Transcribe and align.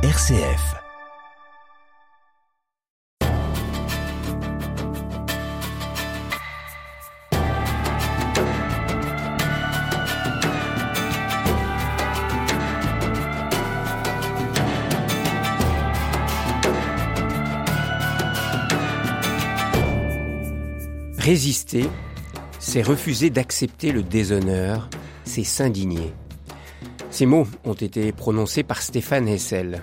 RCF. 0.00 0.76
Résister, 21.18 21.90
c'est 22.60 22.82
refuser 22.82 23.30
d'accepter 23.30 23.90
le 23.90 24.04
déshonneur, 24.04 24.88
c'est 25.24 25.42
s'indigner. 25.42 26.12
Ces 27.18 27.26
mots 27.26 27.48
ont 27.64 27.72
été 27.74 28.12
prononcés 28.12 28.62
par 28.62 28.80
Stéphane 28.80 29.26
Hessel. 29.26 29.82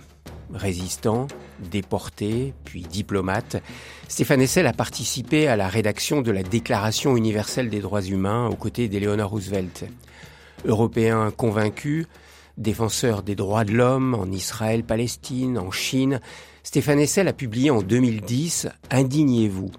Résistant, 0.54 1.28
déporté, 1.70 2.54
puis 2.64 2.84
diplomate, 2.84 3.62
Stéphane 4.08 4.40
Hessel 4.40 4.66
a 4.68 4.72
participé 4.72 5.50
à 5.50 5.58
la 5.58 5.68
rédaction 5.68 6.22
de 6.22 6.32
la 6.32 6.44
Déclaration 6.44 7.18
universelle 7.18 7.70
des 7.70 7.82
droits 7.82 8.04
humains 8.04 8.48
aux 8.48 8.56
côtés 8.56 8.88
d'Eleanor 8.88 9.32
Roosevelt. 9.32 9.84
Européen 10.64 11.30
convaincu, 11.30 12.06
défenseur 12.58 13.22
des 13.22 13.36
droits 13.36 13.66
de 13.66 13.74
l'homme 13.74 14.14
en 14.14 14.32
Israël, 14.32 14.86
Palestine, 14.86 15.58
en 15.58 15.72
Chine, 15.72 16.22
Stéphane 16.64 17.02
Hessel 17.02 17.28
a 17.28 17.34
publié 17.34 17.70
en 17.70 17.82
2010 17.82 18.70
Indignez-vous, 18.92 19.72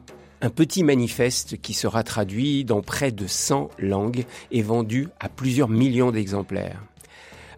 un 0.42 0.50
petit 0.50 0.82
manifeste 0.82 1.58
qui 1.62 1.72
sera 1.72 2.02
traduit 2.02 2.66
dans 2.66 2.82
près 2.82 3.12
de 3.12 3.26
100 3.26 3.70
langues 3.78 4.26
et 4.50 4.60
vendu 4.60 5.08
à 5.20 5.30
plusieurs 5.30 5.70
millions 5.70 6.10
d'exemplaires. 6.10 6.82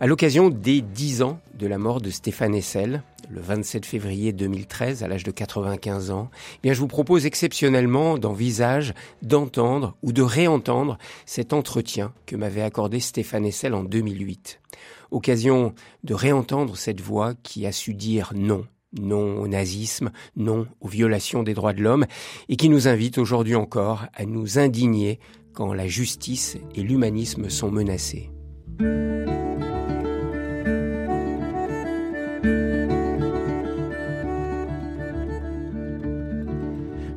À 0.01 0.07
l'occasion 0.07 0.49
des 0.49 0.81
10 0.81 1.23
ans 1.23 1.41
de 1.59 1.67
la 1.67 1.77
mort 1.77 2.01
de 2.01 2.11
Stéphane 2.11 2.55
Hessel, 2.55 3.03
le 3.29 3.41
27 3.41 3.85
février 3.85 4.33
2013, 4.33 5.03
à 5.03 5.09
l'âge 5.09 5.25
de 5.25 5.33
95 5.33 6.13
ans, 6.13 6.31
eh 6.55 6.59
bien, 6.63 6.73
je 6.73 6.79
vous 6.79 6.87
propose 6.87 7.27
exceptionnellement 7.27 8.17
d'envisager, 8.17 8.93
d'entendre 9.23 9.97
ou 10.05 10.13
de 10.13 10.23
réentendre 10.23 10.99
cet 11.27 11.53
entretien 11.53 12.13
que 12.27 12.37
m'avait 12.37 12.63
accordé 12.63 13.01
Stéphane 13.01 13.45
Hessel 13.45 13.75
en 13.75 13.83
2008. 13.83 14.61
Occasion 15.11 15.75
de 16.05 16.15
réentendre 16.15 16.77
cette 16.77 17.01
voix 17.01 17.35
qui 17.43 17.67
a 17.67 17.73
su 17.73 17.95
dire 17.95 18.33
non 18.37 18.67
non 18.99 19.39
au 19.39 19.49
nazisme, 19.49 20.13
non 20.35 20.67
aux 20.81 20.89
violations 20.89 21.43
des 21.43 21.53
droits 21.53 21.75
de 21.75 21.83
l'homme, 21.83 22.07
et 22.49 22.57
qui 22.57 22.71
nous 22.71 22.89
invite 22.89 23.19
aujourd'hui 23.19 23.55
encore 23.55 24.07
à 24.15 24.25
nous 24.25 24.59
indigner 24.59 25.19
quand 25.53 25.75
la 25.75 25.87
justice 25.87 26.57
et 26.75 26.83
l'humanisme 26.83 27.51
sont 27.51 27.71
menacés. 27.71 28.31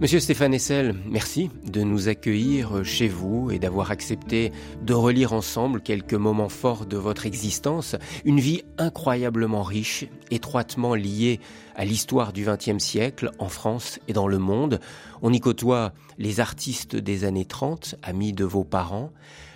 Monsieur 0.01 0.19
Stéphane 0.19 0.55
Essel, 0.55 0.95
merci 1.05 1.51
de 1.63 1.81
nous 1.81 2.09
accueillir 2.09 2.83
chez 2.83 3.07
vous 3.07 3.51
et 3.51 3.59
d'avoir 3.59 3.91
accepté 3.91 4.51
de 4.81 4.95
relire 4.95 5.31
ensemble 5.31 5.79
quelques 5.79 6.15
moments 6.15 6.49
forts 6.49 6.87
de 6.87 6.97
votre 6.97 7.27
existence, 7.27 7.95
une 8.25 8.39
vie 8.39 8.63
incroyablement 8.79 9.61
riche, 9.61 10.07
étroitement 10.31 10.95
liée 10.95 11.39
à 11.75 11.85
l'histoire 11.85 12.33
du 12.33 12.45
XXe 12.45 12.83
siècle 12.83 13.29
en 13.37 13.47
France 13.47 13.99
et 14.07 14.13
dans 14.13 14.27
le 14.27 14.39
monde. 14.39 14.79
On 15.21 15.31
y 15.31 15.39
côtoie 15.39 15.93
les 16.17 16.39
artistes 16.39 16.95
des 16.95 17.23
années 17.23 17.45
30, 17.45 17.93
amis 18.01 18.33
de 18.33 18.43
vos 18.43 18.63
parents, 18.63 19.11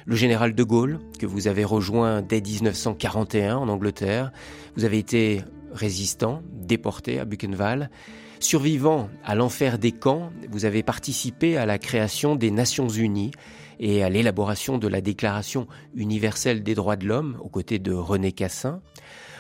le 0.06 0.16
général 0.16 0.54
de 0.54 0.64
Gaulle, 0.64 1.00
que 1.18 1.26
vous 1.26 1.48
avez 1.48 1.64
rejoint 1.64 2.22
dès 2.22 2.40
1941 2.40 3.58
en 3.58 3.68
Angleterre. 3.68 4.32
Vous 4.78 4.84
avez 4.84 5.00
été 5.00 5.42
résistant, 5.74 6.44
déporté 6.54 7.20
à 7.20 7.26
Buchenwald. 7.26 7.90
Survivant 8.40 9.10
à 9.24 9.36
l'enfer 9.36 9.80
des 9.80 9.92
camps, 9.92 10.30
vous 10.50 10.66
avez 10.66 10.84
participé 10.84 11.58
à 11.58 11.66
la 11.66 11.78
création 11.78 12.36
des 12.36 12.52
Nations 12.52 12.90
Unies 12.90 13.32
et 13.80 14.04
à 14.04 14.10
l'élaboration 14.10 14.78
de 14.78 14.88
la 14.88 15.02
Déclaration 15.02 15.68
universelle 15.96 16.64
des 16.64 16.76
droits 16.76 16.96
de 16.96 17.08
l'homme 17.08 17.38
aux 17.42 17.50
côtés 17.50 17.80
de 17.80 17.94
René 17.94 18.32
Cassin. 18.32 18.82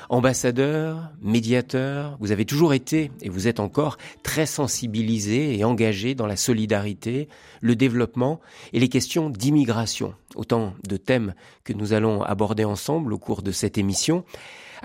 Ambassadeur, 0.09 1.11
médiateur, 1.21 2.15
vous 2.19 2.31
avez 2.31 2.45
toujours 2.45 2.75
été 2.75 3.11
et 3.21 3.29
vous 3.29 3.47
êtes 3.47 3.59
encore 3.59 3.97
très 4.21 4.45
sensibilisé 4.45 5.57
et 5.57 5.63
engagé 5.63 6.13
dans 6.13 6.27
la 6.27 6.35
solidarité, 6.35 7.27
le 7.61 7.75
développement 7.75 8.39
et 8.71 8.79
les 8.79 8.89
questions 8.89 9.31
d'immigration. 9.31 10.13
Autant 10.35 10.75
de 10.87 10.97
thèmes 10.97 11.33
que 11.63 11.73
nous 11.73 11.93
allons 11.93 12.21
aborder 12.21 12.65
ensemble 12.65 13.13
au 13.13 13.17
cours 13.17 13.41
de 13.41 13.51
cette 13.51 13.79
émission. 13.79 14.23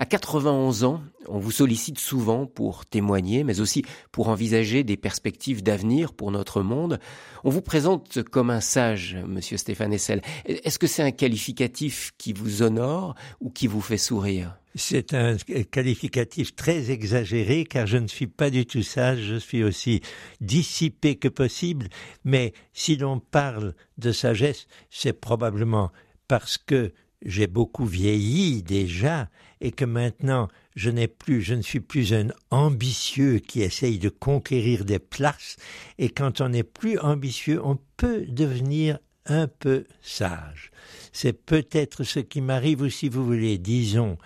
À 0.01 0.05
91 0.05 0.83
ans, 0.83 0.99
on 1.27 1.37
vous 1.37 1.51
sollicite 1.51 1.99
souvent 1.99 2.47
pour 2.47 2.87
témoigner, 2.87 3.43
mais 3.43 3.59
aussi 3.59 3.85
pour 4.11 4.29
envisager 4.29 4.83
des 4.83 4.97
perspectives 4.97 5.61
d'avenir 5.61 6.13
pour 6.13 6.31
notre 6.31 6.63
monde. 6.63 6.99
On 7.43 7.51
vous 7.51 7.61
présente 7.61 8.23
comme 8.23 8.49
un 8.49 8.61
sage, 8.61 9.15
monsieur 9.27 9.57
Stéphane 9.57 9.93
Essel. 9.93 10.23
Est-ce 10.45 10.79
que 10.79 10.87
c'est 10.87 11.03
un 11.03 11.11
qualificatif 11.11 12.13
qui 12.17 12.33
vous 12.33 12.63
honore 12.63 13.13
ou 13.41 13.51
qui 13.51 13.67
vous 13.67 13.79
fait 13.79 13.99
sourire? 13.99 14.57
C'est 14.73 15.13
un 15.13 15.35
qualificatif 15.69 16.55
très 16.55 16.89
exagéré 16.89 17.63
car 17.63 17.85
je 17.85 17.97
ne 17.97 18.07
suis 18.07 18.25
pas 18.25 18.49
du 18.49 18.65
tout 18.65 18.81
sage, 18.81 19.19
je 19.19 19.35
suis 19.35 19.63
aussi 19.63 20.01
dissipé 20.39 21.15
que 21.15 21.27
possible, 21.27 21.89
mais 22.23 22.53
si 22.73 22.95
l'on 22.95 23.19
parle 23.19 23.75
de 23.99 24.11
sagesse, 24.11 24.65
c'est 24.89 25.13
probablement 25.13 25.91
parce 26.27 26.57
que 26.57 26.91
j'ai 27.23 27.45
beaucoup 27.45 27.85
vieilli 27.85 28.63
déjà 28.63 29.29
et 29.61 29.71
que 29.71 29.85
maintenant 29.85 30.47
je 30.75 30.89
n'ai 30.89 31.07
plus, 31.07 31.41
je 31.41 31.53
ne 31.53 31.61
suis 31.61 31.79
plus 31.79 32.13
un 32.13 32.29
ambitieux 32.49 33.39
qui 33.39 33.61
essaye 33.61 33.99
de 33.99 34.09
conquérir 34.09 34.85
des 34.85 34.99
places 34.99 35.57
et 35.97 36.09
quand 36.09 36.41
on 36.41 36.51
est 36.51 36.63
plus 36.63 36.97
ambitieux, 36.99 37.61
on 37.63 37.77
peut 37.97 38.25
devenir 38.27 38.99
un 39.25 39.47
peu 39.47 39.85
sage. 40.01 40.71
C'est 41.13 41.33
peut-être 41.33 42.03
ce 42.03 42.19
qui 42.19 42.41
m'arrive 42.41 42.81
ou 42.81 42.89
si 42.89 43.09
vous 43.09 43.25
voulez, 43.25 43.57
disons 43.57 44.17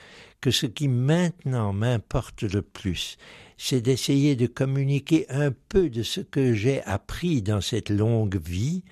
que 0.41 0.51
ce 0.51 0.65
qui 0.67 0.87
maintenant 0.87 1.73
m'importe 1.73 2.43
le 2.43 2.61
plus, 2.61 3.17
c'est 3.57 3.81
d'essayer 3.81 4.35
de 4.35 4.47
communiquer 4.47 5.25
un 5.29 5.51
peu 5.51 5.89
de 5.89 6.03
ce 6.03 6.21
que 6.21 6.53
j'ai 6.53 6.83
appris 6.83 7.41
dans 7.41 7.61
cette 7.61 7.89
longue 7.89 8.37
vie 8.37 8.83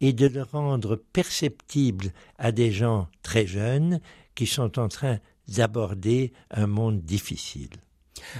et 0.00 0.12
de 0.12 0.26
le 0.26 0.42
rendre 0.42 0.96
perceptible 1.12 2.12
à 2.38 2.52
des 2.52 2.70
gens 2.70 3.08
très 3.22 3.46
jeunes 3.46 4.00
qui 4.34 4.46
sont 4.46 4.78
en 4.78 4.88
train 4.88 5.18
d'aborder 5.50 6.32
un 6.50 6.66
monde 6.66 7.02
difficile. 7.02 7.70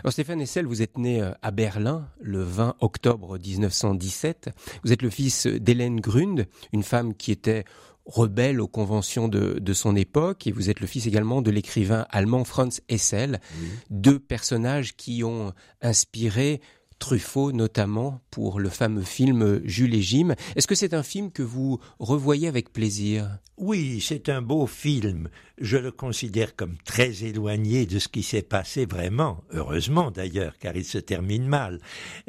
Alors 0.03 0.13
Stéphane 0.13 0.41
Essel, 0.41 0.67
vous 0.67 0.83
êtes 0.83 0.99
né 0.99 1.23
euh, 1.23 1.33
à 1.43 1.51
Berlin 1.51 2.09
le 2.21 2.43
20 2.43 2.77
octobre 2.81 3.39
1917. 3.39 4.51
Vous 4.85 4.93
êtes 4.93 5.03
le 5.03 5.11
fils 5.11 5.47
d'Hélène 5.47 6.01
Grund, 6.01 6.47
une 6.73 6.83
femme 6.83 7.15
qui 7.15 7.33
était 7.33 7.65
rebelle 8.07 8.61
aux 8.61 8.69
conventions 8.69 9.29
de, 9.29 9.73
son 9.73 9.95
époque, 9.95 10.47
et 10.47 10.53
vous 10.53 10.69
êtes 10.69 10.81
le 10.81 10.87
fils 10.87 11.07
également 11.07 11.43
de 11.43 11.51
l'écrivain 11.51 12.07
allemand 12.11 12.45
Franz 12.45 12.83
Essel, 12.89 13.41
deux 13.91 14.19
personnages 14.19 14.97
qui 14.97 15.23
ont 15.23 15.53
inspiré 15.81 16.61
Truffaut 17.01 17.51
notamment 17.51 18.21
pour 18.31 18.61
le 18.61 18.69
fameux 18.69 19.03
film 19.03 19.63
Jules 19.65 19.95
et 19.95 20.03
Jim. 20.03 20.35
Est-ce 20.55 20.67
que 20.67 20.75
c'est 20.75 20.93
un 20.93 21.03
film 21.03 21.33
que 21.33 21.43
vous 21.43 21.81
revoyez 21.99 22.47
avec 22.47 22.75
plaisir? 22.75 23.39
Oui, 23.57 24.01
c'est 24.03 24.29
un 24.29 24.43
beau 24.43 24.67
film. 24.67 25.31
Je 25.61 25.77
le 25.77 25.93
considère 25.93 26.57
comme 26.57 26.77
très 26.87 27.23
éloigné 27.23 27.85
de 27.85 27.99
ce 27.99 28.09
qui 28.09 28.23
s'est 28.23 28.41
passé 28.41 28.87
vraiment, 28.87 29.45
heureusement 29.53 30.11
d'ailleurs, 30.11 30.57
car 30.59 30.75
il 30.75 30.87
se 30.87 30.97
termine 30.97 31.47
mal 31.47 31.81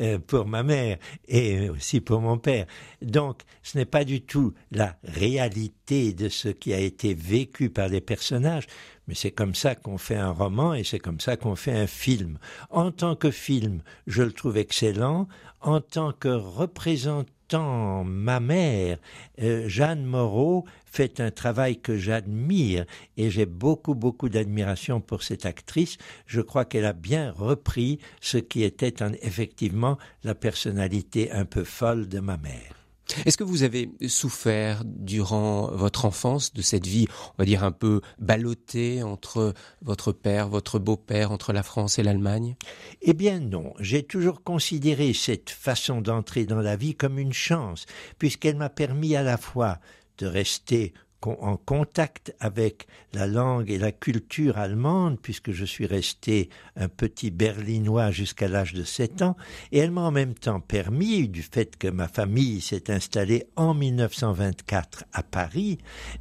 euh, 0.01 0.19
pour 0.19 0.45
ma 0.45 0.63
mère 0.63 0.97
et 1.29 1.69
aussi 1.69 2.01
pour 2.01 2.19
mon 2.19 2.37
père. 2.37 2.65
Donc, 3.01 3.43
ce 3.63 3.77
n'est 3.77 3.85
pas 3.85 4.03
du 4.03 4.21
tout 4.21 4.53
la 4.71 4.97
réalité 5.05 6.11
de 6.11 6.27
ce 6.27 6.49
qui 6.49 6.73
a 6.73 6.79
été 6.79 7.13
vécu 7.13 7.69
par 7.69 7.87
les 7.87 8.01
personnages, 8.01 8.67
mais 9.07 9.15
c'est 9.15 9.31
comme 9.31 9.55
ça 9.55 9.75
qu'on 9.75 9.97
fait 9.97 10.17
un 10.17 10.31
roman 10.31 10.73
et 10.73 10.83
c'est 10.83 10.99
comme 10.99 11.21
ça 11.21 11.37
qu'on 11.37 11.55
fait 11.55 11.71
un 11.71 11.87
film. 11.87 12.37
En 12.69 12.91
tant 12.91 13.15
que 13.15 13.31
film, 13.31 13.81
je 14.07 14.23
le 14.23 14.33
trouve 14.33 14.57
excellent. 14.57 15.29
En 15.61 15.79
tant 15.79 16.11
que 16.11 16.27
représentant 16.27 18.03
ma 18.05 18.39
mère, 18.39 18.97
euh, 19.41 19.67
Jeanne 19.67 20.05
Moreau 20.05 20.65
fait 20.91 21.19
un 21.19 21.31
travail 21.31 21.79
que 21.79 21.97
j'admire 21.97 22.85
et 23.17 23.31
j'ai 23.31 23.45
beaucoup 23.45 23.95
beaucoup 23.95 24.29
d'admiration 24.29 25.01
pour 25.01 25.23
cette 25.23 25.45
actrice. 25.45 25.97
Je 26.27 26.41
crois 26.41 26.65
qu'elle 26.65 26.85
a 26.85 26.93
bien 26.93 27.31
repris 27.31 27.99
ce 28.19 28.37
qui 28.37 28.63
était 28.63 28.93
effectivement 29.21 29.97
la 30.23 30.35
personnalité 30.35 31.31
un 31.31 31.45
peu 31.45 31.63
folle 31.63 32.07
de 32.07 32.19
ma 32.19 32.37
mère. 32.37 32.81
Est-ce 33.25 33.37
que 33.37 33.43
vous 33.43 33.63
avez 33.63 33.89
souffert 34.07 34.83
durant 34.85 35.69
votre 35.71 36.05
enfance 36.05 36.53
de 36.53 36.61
cette 36.61 36.87
vie, 36.87 37.07
on 37.33 37.39
va 37.39 37.45
dire 37.45 37.63
un 37.63 37.71
peu 37.71 38.01
ballottée 38.19 39.03
entre 39.03 39.53
votre 39.81 40.11
père, 40.11 40.47
votre 40.47 40.79
beau-père, 40.79 41.31
entre 41.31 41.51
la 41.51 41.63
France 41.63 41.99
et 41.99 42.03
l'Allemagne? 42.03 42.55
Eh 43.01 43.13
bien 43.13 43.39
non, 43.39 43.73
j'ai 43.79 44.03
toujours 44.03 44.43
considéré 44.43 45.13
cette 45.13 45.49
façon 45.49 46.01
d'entrer 46.01 46.45
dans 46.45 46.61
la 46.61 46.75
vie 46.75 46.95
comme 46.95 47.19
une 47.19 47.33
chance, 47.33 47.85
puisqu'elle 48.17 48.55
m'a 48.55 48.69
permis 48.69 49.15
à 49.15 49.23
la 49.23 49.37
fois 49.37 49.79
de 50.21 50.27
rester 50.27 50.93
en 51.27 51.57
contact 51.57 52.35
avec 52.39 52.87
la 53.13 53.27
langue 53.27 53.69
et 53.69 53.77
la 53.77 53.91
culture 53.91 54.57
allemande, 54.57 55.19
puisque 55.21 55.51
je 55.51 55.65
suis 55.65 55.85
resté 55.85 56.49
un 56.75 56.87
petit 56.87 57.31
berlinois 57.31 58.11
jusqu'à 58.11 58.47
l'âge 58.47 58.73
de 58.73 58.83
7 58.83 59.21
ans, 59.21 59.37
et 59.71 59.79
elle 59.79 59.91
m'a 59.91 60.01
en 60.01 60.11
même 60.11 60.33
temps 60.33 60.59
permis, 60.59 61.27
du 61.27 61.43
fait 61.43 61.77
que 61.77 61.87
ma 61.87 62.07
famille 62.07 62.61
s'est 62.61 62.91
installée 62.91 63.47
en 63.55 63.73
1924 63.73 65.05
à 65.13 65.23
Paris, 65.23 65.77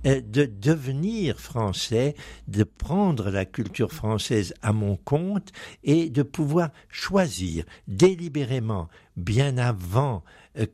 euh, 0.07 0.21
de 0.21 0.45
devenir 0.45 1.39
français, 1.39 2.15
de 2.49 2.65
prendre 2.65 3.31
la 3.31 3.45
culture 3.45 3.93
française 3.93 4.55
à 4.63 4.73
mon 4.73 4.97
compte 4.97 5.53
et 5.85 6.11
de 6.11 6.23
pouvoir 6.23 6.71
choisir 6.89 7.65
délibérément 7.89 8.89
bien 9.17 9.59
avant 9.59 10.23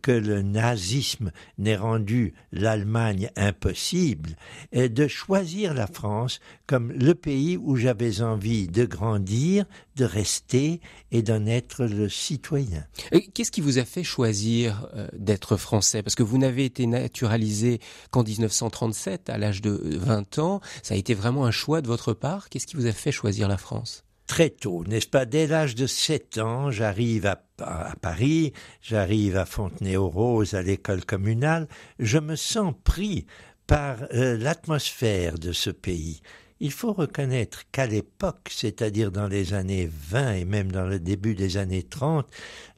que 0.02 0.12
le 0.12 0.42
nazisme 0.42 1.32
n'ait 1.58 1.76
rendu 1.76 2.34
l'Allemagne 2.52 3.30
impossible, 3.36 4.15
de 4.72 5.08
choisir 5.08 5.74
la 5.74 5.86
France 5.86 6.40
comme 6.66 6.92
le 6.92 7.14
pays 7.14 7.56
où 7.56 7.76
j'avais 7.76 8.20
envie 8.20 8.68
de 8.68 8.84
grandir, 8.84 9.64
de 9.96 10.04
rester 10.04 10.80
et 11.10 11.22
d'en 11.22 11.46
être 11.46 11.84
le 11.84 12.08
citoyen. 12.08 12.84
Qu'est-ce 13.34 13.50
qui 13.50 13.60
vous 13.60 13.78
a 13.78 13.84
fait 13.84 14.04
choisir 14.04 14.88
euh, 14.94 15.08
d'être 15.14 15.56
français? 15.56 16.02
Parce 16.02 16.14
que 16.14 16.22
vous 16.22 16.38
n'avez 16.38 16.64
été 16.64 16.86
naturalisé 16.86 17.80
qu'en 18.10 18.22
1937, 18.22 19.30
à 19.30 19.38
l'âge 19.38 19.62
de 19.62 19.70
20 19.98 20.38
ans. 20.38 20.60
Ça 20.82 20.94
a 20.94 20.96
été 20.96 21.14
vraiment 21.14 21.46
un 21.46 21.50
choix 21.50 21.80
de 21.80 21.86
votre 21.86 22.12
part. 22.12 22.48
Qu'est-ce 22.48 22.66
qui 22.66 22.76
vous 22.76 22.86
a 22.86 22.92
fait 22.92 23.12
choisir 23.12 23.48
la 23.48 23.56
France? 23.56 24.04
Très 24.26 24.50
tôt, 24.50 24.82
n'est-ce 24.86 25.06
pas? 25.06 25.24
Dès 25.24 25.46
l'âge 25.46 25.76
de 25.76 25.86
sept 25.86 26.38
ans, 26.38 26.72
j'arrive 26.72 27.26
à, 27.26 27.40
Paris, 28.00 28.52
j'arrive 28.82 29.36
à 29.36 29.46
Fontenay-aux-Roses, 29.46 30.54
à 30.54 30.62
l'école 30.62 31.04
communale, 31.04 31.68
je 32.00 32.18
me 32.18 32.34
sens 32.34 32.74
pris 32.82 33.26
par 33.66 33.98
euh, 34.14 34.36
l'atmosphère 34.36 35.38
de 35.38 35.52
ce 35.52 35.70
pays. 35.70 36.20
Il 36.58 36.72
faut 36.72 36.94
reconnaître 36.94 37.64
qu'à 37.70 37.86
l'époque, 37.86 38.48
c'est-à-dire 38.50 39.12
dans 39.12 39.26
les 39.26 39.52
années 39.52 39.90
20 39.92 40.32
et 40.34 40.44
même 40.46 40.72
dans 40.72 40.86
le 40.86 40.98
début 40.98 41.34
des 41.34 41.58
années 41.58 41.82
30, 41.82 42.26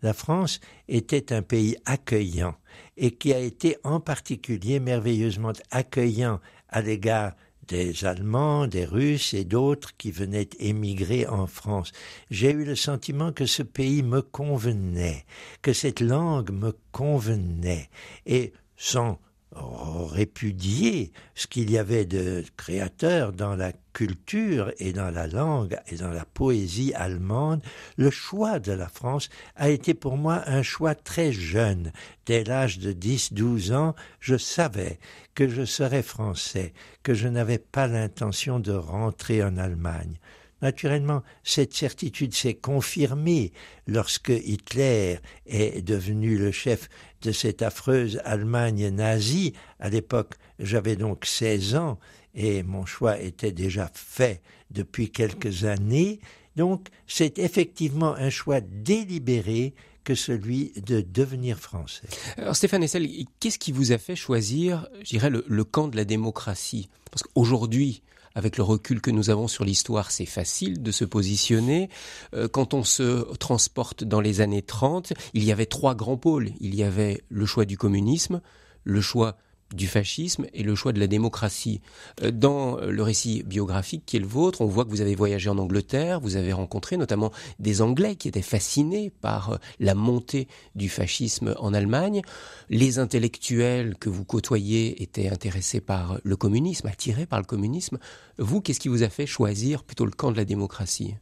la 0.03 0.13
France 0.13 0.59
était 0.89 1.33
un 1.33 1.43
pays 1.43 1.77
accueillant 1.85 2.57
et 2.97 3.13
qui 3.13 3.33
a 3.33 3.39
été 3.39 3.77
en 3.85 4.01
particulier 4.01 4.81
merveilleusement 4.81 5.53
accueillant 5.71 6.41
à 6.69 6.83
l'égard 6.83 7.35
des 7.69 8.05
Allemands, 8.05 8.67
des 8.67 8.85
Russes 8.85 9.35
et 9.35 9.45
d'autres 9.45 9.97
qui 9.97 10.11
venaient 10.11 10.49
émigrer 10.59 11.27
en 11.27 11.47
France. 11.47 11.93
J'ai 12.31 12.51
eu 12.51 12.65
le 12.65 12.75
sentiment 12.75 13.31
que 13.31 13.47
ce 13.47 13.63
pays 13.63 14.03
me 14.03 14.23
convenait, 14.23 15.25
que 15.63 15.73
cette 15.73 16.01
langue 16.01 16.51
me 16.51 16.73
convenait, 16.91 17.91
et 18.27 18.53
sans 18.77 19.19
répudier 19.53 21.13
ce 21.35 21.47
qu'il 21.47 21.71
y 21.71 21.79
avait 21.79 22.05
de 22.05 22.45
créateur 22.57 23.33
dans 23.33 23.57
la 23.57 23.73
culture 23.93 24.73
et 24.79 24.93
dans 24.93 25.11
la 25.11 25.27
langue 25.27 25.77
et 25.89 25.97
dans 25.97 26.11
la 26.11 26.25
poésie 26.25 26.93
allemande, 26.95 27.63
le 27.97 28.11
choix 28.11 28.61
de 28.61 28.73
la 28.73 28.89
France 28.89 29.29
a 29.57 29.71
été 29.71 29.95
pour 29.95 30.17
moi 30.17 30.43
un 30.47 30.63
choix 30.63 30.95
très 30.95 31.33
jeune. 31.33 31.93
Dès 32.27 32.45
l'âge 32.45 32.79
de 32.79 32.93
10-12 32.93 33.75
ans, 33.75 33.95
je 34.21 34.37
savais 34.37 34.99
que 35.35 35.49
je 35.49 35.65
serais 35.65 36.03
français, 36.03 36.73
que 37.03 37.15
je 37.15 37.29
n'avais 37.29 37.59
pas 37.59 37.87
l'intention 37.87 38.61
de 38.61 38.73
rentrer 38.73 39.43
en 39.43 39.57
Allemagne. 39.57 40.19
Naturellement, 40.61 41.23
cette 41.45 41.73
certitude 41.73 42.35
s'est 42.35 42.55
confirmée 42.55 43.53
lorsque 43.87 44.31
Hitler 44.31 45.19
est 45.47 45.83
devenu 45.83 46.37
le 46.37 46.51
chef 46.51 46.89
de 47.23 47.33
cette 47.33 47.63
affreuse 47.63 48.21
Allemagne 48.25 48.89
nazie. 48.89 49.53
À 49.81 49.91
l'époque, 49.91 50.35
j'avais 50.59 50.97
donc 50.97 51.25
16 51.25 51.75
ans 51.77 51.99
et 52.35 52.63
mon 52.63 52.87
choix 52.87 53.21
était 53.21 53.53
déjà 53.53 53.91
fait 53.95 54.43
depuis 54.71 55.11
quelques 55.11 55.65
années. 55.65 56.21
Donc, 56.57 56.89
c'est 57.07 57.39
effectivement 57.39 58.15
un 58.15 58.31
choix 58.31 58.61
délibéré 58.61 59.75
que 60.05 60.15
celui 60.15 60.73
de 60.87 61.01
devenir 61.03 61.59
français. 61.59 62.09
Alors 62.39 62.57
Stéphane 62.57 62.83
Essel, 62.83 63.09
qu'est-ce 63.41 63.59
qui 63.59 63.73
vous 63.73 63.93
a 63.93 63.99
fait 63.99 64.17
choisir, 64.17 64.89
je 65.01 65.11
dirais, 65.11 65.29
le, 65.31 65.45
le 65.47 65.65
camp 65.65 65.89
de 65.89 65.97
la 65.97 66.05
démocratie? 66.05 66.89
Parce 67.11 67.23
qu'aujourd'hui, 67.23 68.03
avec 68.39 68.57
le 68.57 68.63
recul 68.63 69.01
que 69.01 69.11
nous 69.11 69.31
avons 69.31 69.49
sur 69.49 69.65
l'histoire, 69.65 70.13
c'est 70.13 70.25
facile 70.25 70.81
de 70.81 70.93
se 70.93 71.05
positionner. 71.05 71.91
Euh, 72.35 72.47
quand 72.47 72.73
on 72.73 72.85
se 72.85 73.35
transporte 73.37 74.05
dans 74.05 74.21
les 74.21 74.41
années 74.41 74.63
30, 74.63 75.13
il 75.35 75.43
y 75.43 75.51
avait 75.51 75.67
trois 75.67 75.97
grands 75.97 76.17
pôles. 76.17 76.51
Il 76.61 76.77
y 76.77 76.85
avait 76.85 77.21
le 77.29 77.47
choix 77.47 77.65
du 77.65 77.77
communisme, 77.77 78.41
le 78.85 79.01
choix 79.01 79.37
du 79.75 79.87
fascisme 79.87 80.47
et 80.55 80.63
le 80.63 80.75
choix 80.75 80.93
de 80.93 81.01
la 81.01 81.07
démocratie. 81.07 81.81
Euh, 82.23 82.31
dans 82.31 82.77
le 82.77 83.03
récit 83.03 83.43
biographique 83.45 84.05
qui 84.07 84.17
est 84.17 84.21
le 84.21 84.27
vôtre, 84.27 84.61
on 84.61 84.67
voit 84.67 84.85
que 84.85 84.91
vous 84.91 85.01
avez 85.01 85.15
voyagé 85.15 85.51
en 85.51 85.59
Angleterre, 85.59 86.21
vous 86.21 86.37
avez 86.37 86.53
rencontré 86.53 86.97
notamment 86.97 87.33
des 87.59 87.83
Anglais 87.83 88.17
qui 88.17 88.29
étaient 88.29 88.43
fascinés 88.43 89.11
par 89.21 89.51
euh, 89.51 89.57
la 89.81 89.95
montée 89.95 90.49
du 90.75 90.89
fascisme 90.89 91.55
en 91.59 91.75
Allemagne. 91.75 92.23
Les 92.71 92.99
intellectuels 92.99 93.97
que 93.97 94.09
vous 94.09 94.25
côtoyez 94.25 95.03
étaient 95.03 95.29
intéressés 95.29 95.81
par 95.81 96.19
le 96.23 96.37
communisme, 96.37 96.87
attirés 96.87 97.27
par 97.27 97.39
le 97.39 97.45
communisme. 97.45 97.99
Vous, 98.39 98.61
qu'est-ce 98.61 98.81
qui 98.81 98.89
vous 98.89 99.03
a 99.03 99.09
fait 99.09 99.27
choisir 99.27 99.85
plutôt 99.85 100.05
le 100.05 100.13
camp 100.13 100.33
de 100.33 100.37
la 100.37 100.45
démocratie? 100.45 101.15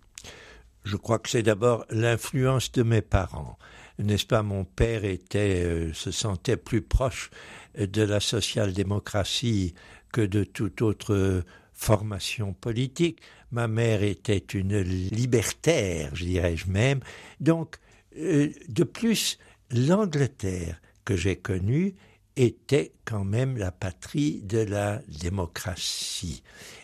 Je 0.85 0.97
crois 0.97 1.19
que 1.19 1.29
c'est 1.29 1.43
d'abord 1.43 1.85
l'influence 1.91 2.71
de 2.71 2.85
mes 2.85 3.03
parents 3.03 3.59
n'est-ce 3.99 4.27
pas, 4.27 4.43
mon 4.43 4.65
père 4.65 5.05
était, 5.05 5.65
euh, 5.65 5.93
se 5.93 6.11
sentait 6.11 6.57
plus 6.57 6.83
proche 6.83 7.31
de 7.79 8.03
la 8.03 8.21
social-démocratie 8.21 9.75
que 10.13 10.21
de 10.21 10.45
toute 10.45 10.83
autre 10.83 11.45
formation 11.73 12.55
politique. 12.55 13.21
Ma 13.53 13.69
mère 13.69 14.03
était 14.03 14.39
une 14.39 14.81
libertaire, 14.81 16.11
je 16.15 16.25
dirais-je 16.25 16.69
même. 16.69 17.01
Donc, 17.39 17.77
euh, 18.19 18.51
de 18.69 18.85
plus, 18.85 19.39
l'Angleterre 19.71 20.81
que 21.05 21.17
j'ai 21.17 21.37
connue 21.37 21.95
était 22.37 22.93
quand 23.05 23.25
même 23.25 23.57
la 23.57 23.71
patrie 23.71 24.43
de 24.43 24.59
la 24.59 25.01
démocratie. 25.21 26.43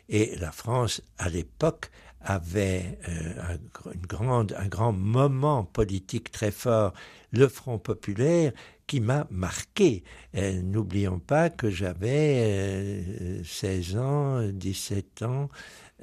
Et 0.08 0.36
la 0.36 0.52
France, 0.52 1.02
à 1.18 1.28
l'époque, 1.28 1.90
avait 2.24 2.98
euh, 3.08 3.56
une 3.94 4.06
grande, 4.06 4.54
un 4.58 4.68
grand 4.68 4.92
moment 4.92 5.64
politique 5.64 6.30
très 6.30 6.50
fort, 6.50 6.92
le 7.32 7.48
Front 7.48 7.78
populaire, 7.78 8.52
qui 8.86 9.00
m'a 9.00 9.26
marqué. 9.30 10.04
Euh, 10.36 10.60
n'oublions 10.62 11.18
pas 11.18 11.50
que 11.50 11.70
j'avais 11.70 13.42
16 13.44 13.96
euh, 13.96 14.00
ans, 14.00 14.48
17 14.52 15.22
ans 15.22 15.48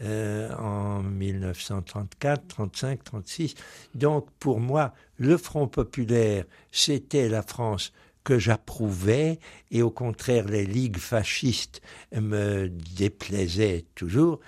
en 0.02 1.04
1934, 1.04 2.48
35, 2.48 3.04
36. 3.04 3.56
Donc 3.96 4.28
pour 4.40 4.60
moi, 4.62 4.94
le 5.18 5.38
Front 5.38 5.68
populaire, 5.68 6.46
c'était 6.72 7.28
la 7.28 7.42
France 7.42 7.92
que 8.24 8.38
j'approuvais 8.38 9.40
et 9.72 9.82
au 9.82 9.90
contraire 9.90 10.46
les 10.46 10.66
ligues 10.66 11.00
fascistes 11.00 11.82
me 12.14 12.70
déplaisaient 12.70 13.86
toujours. 13.96 14.40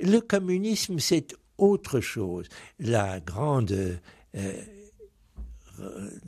Le 0.00 0.20
communisme, 0.20 0.98
c'est 0.98 1.34
autre 1.58 2.00
chose. 2.00 2.46
La 2.78 3.20
grande, 3.20 3.98
euh, 4.36 4.52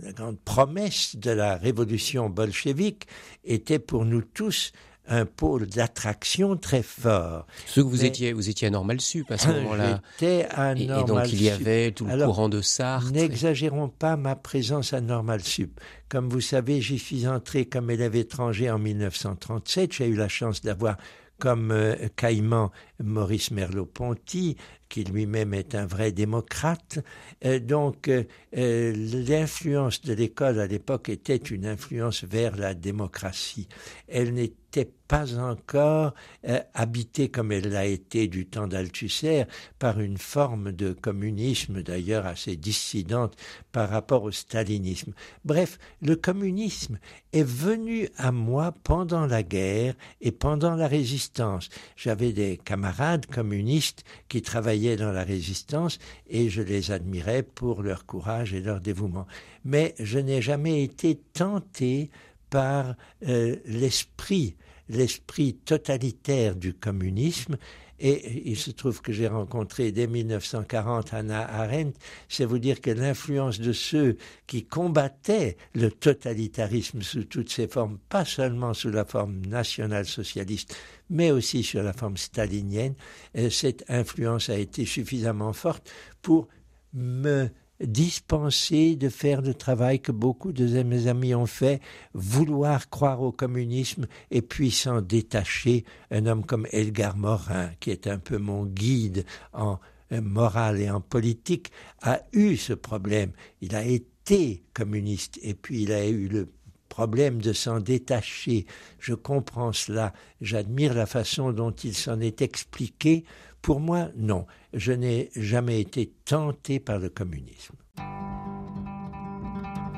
la 0.02 0.12
grande 0.12 0.38
promesse 0.40 1.16
de 1.16 1.30
la 1.30 1.56
révolution 1.56 2.30
bolchevique 2.30 3.06
était 3.44 3.78
pour 3.78 4.04
nous 4.04 4.22
tous 4.22 4.72
un 5.08 5.24
pôle 5.24 5.66
d'attraction 5.66 6.56
très 6.56 6.82
fort. 6.82 7.46
Ce 7.66 7.80
que 7.80 7.86
vous 7.86 8.04
étiez, 8.04 8.32
vous 8.32 8.48
étiez 8.48 8.68
à 8.68 8.70
Normal 8.70 9.00
Sup 9.00 9.30
à 9.30 9.38
ce 9.38 9.48
moment-là. 9.48 10.00
J'étais 10.20 10.46
à 10.50 10.74
Normal 10.74 11.00
et, 11.00 11.04
donc 11.04 11.32
il 11.32 11.42
y 11.42 11.50
avait 11.50 11.92
tout 11.92 12.04
le 12.04 12.24
courant 12.24 12.48
de 12.48 12.60
Sartre. 12.60 13.10
N'exagérons 13.12 13.88
pas 13.88 14.16
ma 14.16 14.36
présence 14.36 14.92
à 14.92 15.00
Normal 15.00 15.42
Sup. 15.42 15.80
Comme 16.08 16.28
vous 16.28 16.40
savez, 16.40 16.80
j'y 16.80 16.98
suis 16.98 17.26
entré 17.26 17.64
comme 17.64 17.90
élève 17.90 18.16
étranger 18.16 18.70
en 18.70 18.78
1937. 18.78 19.94
J'ai 19.94 20.06
eu 20.08 20.14
la 20.14 20.28
chance 20.28 20.60
d'avoir 20.60 20.96
comme 21.38 21.70
euh, 21.70 22.08
Caïman 22.16 22.70
Maurice 23.02 23.50
Merleau-Ponty, 23.50 24.56
qui 24.88 25.04
lui-même 25.04 25.54
est 25.54 25.74
un 25.74 25.86
vrai 25.86 26.12
démocrate. 26.12 26.98
Euh, 27.44 27.58
donc 27.58 28.08
euh, 28.08 28.24
l'influence 28.52 30.00
de 30.02 30.14
l'école 30.14 30.60
à 30.60 30.66
l'époque 30.66 31.08
était 31.08 31.36
une 31.36 31.66
influence 31.66 32.24
vers 32.24 32.56
la 32.56 32.74
démocratie. 32.74 33.68
Elle 34.08 34.34
n'était 34.34 34.90
pas 35.08 35.38
encore 35.38 36.14
euh, 36.46 36.60
habitée 36.74 37.30
comme 37.30 37.50
elle 37.50 37.70
l'a 37.70 37.86
été 37.86 38.28
du 38.28 38.46
temps 38.46 38.68
d'Althusser 38.68 39.44
par 39.78 40.00
une 40.00 40.18
forme 40.18 40.72
de 40.72 40.92
communisme 40.92 41.82
d'ailleurs 41.82 42.26
assez 42.26 42.56
dissidente 42.56 43.34
par 43.72 43.88
rapport 43.88 44.24
au 44.24 44.30
stalinisme. 44.30 45.14
Bref, 45.46 45.78
le 46.02 46.14
communisme 46.14 46.98
est 47.32 47.42
venu 47.42 48.10
à 48.18 48.32
moi 48.32 48.74
pendant 48.84 49.26
la 49.26 49.42
guerre 49.42 49.94
et 50.20 50.32
pendant 50.32 50.74
la 50.74 50.86
résistance. 50.86 51.70
J'avais 51.96 52.32
des 52.32 52.58
camarades 52.58 53.26
communistes 53.26 54.04
qui 54.28 54.42
travaillaient 54.42 54.77
dans 54.96 55.12
la 55.12 55.24
résistance 55.24 55.98
et 56.28 56.48
je 56.48 56.62
les 56.62 56.90
admirais 56.90 57.42
pour 57.42 57.82
leur 57.82 58.06
courage 58.06 58.54
et 58.54 58.60
leur 58.60 58.80
dévouement. 58.80 59.26
Mais 59.64 59.94
je 59.98 60.18
n'ai 60.18 60.40
jamais 60.42 60.82
été 60.82 61.16
tenté 61.32 62.10
par 62.50 62.94
euh, 63.26 63.56
l'esprit 63.66 64.56
l'esprit 64.88 65.54
totalitaire 65.54 66.56
du 66.56 66.72
communisme 66.72 67.58
et 68.00 68.48
il 68.48 68.56
se 68.56 68.70
trouve 68.70 69.00
que 69.02 69.12
j'ai 69.12 69.28
rencontré 69.28 69.92
dès 69.92 70.06
1940 70.06 71.14
Hannah 71.14 71.46
Arendt, 71.48 71.98
c'est 72.28 72.44
vous 72.44 72.58
dire 72.58 72.80
que 72.80 72.90
l'influence 72.90 73.58
de 73.60 73.72
ceux 73.72 74.16
qui 74.46 74.64
combattaient 74.64 75.56
le 75.74 75.90
totalitarisme 75.90 77.02
sous 77.02 77.24
toutes 77.24 77.50
ses 77.50 77.68
formes, 77.68 77.98
pas 78.08 78.24
seulement 78.24 78.74
sous 78.74 78.90
la 78.90 79.04
forme 79.04 79.44
nationale-socialiste, 79.46 80.76
mais 81.10 81.30
aussi 81.30 81.62
sur 81.62 81.82
la 81.82 81.92
forme 81.92 82.16
stalinienne, 82.16 82.94
euh, 83.36 83.50
cette 83.50 83.84
influence 83.88 84.48
a 84.48 84.58
été 84.58 84.84
suffisamment 84.84 85.52
forte 85.52 85.90
pour 86.22 86.48
me 86.92 87.48
dispenser 87.80 88.96
de 88.96 89.08
faire 89.08 89.42
le 89.42 89.54
travail 89.54 90.00
que 90.00 90.12
beaucoup 90.12 90.52
de 90.52 90.82
mes 90.82 91.06
amis 91.06 91.34
ont 91.34 91.46
fait, 91.46 91.80
vouloir 92.14 92.90
croire 92.90 93.22
au 93.22 93.32
communisme 93.32 94.06
et 94.30 94.42
puis 94.42 94.70
s'en 94.70 95.00
détacher. 95.00 95.84
Un 96.10 96.26
homme 96.26 96.44
comme 96.44 96.66
Elgar 96.72 97.16
Morin, 97.16 97.70
qui 97.80 97.90
est 97.90 98.06
un 98.06 98.18
peu 98.18 98.38
mon 98.38 98.64
guide 98.64 99.24
en 99.52 99.78
morale 100.10 100.80
et 100.80 100.90
en 100.90 101.00
politique, 101.00 101.70
a 102.02 102.20
eu 102.32 102.56
ce 102.56 102.72
problème. 102.72 103.32
Il 103.60 103.76
a 103.76 103.84
été 103.84 104.64
communiste 104.74 105.38
et 105.42 105.54
puis 105.54 105.82
il 105.82 105.92
a 105.92 106.06
eu 106.06 106.28
le 106.28 106.48
problème 106.88 107.40
de 107.40 107.52
s'en 107.52 107.80
détacher. 107.80 108.66
Je 108.98 109.14
comprends 109.14 109.72
cela. 109.72 110.12
J'admire 110.40 110.94
la 110.94 111.06
façon 111.06 111.52
dont 111.52 111.70
il 111.70 111.94
s'en 111.94 112.20
est 112.20 112.42
expliqué 112.42 113.24
pour 113.62 113.80
moi, 113.80 114.08
non. 114.16 114.46
Je 114.72 114.92
n'ai 114.92 115.30
jamais 115.36 115.80
été 115.80 116.12
tenté 116.24 116.80
par 116.80 116.98
le 116.98 117.08
communisme. 117.08 117.74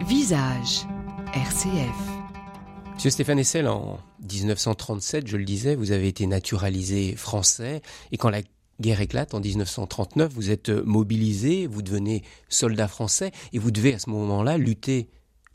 Visage, 0.07 0.87
RCF. 1.35 2.21
Monsieur 2.95 3.11
Stéphane 3.11 3.38
Essel, 3.38 3.69
en 3.69 3.99
1937, 4.21 5.26
je 5.26 5.37
le 5.37 5.45
disais, 5.45 5.75
vous 5.75 5.93
avez 5.93 6.09
été 6.09 6.26
naturalisé 6.26 7.17
français 7.17 7.81
et 8.12 8.17
quand 8.17 8.31
la 8.31 8.43
guerre 8.81 9.00
éclate 9.00 9.35
en 9.35 9.40
1939, 9.40 10.33
vous 10.33 10.50
êtes 10.50 10.71
mobilisé, 10.71 11.67
vous 11.67 11.83
devenez 11.83 12.23
soldat 12.49 12.88
français 12.88 13.31
et 13.52 13.59
vous 13.59 13.71
devez 13.71 13.95
à 13.95 13.99
ce 13.99 14.11
moment-là 14.11 14.59
lutter 14.59 15.09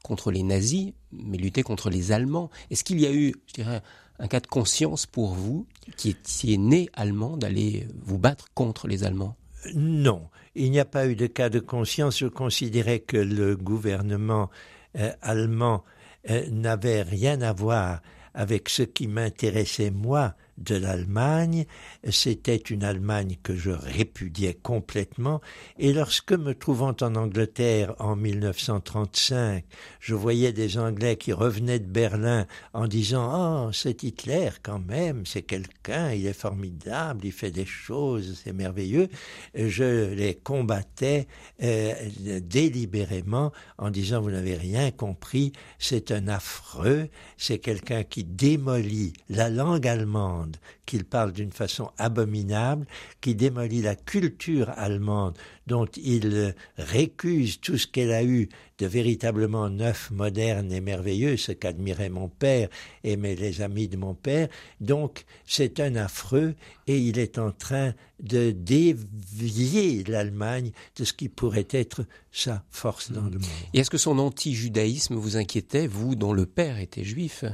contre 0.03 0.31
les 0.31 0.43
nazis, 0.43 0.93
mais 1.11 1.37
lutter 1.37 1.63
contre 1.63 1.89
les 1.89 2.11
Allemands. 2.11 2.49
Est-ce 2.69 2.83
qu'il 2.83 2.99
y 2.99 3.07
a 3.07 3.11
eu, 3.11 3.33
je 3.47 3.53
dirais, 3.53 3.81
un 4.19 4.27
cas 4.27 4.39
de 4.39 4.47
conscience 4.47 5.05
pour 5.05 5.33
vous, 5.33 5.65
qui 5.97 6.09
étiez 6.09 6.57
né 6.57 6.89
allemand, 6.93 7.37
d'aller 7.37 7.87
vous 8.03 8.17
battre 8.17 8.47
contre 8.53 8.87
les 8.87 9.03
Allemands? 9.03 9.35
Non, 9.73 10.29
il 10.55 10.71
n'y 10.71 10.79
a 10.79 10.85
pas 10.85 11.07
eu 11.07 11.15
de 11.15 11.27
cas 11.27 11.49
de 11.49 11.59
conscience. 11.59 12.19
Je 12.19 12.27
considérais 12.27 12.99
que 12.99 13.17
le 13.17 13.55
gouvernement 13.55 14.49
euh, 14.97 15.11
allemand 15.21 15.83
euh, 16.29 16.47
n'avait 16.49 17.01
rien 17.01 17.41
à 17.41 17.53
voir 17.53 18.01
avec 18.33 18.69
ce 18.69 18.83
qui 18.83 19.07
m'intéressait 19.07 19.91
moi 19.91 20.35
de 20.57 20.75
l'Allemagne. 20.75 21.65
C'était 22.09 22.55
une 22.55 22.83
Allemagne 22.83 23.37
que 23.43 23.55
je 23.55 23.71
répudiais 23.71 24.53
complètement. 24.53 25.41
Et 25.77 25.93
lorsque, 25.93 26.31
me 26.31 26.53
trouvant 26.53 26.95
en 27.01 27.15
Angleterre 27.15 27.95
en 27.99 28.15
1935, 28.15 29.65
je 29.99 30.15
voyais 30.15 30.53
des 30.53 30.77
Anglais 30.77 31.17
qui 31.17 31.33
revenaient 31.33 31.79
de 31.79 31.87
Berlin 31.87 32.45
en 32.73 32.87
disant 32.87 33.67
Oh, 33.67 33.71
c'est 33.73 34.03
Hitler 34.03 34.49
quand 34.63 34.79
même, 34.79 35.25
c'est 35.25 35.41
quelqu'un, 35.41 36.11
il 36.11 36.25
est 36.25 36.33
formidable, 36.33 37.25
il 37.25 37.31
fait 37.31 37.51
des 37.51 37.65
choses, 37.65 38.41
c'est 38.43 38.53
merveilleux, 38.53 39.09
je 39.55 40.13
les 40.13 40.35
combattais 40.35 41.27
euh, 41.63 41.93
délibérément 42.41 43.51
en 43.77 43.89
disant 43.89 44.21
Vous 44.21 44.31
n'avez 44.31 44.55
rien 44.55 44.91
compris, 44.91 45.53
c'est 45.79 46.11
un 46.11 46.27
affreux, 46.27 47.09
c'est 47.37 47.59
quelqu'un 47.59 48.03
qui 48.03 48.23
démolit 48.23 49.13
la 49.29 49.49
langue 49.49 49.87
allemande 49.87 50.44
qu'il 50.85 51.05
parle 51.05 51.31
d'une 51.31 51.51
façon 51.51 51.91
abominable, 51.97 52.85
qui 53.21 53.35
démolit 53.35 53.81
la 53.81 53.95
culture 53.95 54.69
allemande, 54.75 55.37
dont 55.67 55.87
il 55.97 56.55
récuse 56.77 57.59
tout 57.59 57.77
ce 57.77 57.87
qu'elle 57.87 58.11
a 58.11 58.23
eu 58.23 58.49
de 58.77 58.85
véritablement 58.85 59.69
neuf, 59.69 60.11
moderne 60.11 60.71
et 60.71 60.81
merveilleux, 60.81 61.37
ce 61.37 61.51
qu'admirait 61.53 62.09
mon 62.09 62.27
père 62.27 62.69
et 63.03 63.15
les 63.15 63.61
amis 63.61 63.87
de 63.87 63.97
mon 63.97 64.13
père. 64.13 64.49
Donc 64.81 65.25
c'est 65.45 65.79
un 65.79 65.95
affreux 65.95 66.55
et 66.87 66.97
il 66.97 67.17
est 67.17 67.39
en 67.39 67.51
train 67.51 67.93
de 68.21 68.51
dévier 68.51 70.03
l'Allemagne 70.03 70.71
de 70.97 71.03
ce 71.03 71.13
qui 71.13 71.29
pourrait 71.29 71.67
être 71.71 72.05
sa 72.31 72.63
force 72.69 73.11
dans 73.11 73.23
le 73.23 73.39
monde. 73.39 73.45
Et 73.73 73.79
est-ce 73.79 73.89
que 73.89 73.97
son 73.97 74.19
anti-judaïsme 74.19 75.15
vous 75.15 75.37
inquiétait, 75.37 75.87
vous 75.87 76.15
dont 76.15 76.33
le 76.33 76.45
père 76.45 76.79
était 76.79 77.03
juif? 77.03 77.45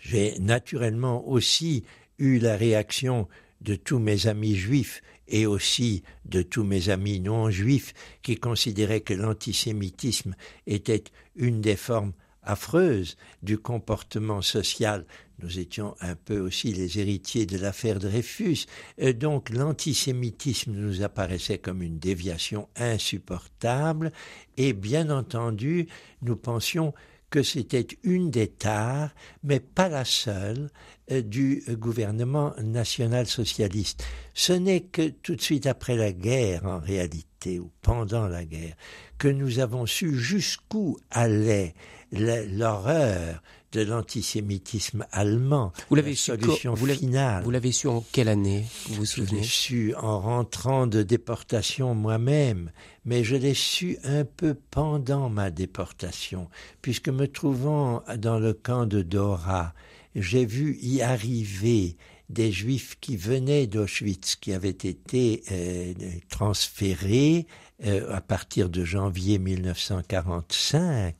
J'ai 0.00 0.38
naturellement 0.40 1.26
aussi 1.28 1.84
eu 2.18 2.38
la 2.38 2.56
réaction 2.56 3.28
de 3.60 3.74
tous 3.74 3.98
mes 3.98 4.26
amis 4.26 4.56
juifs 4.56 5.02
et 5.28 5.46
aussi 5.46 6.02
de 6.24 6.42
tous 6.42 6.64
mes 6.64 6.88
amis 6.88 7.20
non 7.20 7.50
juifs 7.50 7.94
qui 8.22 8.36
considéraient 8.36 9.00
que 9.00 9.14
l'antisémitisme 9.14 10.34
était 10.66 11.04
une 11.36 11.60
des 11.60 11.76
formes 11.76 12.12
affreuses 12.42 13.16
du 13.42 13.58
comportement 13.58 14.42
social. 14.42 15.06
Nous 15.42 15.58
étions 15.58 15.94
un 16.00 16.16
peu 16.16 16.38
aussi 16.40 16.72
les 16.72 16.98
héritiers 16.98 17.46
de 17.46 17.58
l'affaire 17.58 17.98
Dreyfus. 17.98 18.66
Euh, 19.00 19.12
donc 19.12 19.50
l'antisémitisme 19.50 20.72
nous 20.72 21.02
apparaissait 21.02 21.58
comme 21.58 21.82
une 21.82 21.98
déviation 21.98 22.68
insupportable 22.76 24.12
et 24.56 24.72
bien 24.72 25.10
entendu 25.10 25.86
nous 26.22 26.36
pensions 26.36 26.92
que 27.30 27.42
c'était 27.42 27.86
une 28.02 28.30
des 28.30 28.48
tares, 28.48 29.10
mais 29.42 29.60
pas 29.60 29.88
la 29.88 30.04
seule, 30.04 30.70
euh, 31.10 31.22
du 31.22 31.62
gouvernement 31.70 32.52
national-socialiste. 32.62 34.04
Ce 34.34 34.52
n'est 34.52 34.82
que 34.82 35.08
tout 35.08 35.36
de 35.36 35.40
suite 35.40 35.66
après 35.66 35.96
la 35.96 36.12
guerre, 36.12 36.66
en 36.66 36.80
réalité, 36.80 37.58
ou 37.58 37.70
pendant 37.82 38.28
la 38.28 38.44
guerre, 38.44 38.74
que 39.18 39.28
nous 39.28 39.60
avons 39.60 39.86
su 39.86 40.18
jusqu'où 40.18 40.98
allait 41.10 41.74
l'horreur 42.12 43.40
de 43.72 43.82
l'antisémitisme 43.82 45.06
allemand. 45.12 45.72
Vous 45.88 45.96
l'avez 45.96 46.14
su. 46.14 46.32
Vous 46.32 47.50
l'avez 47.50 47.72
su 47.72 47.86
en 47.86 48.04
quelle 48.12 48.28
année 48.28 48.64
Vous 48.88 48.96
vous 48.96 49.04
souvenez 49.04 49.30
Je 49.30 49.34
l'ai 49.36 49.42
su 49.42 49.94
en 49.94 50.20
rentrant 50.20 50.86
de 50.86 51.02
déportation 51.02 51.94
moi-même, 51.94 52.72
mais 53.10 53.24
je 53.24 53.34
l'ai 53.34 53.54
su 53.54 53.98
un 54.04 54.24
peu 54.24 54.54
pendant 54.54 55.28
ma 55.28 55.50
déportation, 55.50 56.48
puisque 56.80 57.08
me 57.08 57.26
trouvant 57.26 58.04
dans 58.16 58.38
le 58.38 58.52
camp 58.52 58.86
de 58.86 59.02
Dora, 59.02 59.74
j'ai 60.14 60.46
vu 60.46 60.78
y 60.80 61.02
arriver 61.02 61.96
des 62.28 62.52
juifs 62.52 62.96
qui 63.00 63.16
venaient 63.16 63.66
d'Auschwitz, 63.66 64.36
qui 64.36 64.52
avaient 64.52 64.70
été 64.70 65.42
euh, 65.50 65.92
transférés 66.28 67.48
euh, 67.84 68.14
à 68.14 68.20
partir 68.20 68.68
de 68.68 68.84
janvier 68.84 69.40
1945, 69.40 71.16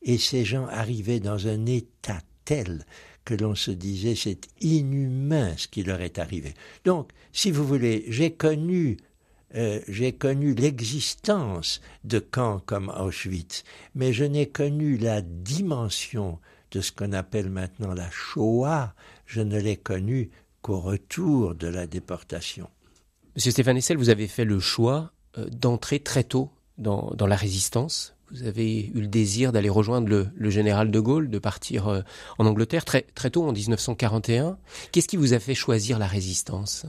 et 0.00 0.16
ces 0.16 0.46
gens 0.46 0.66
arrivaient 0.68 1.20
dans 1.20 1.46
un 1.46 1.66
état 1.66 2.20
tel 2.46 2.86
que 3.26 3.34
l'on 3.34 3.54
se 3.54 3.70
disait 3.70 4.14
c'est 4.14 4.48
inhumain 4.62 5.52
ce 5.58 5.68
qui 5.68 5.82
leur 5.82 6.00
est 6.00 6.18
arrivé. 6.18 6.54
Donc, 6.86 7.10
si 7.34 7.50
vous 7.50 7.66
voulez, 7.66 8.06
j'ai 8.08 8.30
connu 8.30 8.96
euh, 9.56 9.80
j'ai 9.88 10.12
connu 10.12 10.54
l'existence 10.54 11.80
de 12.02 12.18
camps 12.18 12.60
comme 12.66 12.88
Auschwitz, 12.88 13.64
mais 13.94 14.12
je 14.12 14.24
n'ai 14.24 14.46
connu 14.46 14.96
la 14.96 15.22
dimension 15.22 16.38
de 16.72 16.80
ce 16.80 16.90
qu'on 16.90 17.12
appelle 17.12 17.50
maintenant 17.50 17.94
la 17.94 18.10
Shoah, 18.10 18.94
je 19.26 19.40
ne 19.40 19.58
l'ai 19.58 19.76
connue 19.76 20.30
qu'au 20.60 20.80
retour 20.80 21.54
de 21.54 21.68
la 21.68 21.86
déportation. 21.86 22.68
Monsieur 23.36 23.52
Stéphane 23.52 23.76
Essel, 23.76 23.96
vous 23.96 24.08
avez 24.08 24.26
fait 24.26 24.44
le 24.44 24.58
choix 24.58 25.12
euh, 25.38 25.46
d'entrer 25.50 26.00
très 26.00 26.24
tôt 26.24 26.50
dans, 26.78 27.14
la 27.20 27.36
résistance. 27.36 28.16
Vous 28.30 28.42
avez 28.42 28.86
eu 28.86 29.00
le 29.00 29.06
désir 29.06 29.52
d'aller 29.52 29.68
rejoindre 29.68 30.08
le, 30.08 30.50
général 30.50 30.90
de 30.90 30.98
Gaulle, 30.98 31.30
de 31.30 31.38
partir 31.38 31.88
euh, 31.88 32.00
en 32.38 32.46
Angleterre 32.46 32.84
très, 32.84 33.02
très 33.14 33.30
tôt 33.30 33.46
en 33.46 33.52
1941. 33.52 34.58
Qu'est-ce 34.90 35.06
qui 35.06 35.16
vous 35.16 35.34
a 35.34 35.38
fait 35.38 35.54
choisir 35.54 35.98
la 35.98 36.06
résistance? 36.06 36.86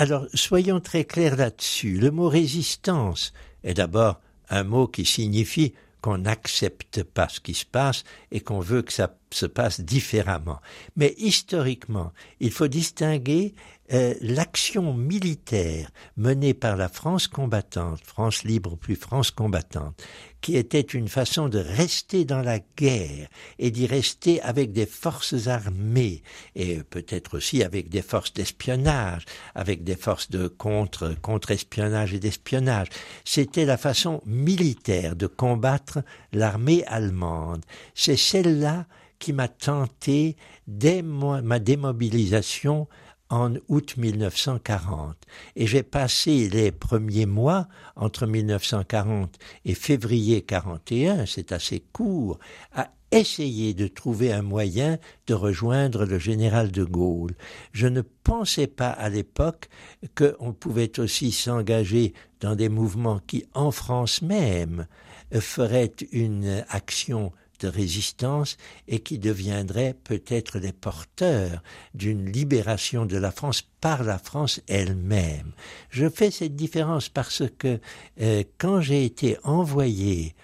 Alors, 0.00 0.26
soyons 0.32 0.78
très 0.78 1.04
clairs 1.04 1.34
là-dessus. 1.34 1.98
Le 1.98 2.12
mot 2.12 2.28
résistance 2.28 3.32
est 3.64 3.74
d'abord 3.74 4.20
un 4.48 4.62
mot 4.62 4.86
qui 4.86 5.04
signifie 5.04 5.74
qu'on 6.02 6.18
n'accepte 6.18 7.02
pas 7.02 7.28
ce 7.28 7.40
qui 7.40 7.52
se 7.52 7.66
passe 7.66 8.04
et 8.30 8.38
qu'on 8.38 8.60
veut 8.60 8.82
que 8.82 8.92
ça 8.92 9.17
se 9.30 9.46
passe 9.46 9.80
différemment. 9.80 10.60
Mais 10.96 11.14
historiquement, 11.18 12.12
il 12.40 12.50
faut 12.50 12.68
distinguer 12.68 13.54
euh, 13.90 14.14
l'action 14.20 14.92
militaire 14.92 15.90
menée 16.18 16.52
par 16.52 16.76
la 16.76 16.90
France 16.90 17.26
combattante, 17.26 18.00
France 18.04 18.44
libre 18.44 18.76
plus 18.76 18.96
France 18.96 19.30
combattante, 19.30 20.02
qui 20.42 20.58
était 20.58 20.82
une 20.82 21.08
façon 21.08 21.48
de 21.48 21.58
rester 21.58 22.26
dans 22.26 22.42
la 22.42 22.58
guerre 22.76 23.28
et 23.58 23.70
d'y 23.70 23.86
rester 23.86 24.42
avec 24.42 24.72
des 24.72 24.84
forces 24.84 25.46
armées 25.46 26.22
et 26.54 26.82
peut-être 26.82 27.38
aussi 27.38 27.62
avec 27.62 27.88
des 27.88 28.02
forces 28.02 28.34
d'espionnage, 28.34 29.24
avec 29.54 29.84
des 29.84 29.96
forces 29.96 30.30
de 30.30 30.48
contre 30.48 31.14
contre-espionnage 31.22 32.12
et 32.12 32.20
d'espionnage. 32.20 32.88
C'était 33.24 33.64
la 33.64 33.78
façon 33.78 34.20
militaire 34.26 35.16
de 35.16 35.26
combattre 35.26 36.00
l'armée 36.34 36.84
allemande. 36.88 37.64
C'est 37.94 38.16
celle-là 38.16 38.86
qui 39.18 39.32
m'a 39.32 39.48
tenté 39.48 40.36
dès 40.66 41.02
ma 41.02 41.58
démobilisation 41.58 42.88
en 43.30 43.54
août 43.68 43.96
1940. 43.96 45.16
Et 45.56 45.66
j'ai 45.66 45.82
passé 45.82 46.48
les 46.48 46.72
premiers 46.72 47.26
mois, 47.26 47.68
entre 47.96 48.26
1940 48.26 49.38
et 49.64 49.74
février 49.74 50.42
41, 50.42 51.26
c'est 51.26 51.52
assez 51.52 51.80
court, 51.92 52.38
à 52.74 52.90
essayer 53.10 53.72
de 53.72 53.86
trouver 53.86 54.32
un 54.32 54.42
moyen 54.42 54.98
de 55.26 55.34
rejoindre 55.34 56.04
le 56.04 56.18
général 56.18 56.70
de 56.70 56.84
Gaulle. 56.84 57.34
Je 57.72 57.86
ne 57.86 58.02
pensais 58.02 58.66
pas 58.66 58.90
à 58.90 59.08
l'époque 59.08 59.68
qu'on 60.14 60.52
pouvait 60.52 60.98
aussi 60.98 61.32
s'engager 61.32 62.12
dans 62.40 62.54
des 62.54 62.68
mouvements 62.68 63.20
qui, 63.26 63.44
en 63.54 63.70
France 63.70 64.20
même, 64.22 64.86
feraient 65.32 65.94
une 66.12 66.64
action 66.68 67.32
de 67.60 67.68
résistance 67.68 68.56
et 68.86 69.00
qui 69.00 69.18
deviendraient 69.18 69.94
peut-être 70.04 70.58
les 70.58 70.72
porteurs 70.72 71.62
d'une 71.94 72.30
libération 72.30 73.06
de 73.06 73.16
la 73.16 73.30
France 73.30 73.62
par 73.80 74.02
la 74.04 74.18
France 74.18 74.60
elle-même. 74.68 75.52
Je 75.90 76.08
fais 76.08 76.30
cette 76.30 76.56
différence 76.56 77.08
parce 77.08 77.42
que 77.58 77.80
euh, 78.20 78.44
quand 78.58 78.80
j'ai 78.80 79.04
été 79.04 79.36
envoyé 79.44 80.34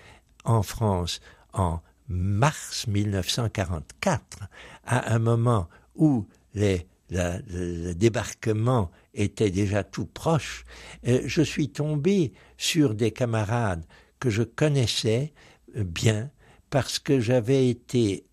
en 0.45 0.63
France 0.63 1.21
en 1.53 1.81
mars 2.09 2.87
1944, 2.87 4.23
à 4.85 5.15
un 5.15 5.19
moment 5.19 5.69
où 5.95 6.27
les, 6.55 6.87
le 7.11 7.93
débarquement 7.93 8.91
était 9.15 9.51
déjà 9.51 9.85
tout 9.85 10.07
proche, 10.07 10.65
euh, 11.07 11.23
je 11.25 11.43
suis 11.43 11.71
tombé 11.71 12.33
sur 12.57 12.95
des 12.95 13.11
camarades 13.11 13.85
que 14.21 14.31
je 14.31 14.43
connaissais 14.43 15.33
bien, 15.75 16.31
parce 16.75 16.99
que 16.99 17.21
j'avais 17.21 17.69
été 17.69 18.27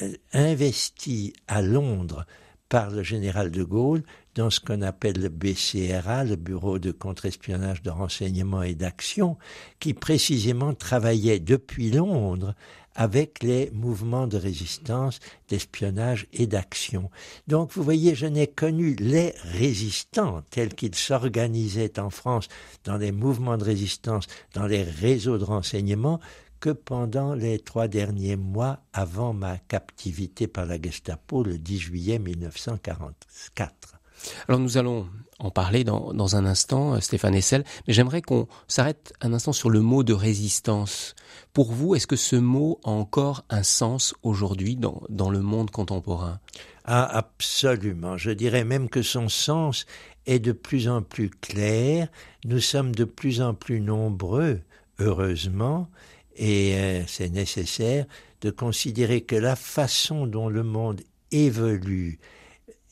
euh, 0.00 0.14
investi 0.32 1.34
à 1.46 1.60
Londres 1.60 2.24
par 2.70 2.88
le 2.90 3.02
général 3.02 3.50
de 3.50 3.62
Gaulle 3.62 4.02
dans 4.34 4.48
ce 4.48 4.60
qu'on 4.60 4.80
appelle 4.80 5.20
le 5.20 5.28
BCRA, 5.28 6.24
le 6.24 6.36
Bureau 6.36 6.78
de 6.78 6.90
contre-espionnage 6.90 7.82
de 7.82 7.90
renseignement 7.90 8.62
et 8.62 8.74
d'action, 8.74 9.36
qui 9.78 9.92
précisément 9.92 10.72
travaillait 10.72 11.38
depuis 11.38 11.90
Londres 11.90 12.54
avec 12.94 13.42
les 13.42 13.70
mouvements 13.72 14.26
de 14.26 14.38
résistance, 14.38 15.18
d'espionnage 15.48 16.26
et 16.32 16.46
d'action. 16.46 17.10
Donc 17.46 17.72
vous 17.72 17.82
voyez, 17.82 18.14
je 18.14 18.26
n'ai 18.26 18.46
connu 18.46 18.94
les 18.94 19.34
résistants 19.42 20.42
tels 20.50 20.74
qu'ils 20.74 20.94
s'organisaient 20.94 21.98
en 21.98 22.08
France 22.08 22.48
dans 22.84 22.96
les 22.96 23.12
mouvements 23.12 23.58
de 23.58 23.64
résistance, 23.64 24.28
dans 24.54 24.66
les 24.66 24.82
réseaux 24.82 25.36
de 25.36 25.44
renseignement, 25.44 26.20
que 26.64 26.70
pendant 26.70 27.34
les 27.34 27.58
trois 27.58 27.88
derniers 27.88 28.36
mois 28.36 28.80
avant 28.94 29.34
ma 29.34 29.58
captivité 29.58 30.46
par 30.46 30.64
la 30.64 30.80
Gestapo 30.80 31.42
le 31.42 31.58
10 31.58 31.78
juillet 31.78 32.18
1944. 32.18 34.00
Alors 34.48 34.60
nous 34.60 34.78
allons 34.78 35.06
en 35.38 35.50
parler 35.50 35.84
dans, 35.84 36.14
dans 36.14 36.36
un 36.36 36.46
instant, 36.46 36.94
euh, 36.94 37.00
Stéphane 37.00 37.34
Essel, 37.34 37.64
mais 37.86 37.92
j'aimerais 37.92 38.22
qu'on 38.22 38.48
s'arrête 38.66 39.12
un 39.20 39.34
instant 39.34 39.52
sur 39.52 39.68
le 39.68 39.82
mot 39.82 40.04
de 40.04 40.14
résistance. 40.14 41.14
Pour 41.52 41.70
vous, 41.70 41.96
est-ce 41.96 42.06
que 42.06 42.16
ce 42.16 42.36
mot 42.36 42.80
a 42.84 42.88
encore 42.88 43.44
un 43.50 43.62
sens 43.62 44.14
aujourd'hui 44.22 44.74
dans, 44.74 45.02
dans 45.10 45.28
le 45.28 45.42
monde 45.42 45.70
contemporain? 45.70 46.40
Ah, 46.86 47.04
absolument. 47.04 48.16
Je 48.16 48.30
dirais 48.30 48.64
même 48.64 48.88
que 48.88 49.02
son 49.02 49.28
sens 49.28 49.84
est 50.24 50.38
de 50.38 50.52
plus 50.52 50.88
en 50.88 51.02
plus 51.02 51.28
clair. 51.28 52.08
Nous 52.46 52.60
sommes 52.60 52.94
de 52.94 53.04
plus 53.04 53.42
en 53.42 53.52
plus 53.52 53.80
nombreux, 53.80 54.62
heureusement, 54.98 55.90
et 56.36 56.74
euh, 56.74 57.02
c'est 57.06 57.30
nécessaire 57.30 58.06
de 58.40 58.50
considérer 58.50 59.22
que 59.22 59.36
la 59.36 59.56
façon 59.56 60.26
dont 60.26 60.48
le 60.48 60.62
monde 60.62 61.00
évolue 61.30 62.18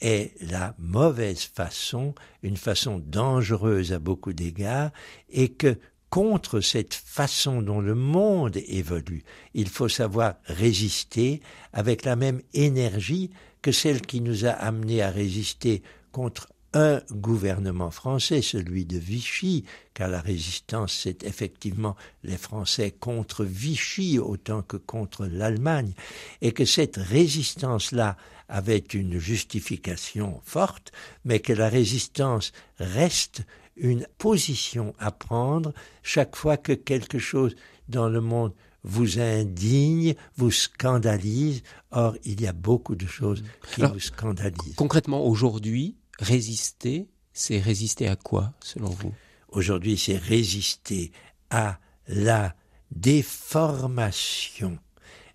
est 0.01 0.33
la 0.43 0.75
mauvaise 0.79 1.45
façon, 1.45 2.15
une 2.43 2.57
façon 2.57 2.99
dangereuse 2.99 3.93
à 3.93 3.99
beaucoup 3.99 4.33
d'égards, 4.33 4.91
et 5.31 5.51
que 5.51 5.79
contre 6.11 6.61
cette 6.61 6.95
façon 6.95 7.63
dont 7.63 7.81
le 7.81 7.95
monde 7.95 8.59
évolue, 8.67 9.25
il 9.55 9.69
faut 9.69 9.89
savoir 9.89 10.35
résister 10.45 11.41
avec 11.73 12.05
la 12.05 12.17
même 12.17 12.43
énergie 12.53 13.31
que 13.63 13.73
celle 13.73 14.03
qui 14.03 14.21
nous 14.21 14.45
a 14.45 14.51
amenés 14.51 15.03
à 15.03 15.11
résister 15.11 15.83
contre 16.11 16.49
un 16.75 17.03
gouvernement 17.11 17.91
français, 17.91 18.43
celui 18.43 18.85
de 18.85 18.99
Vichy, 18.99 19.65
car 19.95 20.09
la 20.09 20.21
résistance, 20.21 20.93
c'est 20.93 21.23
effectivement 21.25 21.97
les 22.23 22.37
Français 22.37 22.91
contre 22.91 23.45
Vichy 23.45 24.19
autant 24.19 24.63
que 24.63 24.77
contre 24.77 25.27
l'Allemagne, 25.27 25.93
et 26.41 26.53
que 26.53 26.65
cette 26.65 26.97
résistance-là 26.97 28.17
avait 28.49 28.79
une 28.79 29.19
justification 29.19 30.41
forte, 30.45 30.93
mais 31.25 31.41
que 31.41 31.53
la 31.53 31.69
résistance 31.69 32.53
reste 32.79 33.43
une 33.77 34.07
position 34.19 34.95
à 34.99 35.11
prendre 35.11 35.73
chaque 36.03 36.37
fois 36.37 36.57
que 36.57 36.73
quelque 36.73 37.19
chose 37.19 37.55
dans 37.89 38.09
le 38.09 38.21
monde 38.21 38.53
vous 38.85 39.21
indigne, 39.21 40.15
vous 40.37 40.51
scandalise. 40.51 41.63
Or, 41.91 42.17
il 42.25 42.41
y 42.41 42.47
a 42.47 42.53
beaucoup 42.53 42.95
de 42.95 43.07
choses 43.07 43.43
qui 43.75 43.83
vous 43.83 44.01
scandalisent. 44.01 44.75
Concrètement, 44.77 45.25
aujourd'hui, 45.25 45.97
résister, 46.23 47.09
c'est 47.33 47.61
résister 47.61 48.09
à 48.09 48.17
quoi, 48.17 48.55
selon 48.61 48.91
vous? 48.91 49.13
Aujourd'hui, 49.49 49.99
c'est 49.99 50.17
résister 50.17 51.13
à 51.51 51.79
la 52.09 52.55
déformation 52.91 54.79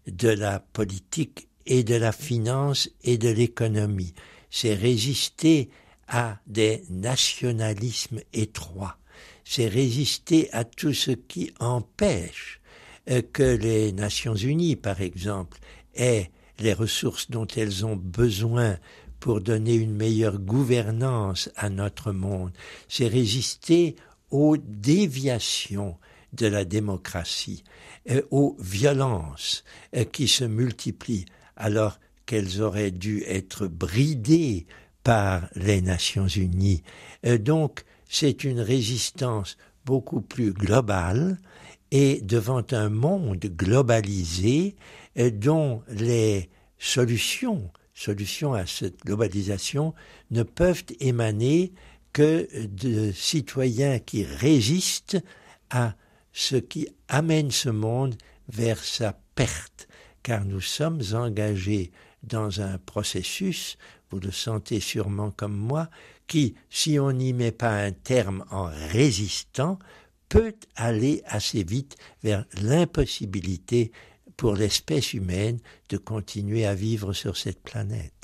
de 0.07 0.29
la 0.29 0.59
politique 0.59 1.47
et 1.65 1.83
de 1.83 1.95
la 1.95 2.11
finance 2.11 2.89
et 3.03 3.17
de 3.17 3.29
l'économie. 3.29 4.13
C'est 4.49 4.73
résister 4.73 5.69
à 6.07 6.39
des 6.47 6.83
nationalismes 6.89 8.21
étroits. 8.33 8.97
C'est 9.43 9.67
résister 9.67 10.51
à 10.53 10.63
tout 10.63 10.93
ce 10.93 11.11
qui 11.11 11.53
empêche 11.59 12.61
euh, 13.09 13.21
que 13.21 13.43
les 13.43 13.91
Nations 13.91 14.35
Unies, 14.35 14.75
par 14.75 15.01
exemple, 15.01 15.59
aient 15.95 16.31
les 16.59 16.73
ressources 16.73 17.29
dont 17.29 17.47
elles 17.47 17.85
ont 17.85 17.95
besoin 17.95 18.77
pour 19.19 19.41
donner 19.41 19.75
une 19.75 19.95
meilleure 19.95 20.39
gouvernance 20.39 21.49
à 21.55 21.69
notre 21.69 22.11
monde, 22.11 22.51
c'est 22.87 23.07
résister 23.07 23.95
aux 24.31 24.57
déviations 24.57 25.97
de 26.33 26.47
la 26.47 26.65
démocratie, 26.65 27.63
euh, 28.09 28.21
aux 28.31 28.55
violences 28.59 29.63
euh, 29.95 30.03
qui 30.03 30.27
se 30.27 30.43
multiplient 30.43 31.25
alors 31.55 31.99
qu'elles 32.25 32.61
auraient 32.61 32.91
dû 32.91 33.23
être 33.25 33.67
bridées 33.67 34.67
par 35.03 35.47
les 35.55 35.81
Nations 35.81 36.27
Unies. 36.27 36.83
Euh, 37.25 37.37
donc 37.37 37.85
c'est 38.09 38.43
une 38.43 38.59
résistance 38.59 39.57
beaucoup 39.85 40.21
plus 40.21 40.51
globale 40.51 41.37
et 41.91 42.19
devant 42.21 42.63
un 42.71 42.89
monde 42.89 43.39
globalisé 43.39 44.75
dont 45.15 45.81
les 45.87 46.49
solutions 46.77 47.71
solutions 47.97 48.53
à 48.53 48.67
cette 48.67 49.03
globalisation 49.03 49.93
ne 50.29 50.43
peuvent 50.43 50.83
émaner 50.99 51.73
que 52.13 52.47
de 52.67 53.11
citoyens 53.11 53.97
qui 53.99 54.23
résistent 54.23 55.17
à 55.71 55.95
ce 56.31 56.55
qui 56.55 56.87
amène 57.07 57.49
ce 57.49 57.69
monde 57.69 58.15
vers 58.49 58.83
sa 58.83 59.19
perte, 59.33 59.87
car 60.21 60.45
nous 60.45 60.61
sommes 60.61 61.01
engagés 61.13 61.91
dans 62.21 62.61
un 62.61 62.77
processus, 62.77 63.77
vous 64.11 64.19
le 64.19 64.31
sentez 64.31 64.79
sûrement 64.79 65.31
comme 65.31 65.55
moi, 65.55 65.89
qui, 66.27 66.55
si 66.69 66.99
on 66.99 67.11
n'y 67.11 67.33
met 67.33 67.51
pas 67.51 67.83
un 67.83 67.91
terme 67.91 68.45
en 68.51 68.65
résistant, 68.91 69.79
peut 70.29 70.55
aller 70.75 71.23
assez 71.25 71.63
vite 71.63 71.95
vers 72.21 72.45
l'impossibilité 72.61 73.91
pour 74.37 74.55
l'espèce 74.55 75.13
humaine 75.13 75.59
de 75.89 75.97
continuer 75.97 76.65
à 76.65 76.75
vivre 76.75 77.11
sur 77.13 77.35
cette 77.35 77.61
planète. 77.61 78.16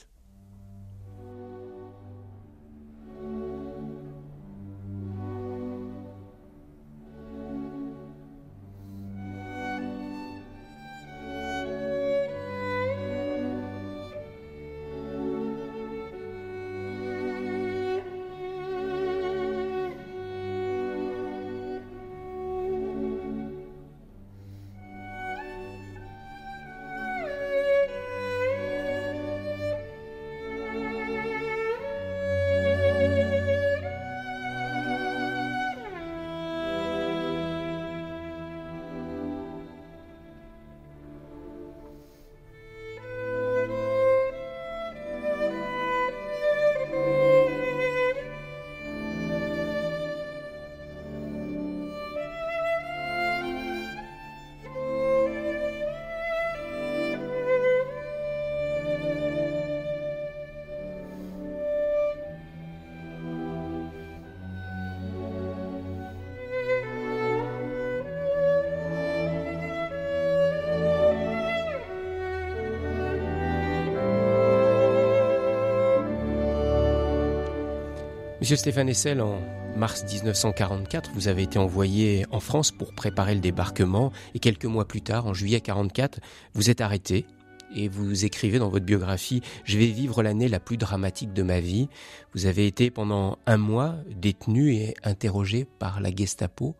Monsieur 78.43 78.57
Stéphane 78.57 78.89
Essel, 78.89 79.21
en 79.21 79.39
mars 79.77 80.03
1944, 80.03 81.11
vous 81.13 81.29
avez 81.29 81.43
été 81.43 81.57
envoyé 81.59 82.25
en 82.29 82.41
France 82.41 82.71
pour 82.71 82.93
préparer 82.93 83.35
le 83.35 83.39
débarquement 83.39 84.11
et 84.35 84.39
quelques 84.39 84.65
mois 84.65 84.85
plus 84.85 85.01
tard, 85.01 85.27
en 85.27 85.33
juillet 85.33 85.61
44, 85.61 86.19
vous 86.53 86.69
êtes 86.69 86.81
arrêté 86.81 87.25
et 87.73 87.87
vous 87.87 88.25
écrivez 88.25 88.59
dans 88.59 88.67
votre 88.67 88.83
biographie 88.83 89.39
Je 89.63 89.77
vais 89.77 89.85
vivre 89.85 90.21
l'année 90.21 90.49
la 90.49 90.59
plus 90.59 90.75
dramatique 90.75 91.31
de 91.31 91.41
ma 91.41 91.61
vie. 91.61 91.87
Vous 92.33 92.45
avez 92.45 92.67
été 92.67 92.91
pendant 92.91 93.37
un 93.45 93.55
mois 93.55 93.95
détenu 94.13 94.73
et 94.73 94.93
interrogé 95.05 95.65
par 95.79 96.01
la 96.01 96.13
Gestapo. 96.13 96.75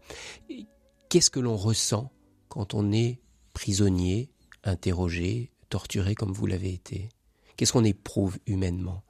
Qu'est-ce 1.07 1.29
que 1.29 1.39
l'on 1.39 1.55
ressent 1.55 2.11
quand 2.49 2.73
on 2.73 2.91
est 2.91 3.21
prisonnier, 3.53 4.29
interrogé, 4.65 5.49
torturé 5.69 6.13
comme 6.13 6.33
vous 6.33 6.45
l'avez 6.45 6.73
été? 6.73 7.07
Qu'est-ce 7.55 7.71
qu'on 7.71 7.85
éprouve 7.85 8.37
humainement? 8.47 9.01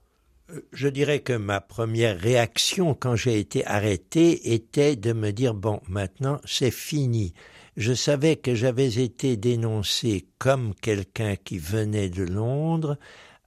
Je 0.72 0.88
dirais 0.88 1.20
que 1.20 1.34
ma 1.34 1.62
première 1.62 2.20
réaction 2.20 2.94
quand 2.94 3.16
j'ai 3.16 3.39
été 3.39 3.66
arrêté 3.66 4.54
était 4.54 4.96
de 4.96 5.13
me 5.13 5.32
dire 5.32 5.54
bon, 5.54 5.82
maintenant 5.88 6.39
c'est 6.46 6.72
fini. 6.72 7.34
Je 7.76 7.94
savais 7.94 8.36
que 8.36 8.54
j'avais 8.54 9.04
été 9.04 9.36
dénoncé 9.36 10.28
comme 10.38 10.76
quelqu'un 10.76 11.36
qui 11.36 11.58
venait 11.58 12.10
de 12.10 12.24
Londres. 12.24 12.98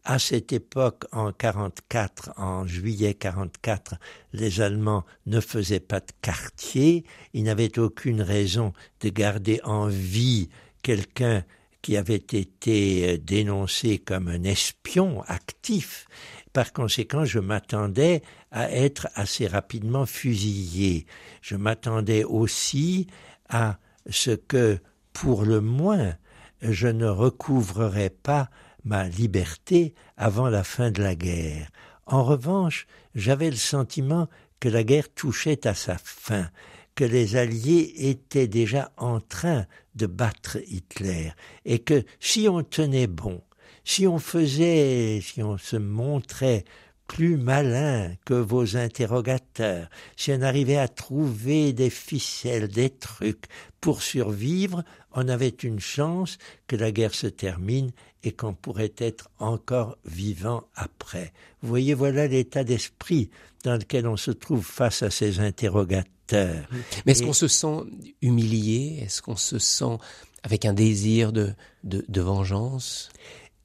À 0.05 0.19
cette 0.19 0.53
époque, 0.53 1.05
en 1.13 1.33
44, 1.33 2.33
en 2.37 2.67
juillet 2.67 3.15
44, 3.15 3.95
les 4.33 4.61
Allemands 4.61 5.05
ne 5.27 5.41
faisaient 5.41 5.81
pas 5.81 6.01
de 6.01 6.13
quartier. 6.23 7.05
Ils 7.35 7.45
n'avaient 7.45 7.79
aucune 7.79 8.23
raison 8.23 8.73
de 9.01 9.09
garder 9.09 9.61
en 9.65 9.87
vie 9.87 10.49
quelqu'un 10.83 11.45
qui 11.87 11.97
avait 11.97 12.17
été 12.17 13.17
dénoncé 13.19 13.99
comme 13.99 14.27
un 14.27 14.43
espion 14.43 15.23
actif. 15.29 16.09
Par 16.53 16.73
conséquent, 16.73 17.25
je 17.25 17.39
m'attendais 17.39 18.23
à 18.51 18.73
être 18.73 19.07
assez 19.15 19.47
rapidement 19.47 20.05
fusillé. 20.05 21.07
Je 21.43 21.55
m'attendais 21.55 22.25
aussi 22.25 23.07
à 23.49 23.79
ce 24.11 24.33
que, 24.33 24.81
pour 25.13 25.45
le 25.45 25.61
moins, 25.61 26.17
je 26.61 26.89
ne 26.89 27.07
recouvrerais 27.07 28.11
pas 28.11 28.51
ma 28.83 29.07
liberté 29.07 29.95
avant 30.17 30.49
la 30.49 30.65
fin 30.65 30.91
de 30.91 31.05
la 31.05 31.15
guerre. 31.15 31.69
En 32.05 32.25
revanche, 32.25 32.89
j'avais 33.15 33.51
le 33.51 33.55
sentiment 33.55 34.27
que 34.59 34.69
la 34.69 34.83
guerre 34.83 35.15
touchait 35.15 35.69
à 35.69 35.75
sa 35.75 35.99
fin, 35.99 36.51
que 36.97 37.05
les 37.05 37.37
Alliés 37.37 37.93
étaient 38.09 38.49
déjà 38.49 38.91
en 38.97 39.21
train 39.21 39.67
de 39.95 40.07
battre 40.07 40.59
Hitler, 40.67 41.31
et 41.65 41.79
que 41.79 42.03
si 42.19 42.49
on 42.49 42.65
tenait 42.65 43.07
bon, 43.07 43.43
si 43.85 44.07
on 44.09 44.19
faisait, 44.19 45.21
si 45.23 45.43
on 45.43 45.59
se 45.59 45.77
montrait 45.77 46.65
plus 47.07 47.37
malin 47.37 48.15
que 48.25 48.35
vos 48.35 48.77
interrogateurs, 48.77 49.89
si 50.17 50.33
on 50.33 50.43
arrivait 50.43 50.79
à 50.79 50.89
trouver 50.89 51.73
des 51.73 51.91
ficelles, 51.91 52.69
des 52.69 52.91
trucs 52.91 53.45
pour 53.81 54.03
survivre, 54.03 54.83
on 55.13 55.29
avait 55.29 55.49
une 55.49 55.79
chance 55.79 56.39
que 56.67 56.77
la 56.77 56.91
guerre 56.91 57.15
se 57.15 57.29
termine 57.29 57.93
et 58.25 58.33
qu'on 58.33 58.55
pourrait 58.55 58.95
être 58.99 59.31
encore 59.39 59.99
vivant 60.05 60.65
après. 60.75 61.33
Vous 61.63 61.69
voyez, 61.69 61.95
voilà 61.95 62.27
l'état 62.27 62.65
d'esprit 62.65 63.31
dans 63.63 63.75
lequel 63.75 64.09
on 64.09 64.17
se 64.17 64.33
trouve 64.33 64.65
face 64.65 65.03
à 65.03 65.11
ces 65.11 65.39
interrogateurs. 65.39 66.16
Mais 66.33 67.13
est-ce 67.13 67.23
qu'on 67.23 67.33
se 67.33 67.49
sent 67.49 67.85
humilié? 68.23 69.01
Est-ce 69.03 69.23
qu'on 69.23 69.37
se 69.37 69.59
sent 69.59 69.99
avec 70.43 70.65
un 70.65 70.73
désir 70.73 71.33
de, 71.33 71.53
de, 71.85 72.05
de 72.09 72.21
vengeance? 72.21 73.11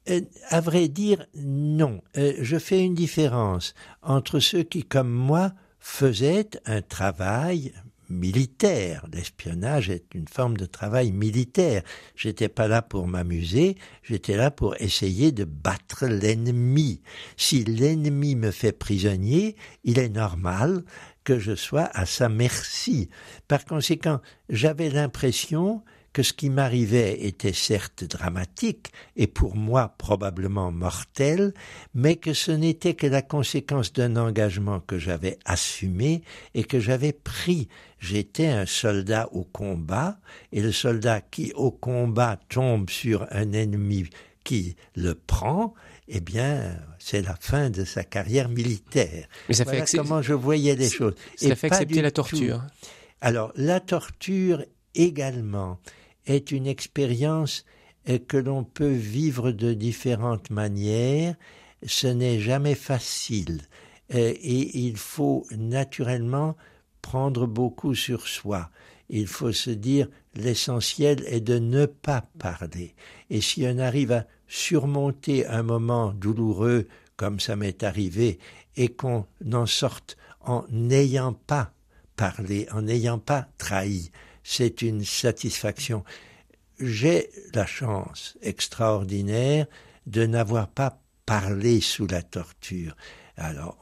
Euh, 0.08 0.20
à 0.48 0.60
vrai 0.60 0.88
dire, 0.88 1.26
non. 1.36 2.02
Euh, 2.16 2.34
je 2.40 2.58
fais 2.58 2.84
une 2.84 2.94
différence 2.94 3.74
entre 4.02 4.40
ceux 4.40 4.64
qui, 4.64 4.82
comme 4.82 5.10
moi, 5.10 5.52
faisaient 5.78 6.50
un 6.64 6.82
travail 6.82 7.72
militaire. 8.08 9.06
L'espionnage 9.12 9.90
est 9.90 10.04
une 10.14 10.28
forme 10.28 10.56
de 10.56 10.66
travail 10.66 11.12
militaire. 11.12 11.82
J'étais 12.14 12.48
pas 12.48 12.68
là 12.68 12.82
pour 12.82 13.06
m'amuser, 13.06 13.76
j'étais 14.02 14.36
là 14.36 14.50
pour 14.50 14.74
essayer 14.80 15.32
de 15.32 15.44
battre 15.44 16.06
l'ennemi. 16.06 17.00
Si 17.36 17.64
l'ennemi 17.64 18.36
me 18.36 18.50
fait 18.50 18.72
prisonnier, 18.72 19.56
il 19.84 19.98
est 19.98 20.10
normal 20.10 20.84
que 21.24 21.38
je 21.38 21.54
sois 21.54 21.90
à 21.94 22.06
sa 22.06 22.28
merci. 22.28 23.08
Par 23.48 23.64
conséquent, 23.64 24.20
j'avais 24.48 24.90
l'impression 24.90 25.82
que 26.12 26.22
ce 26.22 26.32
qui 26.32 26.50
m'arrivait 26.50 27.24
était 27.24 27.52
certes 27.52 28.04
dramatique 28.04 28.92
et 29.16 29.26
pour 29.26 29.56
moi 29.56 29.94
probablement 29.96 30.70
mortel, 30.70 31.54
mais 31.94 32.16
que 32.16 32.34
ce 32.34 32.52
n'était 32.52 32.94
que 32.94 33.06
la 33.06 33.22
conséquence 33.22 33.92
d'un 33.92 34.16
engagement 34.16 34.80
que 34.80 34.98
j'avais 34.98 35.38
assumé 35.44 36.22
et 36.54 36.64
que 36.64 36.80
j'avais 36.80 37.12
pris. 37.12 37.68
J'étais 37.98 38.48
un 38.48 38.66
soldat 38.66 39.28
au 39.32 39.44
combat, 39.44 40.18
et 40.50 40.60
le 40.60 40.72
soldat 40.72 41.20
qui 41.20 41.52
au 41.54 41.70
combat 41.70 42.38
tombe 42.48 42.90
sur 42.90 43.26
un 43.30 43.52
ennemi 43.52 44.08
qui 44.44 44.76
le 44.96 45.14
prend, 45.14 45.72
eh 46.14 46.20
bien, 46.20 46.76
c'est 46.98 47.22
la 47.22 47.34
fin 47.34 47.70
de 47.70 47.84
sa 47.84 48.04
carrière 48.04 48.48
militaire. 48.48 49.26
Mais 49.48 49.54
ça 49.54 49.64
voilà 49.64 49.84
comment 49.86 50.20
je 50.20 50.34
voyais 50.34 50.76
les 50.76 50.90
choses. 50.90 51.14
Ça 51.36 51.48
et 51.48 51.54
fait 51.54 51.72
accepter 51.72 52.02
la 52.02 52.10
torture. 52.10 52.62
Alors, 53.22 53.52
la 53.56 53.80
torture 53.80 54.62
également 54.94 55.78
est 56.26 56.52
une 56.52 56.66
expérience 56.66 57.64
que 58.28 58.36
l'on 58.36 58.62
peut 58.62 58.92
vivre 58.92 59.52
de 59.52 59.72
différentes 59.72 60.50
manières. 60.50 61.34
Ce 61.86 62.06
n'est 62.06 62.40
jamais 62.40 62.74
facile 62.74 63.62
et 64.10 64.78
il 64.78 64.96
faut 64.96 65.46
naturellement 65.56 66.56
prendre 67.00 67.46
beaucoup 67.46 67.94
sur 67.94 68.28
soi. 68.28 68.70
Il 69.08 69.26
faut 69.26 69.52
se 69.52 69.70
dire 69.70 70.08
l'essentiel 70.34 71.22
est 71.26 71.40
de 71.40 71.58
ne 71.58 71.86
pas 71.86 72.26
parler. 72.38 72.94
Et 73.30 73.40
si 73.40 73.64
on 73.66 73.78
arrive 73.78 74.12
à 74.12 74.26
surmonter 74.52 75.46
un 75.46 75.62
moment 75.62 76.12
douloureux 76.12 76.86
comme 77.16 77.40
ça 77.40 77.56
m'est 77.56 77.82
arrivé 77.82 78.38
et 78.76 78.90
qu'on 78.90 79.26
en 79.50 79.64
sorte 79.64 80.18
en 80.42 80.66
n'ayant 80.68 81.32
pas 81.32 81.72
parlé, 82.16 82.68
en 82.70 82.82
n'ayant 82.82 83.18
pas 83.18 83.48
trahi, 83.56 84.10
c'est 84.44 84.82
une 84.82 85.06
satisfaction. 85.06 86.04
J'ai 86.78 87.30
la 87.54 87.64
chance 87.64 88.36
extraordinaire 88.42 89.66
de 90.06 90.26
n'avoir 90.26 90.68
pas 90.68 91.00
parlé 91.24 91.80
sous 91.80 92.06
la 92.06 92.20
torture. 92.20 92.94
Alors, 93.38 93.78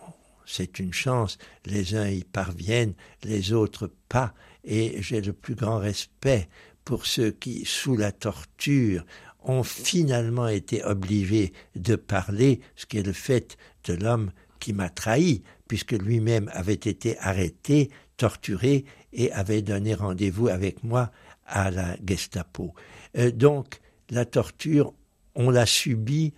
c'est 0.46 0.78
une 0.78 0.92
chance, 0.92 1.38
les 1.66 1.96
uns 1.96 2.08
y 2.08 2.22
parviennent, 2.22 2.94
les 3.24 3.52
autres 3.52 3.90
pas, 4.08 4.34
et 4.62 5.02
j'ai 5.02 5.20
le 5.20 5.32
plus 5.32 5.56
grand 5.56 5.78
respect 5.78 6.48
pour 6.84 7.06
ceux 7.06 7.32
qui, 7.32 7.64
sous 7.64 7.96
la 7.96 8.12
torture, 8.12 9.04
ont 9.42 9.62
finalement 9.62 10.48
été 10.48 10.84
obligés 10.84 11.52
de 11.76 11.96
parler, 11.96 12.60
ce 12.76 12.86
qui 12.86 12.98
est 12.98 13.06
le 13.06 13.12
fait 13.12 13.56
de 13.84 13.94
l'homme 13.94 14.32
qui 14.58 14.72
m'a 14.72 14.90
trahi, 14.90 15.42
puisque 15.68 15.92
lui-même 15.92 16.50
avait 16.52 16.74
été 16.74 17.18
arrêté, 17.18 17.90
torturé 18.16 18.84
et 19.12 19.32
avait 19.32 19.62
donné 19.62 19.94
rendez-vous 19.94 20.48
avec 20.48 20.84
moi 20.84 21.10
à 21.46 21.70
la 21.70 21.96
Gestapo. 22.06 22.74
Euh, 23.16 23.30
donc, 23.30 23.80
la 24.10 24.24
torture, 24.24 24.92
on 25.34 25.50
l'a 25.50 25.66
subie, 25.66 26.34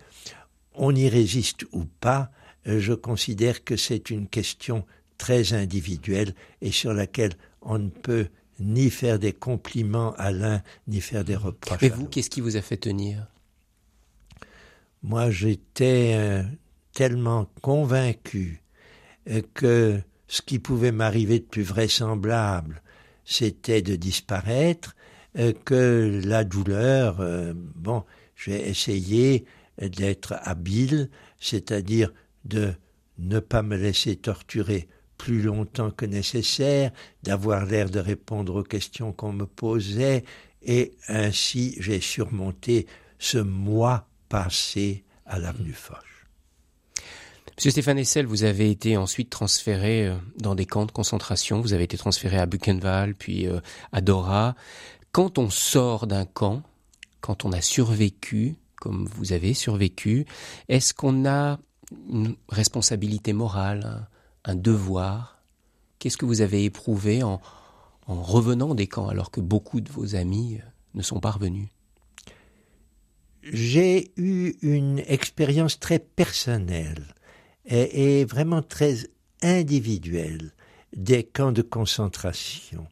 on 0.73 0.95
y 0.95 1.09
résiste 1.09 1.65
ou 1.71 1.85
pas, 1.85 2.31
euh, 2.67 2.79
je 2.79 2.93
considère 2.93 3.63
que 3.63 3.75
c'est 3.75 4.09
une 4.09 4.27
question 4.27 4.85
très 5.17 5.53
individuelle 5.53 6.33
et 6.61 6.71
sur 6.71 6.93
laquelle 6.93 7.33
on 7.61 7.79
ne 7.79 7.89
peut 7.89 8.27
ni 8.59 8.89
faire 8.89 9.19
des 9.19 9.33
compliments 9.33 10.13
à 10.17 10.31
l'un, 10.31 10.61
ni 10.87 11.01
faire 11.01 11.23
des 11.23 11.35
reproches. 11.35 11.81
Mais 11.81 11.89
vous, 11.89 12.05
qu'est-ce 12.05 12.29
qui 12.29 12.41
vous 12.41 12.55
a 12.55 12.61
fait 12.61 12.77
tenir? 12.77 13.27
Moi, 15.01 15.31
j'étais 15.31 16.13
euh, 16.15 16.43
tellement 16.93 17.47
convaincu 17.61 18.61
que 19.53 19.99
ce 20.27 20.41
qui 20.41 20.59
pouvait 20.59 20.91
m'arriver 20.91 21.39
de 21.39 21.45
plus 21.45 21.63
vraisemblable, 21.63 22.81
c'était 23.25 23.81
de 23.81 23.95
disparaître, 23.95 24.95
euh, 25.37 25.53
que 25.65 26.21
la 26.25 26.43
douleur, 26.43 27.19
euh, 27.19 27.53
bon, 27.55 28.03
j'ai 28.35 28.69
essayé 28.69 29.45
d'être 29.81 30.35
habile, 30.43 31.09
c'est-à-dire 31.39 32.13
de 32.45 32.73
ne 33.17 33.39
pas 33.39 33.63
me 33.63 33.75
laisser 33.75 34.15
torturer 34.15 34.87
plus 35.23 35.41
longtemps 35.41 35.89
que 35.89 36.05
nécessaire, 36.05 36.91
d'avoir 37.23 37.65
l'air 37.65 37.89
de 37.89 37.99
répondre 37.99 38.55
aux 38.55 38.63
questions 38.63 39.13
qu'on 39.13 39.31
me 39.31 39.45
posait, 39.45 40.25
et 40.61 40.97
ainsi 41.07 41.77
j'ai 41.79 42.01
surmonté 42.01 42.87
ce 43.19 43.37
mois 43.37 44.09
passé 44.27 45.05
à 45.25 45.39
l'avenue 45.39 45.71
Foch. 45.71 46.27
Monsieur 47.55 47.71
Stéphane 47.71 47.99
Essel, 47.99 48.25
vous 48.25 48.43
avez 48.43 48.69
été 48.69 48.97
ensuite 48.97 49.29
transféré 49.29 50.07
euh, 50.07 50.17
dans 50.37 50.55
des 50.55 50.65
camps 50.65 50.85
de 50.85 50.91
concentration. 50.91 51.61
Vous 51.61 51.71
avez 51.71 51.85
été 51.85 51.97
transféré 51.97 52.37
à 52.37 52.45
Buchenwald, 52.45 53.15
puis 53.17 53.47
euh, 53.47 53.61
à 53.93 54.01
Dora. 54.01 54.55
Quand 55.13 55.37
on 55.37 55.49
sort 55.49 56.05
d'un 56.05 56.25
camp, 56.25 56.63
quand 57.21 57.45
on 57.45 57.53
a 57.53 57.61
survécu, 57.61 58.57
comme 58.75 59.07
vous 59.15 59.31
avez 59.31 59.53
survécu, 59.53 60.25
est-ce 60.67 60.93
qu'on 60.93 61.25
a 61.25 61.59
une 62.09 62.35
responsabilité 62.49 63.31
morale, 63.31 64.05
un 64.45 64.55
devoir 64.55 65.33
Qu'est-ce 66.03 66.17
que 66.17 66.25
vous 66.25 66.41
avez 66.41 66.65
éprouvé 66.65 67.23
en, 67.23 67.39
en 68.07 68.21
revenant 68.21 68.75
des 68.75 68.87
camps 68.87 69.07
alors 69.07 69.31
que 69.31 69.39
beaucoup 69.39 69.79
de 69.79 69.89
vos 69.89 70.15
amis 70.15 70.59
euh, 70.61 70.65
ne 70.95 71.01
sont 71.01 71.21
pas 71.21 71.31
revenus? 71.31 71.69
J'ai 73.41 74.11
eu 74.17 74.53
une 74.61 74.99
expérience 75.07 75.79
très 75.79 75.99
personnelle 75.99 77.15
et, 77.65 78.25
vraiment 78.25 78.61
très 78.61 78.97
individuelle 79.41 80.51
des 80.93 81.23
camps 81.23 81.53
de 81.53 81.61
concentration 81.61 82.87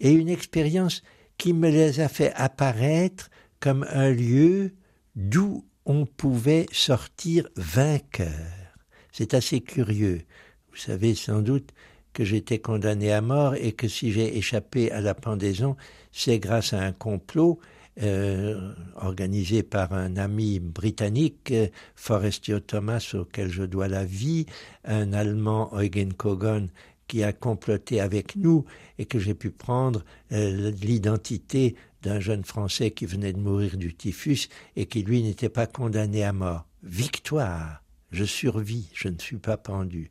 et 0.00 0.10
une 0.10 0.28
expérience 0.28 1.02
qui 1.38 1.52
me 1.52 1.70
les 1.70 2.00
a 2.00 2.08
fait 2.08 2.32
apparaître 2.34 3.30
comme 3.60 3.84
un 3.90 4.10
lieu 4.10 4.74
d'où 5.14 5.64
on 5.86 6.04
pouvait 6.04 6.66
sortir 6.72 7.48
vainqueur. 7.56 8.74
C'est 9.12 9.34
assez 9.34 9.60
curieux. 9.60 10.22
Vous 10.70 10.78
savez 10.78 11.14
sans 11.14 11.42
doute 11.42 11.70
que 12.12 12.24
j'étais 12.24 12.58
condamné 12.58 13.12
à 13.12 13.20
mort 13.20 13.54
et 13.54 13.72
que 13.72 13.88
si 13.88 14.12
j'ai 14.12 14.36
échappé 14.36 14.90
à 14.90 15.00
la 15.00 15.14
pendaison, 15.14 15.76
c'est 16.12 16.38
grâce 16.38 16.72
à 16.72 16.80
un 16.80 16.92
complot 16.92 17.60
euh, 18.02 18.72
organisé 18.96 19.62
par 19.62 19.92
un 19.92 20.16
ami 20.16 20.58
britannique, 20.58 21.50
euh, 21.50 21.66
Forestio 21.96 22.60
Thomas, 22.60 23.14
auquel 23.14 23.50
je 23.50 23.64
dois 23.64 23.88
la 23.88 24.04
vie, 24.04 24.46
un 24.84 25.12
Allemand, 25.12 25.70
Eugen 25.74 26.14
Kogon, 26.14 26.68
qui 27.08 27.24
a 27.24 27.32
comploté 27.32 28.00
avec 28.00 28.36
nous 28.36 28.64
et 28.98 29.04
que 29.04 29.18
j'ai 29.18 29.34
pu 29.34 29.50
prendre 29.50 30.04
euh, 30.32 30.70
l'identité 30.80 31.74
d'un 32.02 32.20
jeune 32.20 32.44
Français 32.44 32.92
qui 32.92 33.06
venait 33.06 33.32
de 33.32 33.40
mourir 33.40 33.76
du 33.76 33.92
typhus 33.94 34.48
et 34.76 34.86
qui, 34.86 35.02
lui, 35.02 35.22
n'était 35.22 35.48
pas 35.48 35.66
condamné 35.66 36.24
à 36.24 36.32
mort. 36.32 36.66
Victoire 36.82 37.82
Je 38.12 38.24
survis, 38.24 38.88
je 38.94 39.08
ne 39.08 39.18
suis 39.18 39.36
pas 39.36 39.56
pendu. 39.56 40.10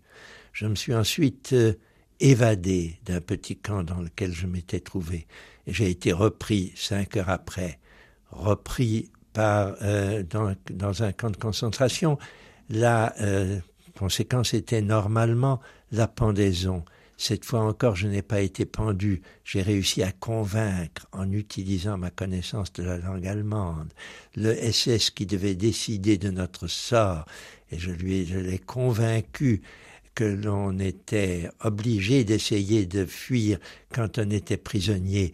Je 0.59 0.65
me 0.65 0.75
suis 0.75 0.93
ensuite 0.93 1.53
euh, 1.53 1.71
évadé 2.19 2.99
d'un 3.05 3.21
petit 3.21 3.55
camp 3.55 3.81
dans 3.81 4.01
lequel 4.01 4.33
je 4.33 4.45
m'étais 4.45 4.81
trouvé. 4.81 5.25
Et 5.65 5.71
j'ai 5.71 5.89
été 5.89 6.11
repris 6.11 6.73
cinq 6.75 7.15
heures 7.15 7.29
après, 7.29 7.79
repris 8.31 9.09
par, 9.31 9.77
euh, 9.81 10.21
dans, 10.69 11.03
un 11.03 11.13
camp 11.13 11.29
de 11.29 11.37
concentration. 11.37 12.17
La 12.69 13.13
euh, 13.21 13.61
conséquence 13.97 14.53
était 14.53 14.81
normalement 14.81 15.61
la 15.93 16.09
pendaison. 16.09 16.83
Cette 17.15 17.45
fois 17.45 17.61
encore, 17.61 17.95
je 17.95 18.09
n'ai 18.09 18.21
pas 18.21 18.41
été 18.41 18.65
pendu. 18.65 19.21
J'ai 19.45 19.61
réussi 19.61 20.03
à 20.03 20.11
convaincre, 20.11 21.07
en 21.13 21.31
utilisant 21.31 21.97
ma 21.97 22.11
connaissance 22.11 22.73
de 22.73 22.83
la 22.83 22.97
langue 22.97 23.25
allemande, 23.25 23.93
le 24.35 24.53
SS 24.53 25.11
qui 25.11 25.25
devait 25.25 25.55
décider 25.55 26.17
de 26.17 26.31
notre 26.31 26.67
sort, 26.67 27.23
et 27.71 27.79
je 27.79 27.91
lui 27.91 28.25
je 28.25 28.39
l'ai 28.39 28.59
convaincu 28.59 29.61
que 30.19 30.25
l'on 30.25 30.77
était 30.79 31.47
obligé 31.61 32.25
d'essayer 32.25 32.85
de 32.85 33.05
fuir 33.05 33.57
quand 33.89 34.17
on 34.17 34.29
était 34.31 34.57
prisonnier, 34.57 35.31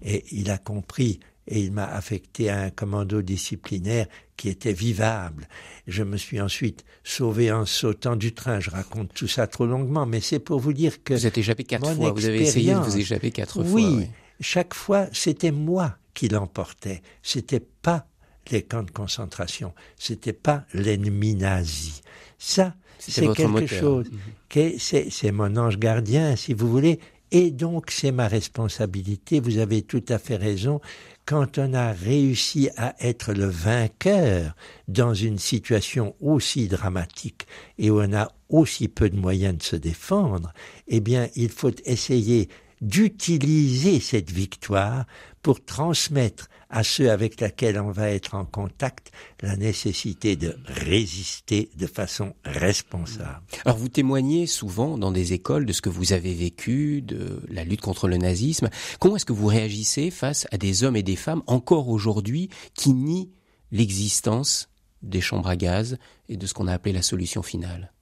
et 0.00 0.24
il 0.30 0.52
a 0.52 0.58
compris 0.58 1.18
et 1.48 1.58
il 1.58 1.72
m'a 1.72 1.86
affecté 1.86 2.48
à 2.48 2.60
un 2.60 2.70
commando 2.70 3.20
disciplinaire 3.20 4.06
qui 4.36 4.48
était 4.48 4.72
vivable. 4.72 5.48
Je 5.88 6.04
me 6.04 6.16
suis 6.16 6.40
ensuite 6.40 6.84
sauvé 7.02 7.50
en 7.50 7.66
sautant 7.66 8.14
du 8.14 8.32
train. 8.32 8.60
Je 8.60 8.70
raconte 8.70 9.12
tout 9.12 9.26
ça 9.26 9.48
trop 9.48 9.66
longuement, 9.66 10.06
mais 10.06 10.20
c'est 10.20 10.38
pour 10.38 10.60
vous 10.60 10.72
dire 10.72 11.02
que 11.02 11.14
vous 11.14 11.26
êtes 11.26 11.38
échappé 11.38 11.64
quatre 11.64 11.92
fois. 11.92 12.12
Vous 12.12 12.26
avez 12.26 12.42
essayé 12.42 12.74
de 12.74 12.78
vous 12.78 12.96
échapper 12.96 13.32
quatre 13.32 13.60
oui, 13.60 13.82
fois. 13.82 13.90
Oui, 13.90 14.06
chaque 14.38 14.74
fois 14.74 15.08
c'était 15.12 15.50
moi 15.50 15.96
qui 16.14 16.28
l'emportais. 16.28 17.02
C'était 17.24 17.66
pas 17.82 18.06
les 18.52 18.62
camps 18.62 18.84
de 18.84 18.92
concentration. 18.92 19.74
C'était 19.96 20.32
pas 20.32 20.64
l'ennemi 20.74 21.34
nazi. 21.34 22.02
Ça, 22.38 22.76
c'est 22.98 23.26
quelque 23.32 23.42
moteur. 23.42 23.68
chose. 23.68 24.06
Mhm. 24.10 24.78
C'est 24.78 25.32
mon 25.32 25.56
ange 25.56 25.78
gardien, 25.78 26.36
si 26.36 26.54
vous 26.54 26.68
voulez. 26.68 26.98
Et 27.30 27.50
donc, 27.50 27.90
c'est 27.90 28.12
ma 28.12 28.26
responsabilité. 28.26 29.40
Vous 29.40 29.58
avez 29.58 29.82
tout 29.82 30.04
à 30.08 30.18
fait 30.18 30.36
raison 30.36 30.80
quand 31.26 31.58
on 31.58 31.74
a 31.74 31.92
réussi 31.92 32.70
à 32.78 32.94
être 33.00 33.34
le 33.34 33.44
vainqueur 33.44 34.54
dans 34.88 35.12
une 35.12 35.38
situation 35.38 36.14
aussi 36.22 36.68
dramatique 36.68 37.46
et 37.76 37.90
où 37.90 38.00
on 38.00 38.14
a 38.14 38.32
aussi 38.48 38.88
peu 38.88 39.10
de 39.10 39.16
moyens 39.18 39.58
de 39.58 39.62
se 39.62 39.76
défendre, 39.76 40.54
eh 40.86 41.00
bien, 41.00 41.28
il 41.36 41.50
faut 41.50 41.72
essayer 41.84 42.48
d'utiliser 42.80 44.00
cette 44.00 44.30
victoire 44.30 45.04
pour 45.42 45.62
transmettre 45.62 46.48
à 46.70 46.84
ceux 46.84 47.10
avec 47.10 47.40
lesquels 47.40 47.80
on 47.80 47.90
va 47.90 48.10
être 48.10 48.34
en 48.34 48.44
contact 48.44 49.10
la 49.40 49.56
nécessité 49.56 50.36
de 50.36 50.56
résister 50.66 51.70
de 51.76 51.86
façon 51.86 52.34
responsable. 52.44 53.42
Alors 53.64 53.78
vous 53.78 53.88
témoignez 53.88 54.46
souvent 54.46 54.98
dans 54.98 55.12
des 55.12 55.32
écoles 55.32 55.64
de 55.64 55.72
ce 55.72 55.80
que 55.80 55.88
vous 55.88 56.12
avez 56.12 56.34
vécu, 56.34 57.00
de 57.00 57.42
la 57.48 57.64
lutte 57.64 57.80
contre 57.80 58.08
le 58.08 58.18
nazisme. 58.18 58.68
Comment 59.00 59.16
est-ce 59.16 59.24
que 59.24 59.32
vous 59.32 59.46
réagissez 59.46 60.10
face 60.10 60.46
à 60.52 60.58
des 60.58 60.84
hommes 60.84 60.96
et 60.96 61.02
des 61.02 61.16
femmes 61.16 61.42
encore 61.46 61.88
aujourd'hui 61.88 62.50
qui 62.74 62.92
nient 62.92 63.30
l'existence 63.72 64.68
des 65.02 65.20
chambres 65.20 65.48
à 65.48 65.56
gaz 65.56 65.98
et 66.28 66.36
de 66.36 66.46
ce 66.46 66.54
qu'on 66.54 66.66
a 66.66 66.74
appelé 66.74 66.92
la 66.92 67.02
solution 67.02 67.42
finale? 67.42 67.92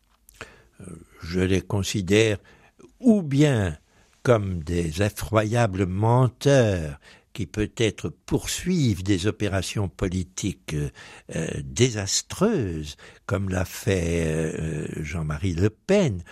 Euh, 0.81 0.87
Je 1.23 1.41
les 1.41 1.61
considère 1.61 2.39
ou 2.99 3.23
bien 3.23 3.77
comme 4.23 4.65
des 4.65 5.03
effroyables 5.03 5.87
menteurs 5.87 6.99
qui 7.37 7.45
peut-être 7.45 8.09
poursuivent 8.09 9.03
des 9.03 9.27
opérations 9.27 9.91
politiques 9.91 10.75
euh, 10.75 11.49
désastreuses, 11.63 12.97
comme 13.27 13.51
l'a 13.51 13.67
fait 13.67 14.25
euh, 14.27 14.89
Jean-Marie 15.03 15.53
Le 15.53 15.69
Pen, 15.69 16.23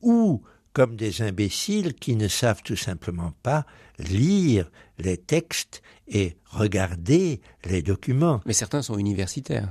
ou 0.00 0.42
comme 0.72 0.96
des 0.96 1.20
imbéciles 1.20 1.92
qui 1.92 2.16
ne 2.16 2.28
savent 2.28 2.62
tout 2.62 2.76
simplement 2.76 3.34
pas 3.42 3.66
lire 3.98 4.70
les 4.96 5.18
textes 5.18 5.82
et 6.08 6.38
regarder 6.46 7.42
les 7.66 7.82
documents. 7.82 8.40
Mais 8.46 8.54
certains 8.54 8.80
sont 8.80 8.96
universitaires. 8.96 9.70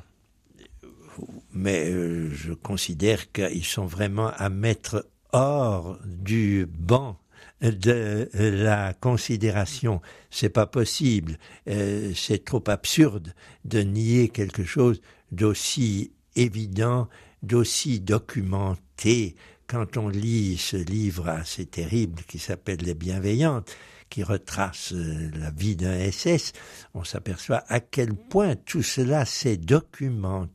Mais 1.53 1.89
euh, 1.89 2.29
je 2.29 2.53
considère 2.53 3.31
qu'ils 3.31 3.65
sont 3.65 3.87
vraiment 3.87 4.27
à 4.27 4.49
mettre 4.49 5.09
hors 5.31 5.97
du 6.05 6.67
banc 6.67 7.17
de 7.63 8.29
la 8.33 8.93
considération. 8.93 10.01
C'est 10.29 10.49
pas 10.49 10.67
possible. 10.67 11.37
Euh, 11.67 12.11
c'est 12.15 12.43
trop 12.43 12.63
absurde 12.67 13.33
de 13.65 13.79
nier 13.79 14.29
quelque 14.29 14.63
chose 14.63 15.01
d'aussi 15.31 16.11
évident, 16.35 17.07
d'aussi 17.41 17.99
documenté. 17.99 19.35
Quand 19.67 19.97
on 19.97 20.09
lit 20.09 20.57
ce 20.57 20.77
livre 20.77 21.29
assez 21.29 21.65
terrible 21.65 22.21
qui 22.27 22.37
s'appelle 22.37 22.79
Les 22.81 22.93
Bienveillantes, 22.93 23.75
qui 24.09 24.23
retrace 24.23 24.93
euh, 24.93 25.31
la 25.35 25.49
vie 25.49 25.75
d'un 25.75 26.11
SS, 26.11 26.51
on 26.93 27.03
s'aperçoit 27.03 27.63
à 27.67 27.79
quel 27.79 28.13
point 28.13 28.55
tout 28.55 28.83
cela 28.83 29.25
s'est 29.25 29.57
documenté 29.57 30.53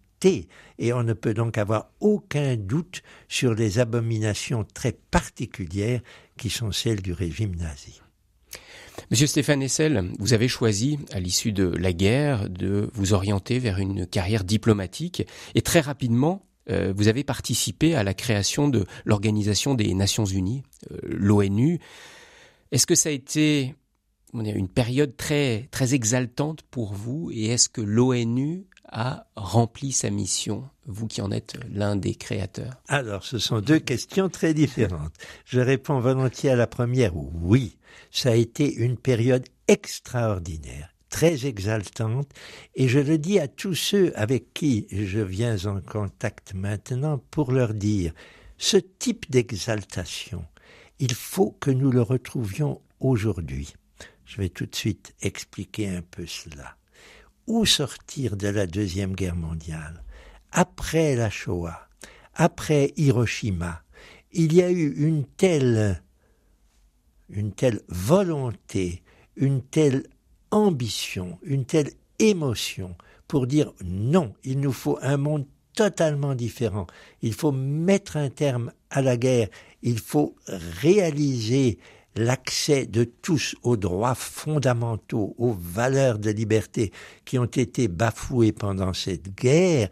et 0.78 0.92
on 0.92 1.02
ne 1.02 1.12
peut 1.12 1.34
donc 1.34 1.58
avoir 1.58 1.90
aucun 2.00 2.56
doute 2.56 3.02
sur 3.28 3.54
les 3.54 3.78
abominations 3.78 4.64
très 4.74 4.92
particulières 4.92 6.00
qui 6.38 6.48
sont 6.48 6.72
celles 6.72 7.02
du 7.02 7.12
régime 7.12 7.54
nazi. 7.56 8.00
Monsieur 9.10 9.26
Stéphane 9.26 9.62
Essel, 9.62 10.10
vous 10.18 10.32
avez 10.32 10.48
choisi, 10.48 10.98
à 11.12 11.20
l'issue 11.20 11.52
de 11.52 11.64
la 11.64 11.92
guerre, 11.92 12.48
de 12.48 12.90
vous 12.94 13.12
orienter 13.12 13.58
vers 13.58 13.78
une 13.78 14.06
carrière 14.06 14.44
diplomatique 14.44 15.26
et 15.54 15.62
très 15.62 15.80
rapidement, 15.80 16.46
euh, 16.70 16.92
vous 16.94 17.08
avez 17.08 17.24
participé 17.24 17.94
à 17.94 18.02
la 18.02 18.14
création 18.14 18.68
de 18.68 18.86
l'Organisation 19.04 19.74
des 19.74 19.94
Nations 19.94 20.24
Unies, 20.24 20.62
euh, 20.90 20.98
l'ONU. 21.02 21.80
Est-ce 22.72 22.86
que 22.86 22.94
ça 22.94 23.08
a 23.08 23.12
été 23.12 23.74
une 24.34 24.68
période 24.68 25.16
très, 25.16 25.68
très 25.70 25.94
exaltante 25.94 26.62
pour 26.62 26.92
vous 26.92 27.30
et 27.32 27.46
est-ce 27.46 27.70
que 27.70 27.80
l'ONU 27.80 28.66
a 28.90 29.26
rempli 29.36 29.92
sa 29.92 30.10
mission, 30.10 30.68
vous 30.86 31.06
qui 31.06 31.20
en 31.20 31.30
êtes 31.30 31.58
l'un 31.70 31.96
des 31.96 32.14
créateurs 32.14 32.74
Alors, 32.88 33.24
ce 33.24 33.38
sont 33.38 33.60
deux 33.60 33.78
questions 33.78 34.28
très 34.28 34.54
différentes. 34.54 35.14
Je 35.44 35.60
réponds 35.60 36.00
volontiers 36.00 36.50
à 36.50 36.56
la 36.56 36.66
première. 36.66 37.16
Oui, 37.16 37.76
ça 38.10 38.30
a 38.30 38.34
été 38.34 38.72
une 38.74 38.96
période 38.96 39.46
extraordinaire, 39.68 40.94
très 41.10 41.46
exaltante, 41.46 42.30
et 42.74 42.88
je 42.88 42.98
le 42.98 43.18
dis 43.18 43.38
à 43.38 43.48
tous 43.48 43.74
ceux 43.74 44.12
avec 44.16 44.54
qui 44.54 44.86
je 44.90 45.20
viens 45.20 45.66
en 45.66 45.80
contact 45.80 46.54
maintenant 46.54 47.18
pour 47.30 47.52
leur 47.52 47.74
dire, 47.74 48.12
ce 48.56 48.76
type 48.76 49.30
d'exaltation, 49.30 50.44
il 50.98 51.14
faut 51.14 51.52
que 51.60 51.70
nous 51.70 51.92
le 51.92 52.02
retrouvions 52.02 52.80
aujourd'hui. 53.00 53.72
Je 54.24 54.38
vais 54.38 54.48
tout 54.48 54.66
de 54.66 54.74
suite 54.74 55.14
expliquer 55.20 55.88
un 55.88 56.02
peu 56.02 56.26
cela 56.26 56.77
sortir 57.64 58.36
de 58.36 58.48
la 58.48 58.66
Deuxième 58.66 59.14
Guerre 59.14 59.36
mondiale, 59.36 60.02
après 60.52 61.16
la 61.16 61.30
Shoah, 61.30 61.88
après 62.34 62.92
Hiroshima, 62.96 63.82
il 64.32 64.52
y 64.52 64.62
a 64.62 64.70
eu 64.70 64.94
une 64.96 65.24
telle, 65.24 66.02
une 67.28 67.52
telle 67.52 67.80
volonté, 67.88 69.02
une 69.36 69.62
telle 69.62 70.04
ambition, 70.50 71.38
une 71.42 71.64
telle 71.64 71.90
émotion 72.18 72.96
pour 73.26 73.46
dire 73.46 73.72
non, 73.84 74.34
il 74.44 74.60
nous 74.60 74.72
faut 74.72 74.98
un 75.02 75.16
monde 75.16 75.46
totalement 75.74 76.34
différent. 76.34 76.86
Il 77.22 77.34
faut 77.34 77.52
mettre 77.52 78.16
un 78.16 78.30
terme 78.30 78.72
à 78.90 79.02
la 79.02 79.16
guerre, 79.16 79.48
il 79.82 79.98
faut 79.98 80.34
réaliser 80.46 81.78
l'accès 82.18 82.86
de 82.86 83.04
tous 83.04 83.54
aux 83.62 83.76
droits 83.76 84.14
fondamentaux, 84.14 85.34
aux 85.38 85.56
valeurs 85.58 86.18
de 86.18 86.30
liberté 86.30 86.92
qui 87.24 87.38
ont 87.38 87.44
été 87.44 87.88
bafouées 87.88 88.52
pendant 88.52 88.92
cette 88.92 89.34
guerre, 89.34 89.88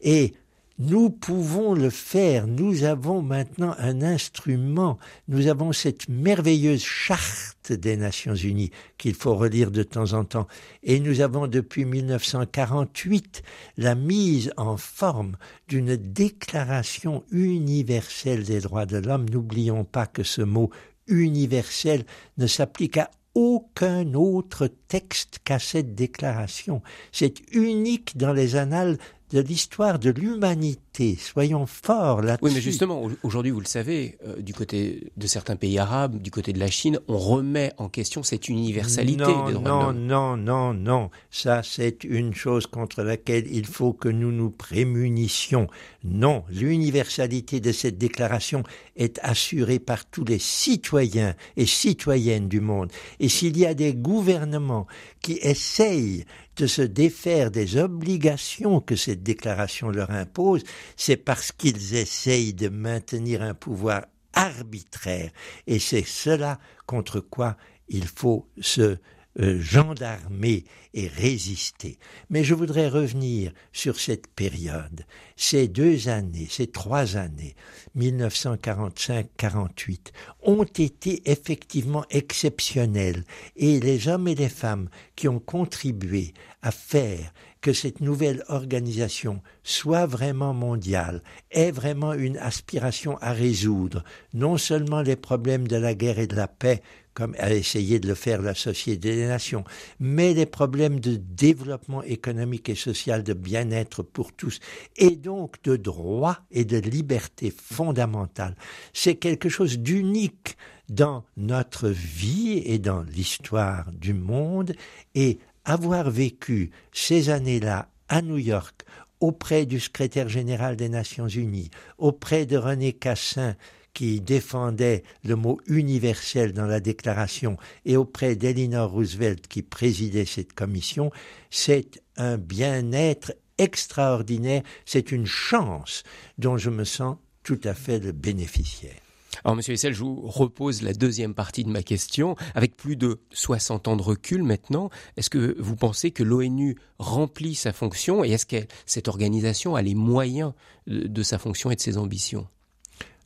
et 0.00 0.34
nous 0.82 1.10
pouvons 1.10 1.74
le 1.74 1.90
faire. 1.90 2.46
Nous 2.46 2.84
avons 2.84 3.20
maintenant 3.20 3.74
un 3.78 4.00
instrument. 4.00 4.98
Nous 5.28 5.46
avons 5.46 5.74
cette 5.74 6.08
merveilleuse 6.08 6.82
charte 6.82 7.70
des 7.70 7.98
Nations 7.98 8.34
Unies 8.34 8.70
qu'il 8.96 9.14
faut 9.14 9.34
relire 9.34 9.70
de 9.70 9.82
temps 9.82 10.14
en 10.14 10.24
temps. 10.24 10.46
Et 10.82 10.98
nous 10.98 11.20
avons 11.20 11.48
depuis 11.48 11.84
1948 11.84 13.42
la 13.76 13.94
mise 13.94 14.54
en 14.56 14.78
forme 14.78 15.36
d'une 15.68 15.96
déclaration 15.96 17.24
universelle 17.30 18.44
des 18.44 18.60
droits 18.60 18.86
de 18.86 18.96
l'homme. 18.96 19.28
N'oublions 19.28 19.84
pas 19.84 20.06
que 20.06 20.22
ce 20.22 20.40
mot 20.40 20.70
universel 21.10 22.04
ne 22.38 22.46
s'applique 22.46 22.96
à 22.96 23.10
aucun 23.34 24.14
autre 24.14 24.68
texte 24.88 25.38
qu'à 25.44 25.58
cette 25.58 25.94
déclaration. 25.94 26.82
C'est 27.12 27.40
unique 27.52 28.16
dans 28.16 28.32
les 28.32 28.56
annales 28.56 28.98
de 29.30 29.40
l'histoire 29.40 29.98
de 29.98 30.10
l'humanité. 30.10 31.16
Soyons 31.16 31.66
forts 31.66 32.20
là-dessus. 32.20 32.44
Oui, 32.44 32.52
mais 32.54 32.60
justement, 32.60 33.02
aujourd'hui, 33.22 33.52
vous 33.52 33.60
le 33.60 33.66
savez, 33.66 34.18
euh, 34.26 34.40
du 34.40 34.52
côté 34.52 35.12
de 35.16 35.26
certains 35.26 35.56
pays 35.56 35.78
arabes, 35.78 36.20
du 36.20 36.30
côté 36.30 36.52
de 36.52 36.58
la 36.58 36.70
Chine, 36.70 36.98
on 37.08 37.16
remet 37.16 37.72
en 37.78 37.88
question 37.88 38.22
cette 38.22 38.48
universalité 38.48 39.22
non, 39.22 39.46
des 39.46 39.52
droits 39.52 39.68
non, 39.68 39.78
de 39.92 39.98
l'homme. 39.98 40.06
Non, 40.06 40.36
non, 40.36 40.74
non, 40.74 41.10
Ça, 41.30 41.62
c'est 41.62 42.04
une 42.04 42.34
chose 42.34 42.66
contre 42.66 43.02
laquelle 43.02 43.46
il 43.50 43.66
faut 43.66 43.92
que 43.92 44.08
nous 44.08 44.32
nous 44.32 44.50
prémunissions. 44.50 45.68
Non, 46.02 46.44
l'universalité 46.50 47.60
de 47.60 47.72
cette 47.72 47.98
déclaration 47.98 48.64
est 48.96 49.20
assurée 49.22 49.78
par 49.78 50.04
tous 50.04 50.24
les 50.24 50.38
citoyens 50.38 51.34
et 51.56 51.66
citoyennes 51.66 52.48
du 52.48 52.60
monde. 52.60 52.90
Et 53.20 53.28
s'il 53.28 53.56
y 53.56 53.66
a 53.66 53.74
des 53.74 53.94
gouvernements 53.94 54.86
qui 55.22 55.38
essayent 55.42 56.24
de 56.60 56.66
se 56.66 56.82
défaire 56.82 57.50
des 57.50 57.78
obligations 57.78 58.80
que 58.80 58.94
cette 58.94 59.22
déclaration 59.22 59.88
leur 59.88 60.10
impose, 60.10 60.62
c'est 60.94 61.16
parce 61.16 61.52
qu'ils 61.52 61.94
essayent 61.94 62.52
de 62.52 62.68
maintenir 62.68 63.40
un 63.40 63.54
pouvoir 63.54 64.04
arbitraire. 64.34 65.30
Et 65.66 65.78
c'est 65.78 66.06
cela 66.06 66.58
contre 66.84 67.20
quoi 67.20 67.56
il 67.88 68.06
faut 68.06 68.46
se 68.60 68.98
euh, 69.38 69.60
gendarmer 69.60 70.64
et 70.92 71.06
résister. 71.06 72.00
Mais 72.30 72.42
je 72.42 72.52
voudrais 72.52 72.88
revenir 72.88 73.52
sur 73.72 74.00
cette 74.00 74.26
période, 74.26 75.06
ces 75.36 75.68
deux 75.68 76.08
années, 76.08 76.48
ces 76.50 76.66
trois 76.66 77.16
années, 77.16 77.54
1945-48, 77.96 80.08
ont 80.42 80.64
été 80.64 81.30
effectivement 81.30 82.04
exceptionnelles 82.10 83.22
et 83.54 83.78
les 83.78 84.08
hommes 84.08 84.26
et 84.26 84.34
les 84.34 84.48
femmes 84.48 84.88
qui 85.14 85.28
ont 85.28 85.38
contribué 85.38 86.34
à 86.62 86.72
faire 86.72 87.32
que 87.60 87.72
cette 87.72 88.00
nouvelle 88.00 88.42
organisation 88.48 89.42
soit 89.62 90.06
vraiment 90.06 90.54
mondiale, 90.54 91.22
ait 91.50 91.70
vraiment 91.70 92.14
une 92.14 92.38
aspiration 92.38 93.18
à 93.18 93.32
résoudre 93.32 94.02
non 94.32 94.56
seulement 94.56 95.02
les 95.02 95.16
problèmes 95.16 95.68
de 95.68 95.76
la 95.76 95.94
guerre 95.94 96.18
et 96.18 96.26
de 96.26 96.36
la 96.36 96.48
paix, 96.48 96.82
comme 97.14 97.34
a 97.38 97.52
essayé 97.52 97.98
de 98.00 98.08
le 98.08 98.14
faire 98.14 98.42
la 98.42 98.54
Société 98.54 99.16
des 99.16 99.26
Nations, 99.26 99.64
mais 99.98 100.34
les 100.34 100.46
problèmes 100.46 101.00
de 101.00 101.16
développement 101.16 102.02
économique 102.02 102.68
et 102.68 102.74
social, 102.74 103.22
de 103.22 103.32
bien-être 103.32 104.02
pour 104.02 104.32
tous, 104.32 104.60
et 104.96 105.16
donc 105.16 105.62
de 105.62 105.76
droit 105.76 106.38
et 106.50 106.64
de 106.64 106.78
liberté 106.78 107.50
fondamentale. 107.50 108.56
C'est 108.92 109.16
quelque 109.16 109.48
chose 109.48 109.78
d'unique 109.78 110.56
dans 110.88 111.24
notre 111.36 111.88
vie 111.88 112.62
et 112.64 112.78
dans 112.78 113.02
l'histoire 113.02 113.90
du 113.92 114.14
monde, 114.14 114.72
et 115.14 115.38
avoir 115.64 116.10
vécu 116.10 116.70
ces 116.92 117.30
années-là 117.30 117.88
à 118.08 118.22
New 118.22 118.38
York, 118.38 118.82
auprès 119.20 119.66
du 119.66 119.78
secrétaire 119.78 120.28
général 120.28 120.76
des 120.76 120.88
Nations 120.88 121.28
Unies, 121.28 121.70
auprès 121.98 122.46
de 122.46 122.56
René 122.56 122.92
Cassin, 122.92 123.54
qui 123.94 124.20
défendait 124.20 125.02
le 125.24 125.36
mot 125.36 125.60
universel 125.66 126.52
dans 126.52 126.66
la 126.66 126.80
déclaration 126.80 127.56
et 127.84 127.96
auprès 127.96 128.36
d'Elinor 128.36 128.90
Roosevelt 128.90 129.46
qui 129.46 129.62
présidait 129.62 130.24
cette 130.24 130.52
commission, 130.52 131.10
c'est 131.50 132.02
un 132.16 132.38
bien-être 132.38 133.32
extraordinaire, 133.58 134.62
c'est 134.86 135.12
une 135.12 135.26
chance 135.26 136.02
dont 136.38 136.56
je 136.56 136.70
me 136.70 136.84
sens 136.84 137.16
tout 137.42 137.60
à 137.64 137.74
fait 137.74 137.98
le 137.98 138.12
bénéficiaire. 138.12 139.00
Alors, 139.44 139.56
Monsieur 139.56 139.74
Essel, 139.74 139.94
je 139.94 140.00
vous 140.00 140.20
repose 140.22 140.82
la 140.82 140.92
deuxième 140.92 141.34
partie 141.34 141.64
de 141.64 141.70
ma 141.70 141.82
question. 141.82 142.36
Avec 142.54 142.76
plus 142.76 142.96
de 142.96 143.20
60 143.32 143.88
ans 143.88 143.96
de 143.96 144.02
recul 144.02 144.42
maintenant, 144.42 144.90
est-ce 145.16 145.30
que 145.30 145.56
vous 145.58 145.76
pensez 145.76 146.10
que 146.10 146.22
l'ONU 146.22 146.76
remplit 146.98 147.54
sa 147.54 147.72
fonction 147.72 148.24
et 148.24 148.30
est-ce 148.30 148.46
que 148.46 148.66
cette 148.86 149.08
organisation 149.08 149.76
a 149.76 149.82
les 149.82 149.94
moyens 149.94 150.52
de 150.86 151.22
sa 151.22 151.38
fonction 151.38 151.70
et 151.70 151.76
de 151.76 151.80
ses 151.80 151.96
ambitions? 151.96 152.48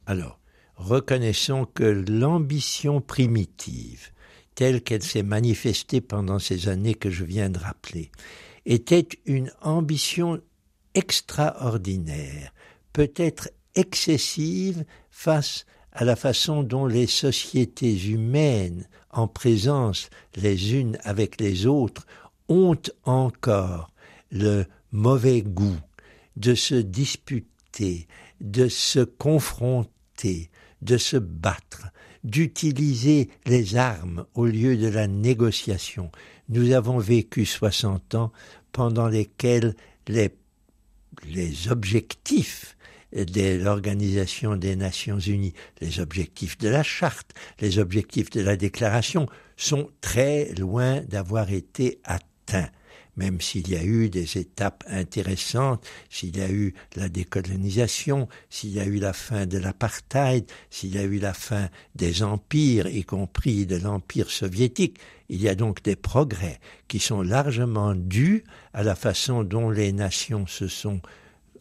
Alors, 0.07 0.39
reconnaissons 0.77 1.67
que 1.67 2.05
l'ambition 2.09 3.01
primitive, 3.01 4.11
telle 4.55 4.83
qu'elle 4.83 5.03
s'est 5.03 5.23
manifestée 5.23 6.01
pendant 6.01 6.39
ces 6.39 6.69
années 6.69 6.95
que 6.95 7.11
je 7.11 7.25
viens 7.25 7.51
de 7.51 7.59
rappeler, 7.59 8.11
était 8.67 9.09
une 9.27 9.53
ambition 9.63 10.41
extraordinaire, 10.95 12.53
peut-être 12.93 13.51
excessive 13.75 14.85
face 15.11 15.67
à 15.93 16.05
la 16.05 16.17
façon 16.17 16.63
dont 16.63 16.87
les 16.87 17.07
sociétés 17.07 18.09
humaines, 18.09 18.89
en 19.11 19.29
présence 19.29 20.11
les 20.35 20.75
unes 20.75 20.99
avec 21.05 21.41
les 21.41 21.67
autres, 21.67 22.07
ont 22.49 22.79
encore 23.05 23.91
le 24.31 24.65
mauvais 24.91 25.43
goût 25.43 25.79
de 26.37 26.55
se 26.55 26.75
disputer, 26.75 28.09
de 28.41 28.69
se 28.69 29.01
confronter, 29.01 30.51
de 30.85 30.97
se 30.97 31.17
battre, 31.17 31.89
d'utiliser 32.23 33.29
les 33.47 33.77
armes 33.77 34.27
au 34.35 34.47
lieu 34.47 34.77
de 34.77 34.89
la 34.89 35.07
négociation. 35.07 36.11
Nous 36.49 36.73
avons 36.73 36.99
vécu 36.99 37.45
soixante 37.45 38.15
ans 38.15 38.33
pendant 38.73 39.09
lesquels 39.09 39.75
les, 40.09 40.31
les 41.27 41.69
objectifs 41.69 42.77
de 43.13 43.63
l'Organisation 43.63 44.57
des 44.57 44.77
Nations 44.77 45.19
Unies, 45.19 45.55
les 45.81 46.01
objectifs 46.01 46.59
de 46.59 46.69
la 46.69 46.83
charte, 46.83 47.33
les 47.61 47.79
objectifs 47.79 48.31
de 48.31 48.41
la 48.41 48.57
déclaration 48.57 49.27
sont 49.57 49.89
très 50.01 50.53
loin 50.55 51.01
d'avoir 51.03 51.51
été 51.51 52.01
atteints 52.05 52.71
même 53.17 53.41
s'il 53.41 53.69
y 53.69 53.77
a 53.77 53.85
eu 53.85 54.09
des 54.09 54.39
étapes 54.39 54.85
intéressantes, 54.89 55.87
s'il 56.11 56.37
y 56.37 56.41
a 56.41 56.51
eu 56.51 56.75
la 56.97 57.09
décolonisation, 57.09 58.29
s'il 58.51 58.71
y 58.71 58.81
a 58.81 58.85
eu 58.85 58.99
la 58.99 59.13
fin 59.13 59.47
de 59.47 59.59
l'apartheid, 59.59 60.51
s'il 60.71 60.95
y 60.95 60.99
a 60.99 61.05
eu 61.05 61.19
la 61.19 61.35
fin 61.35 61.69
des 61.95 62.23
empires, 62.23 62.89
y 62.89 63.05
compris 63.05 63.67
de 63.67 63.77
l'empire 63.77 64.31
soviétique, 64.31 64.99
il 65.29 65.41
y 65.41 65.49
a 65.49 65.55
donc 65.55 65.83
des 65.83 65.97
progrès 65.97 66.61
qui 66.89 66.99
sont 66.99 67.23
largement 67.23 67.95
dus 67.95 68.45
à 68.73 68.83
la 68.83 68.95
façon 68.95 69.45
dont 69.45 69.71
les 69.71 69.93
nations 69.93 70.47
se 70.47 70.69
sont 70.69 71.01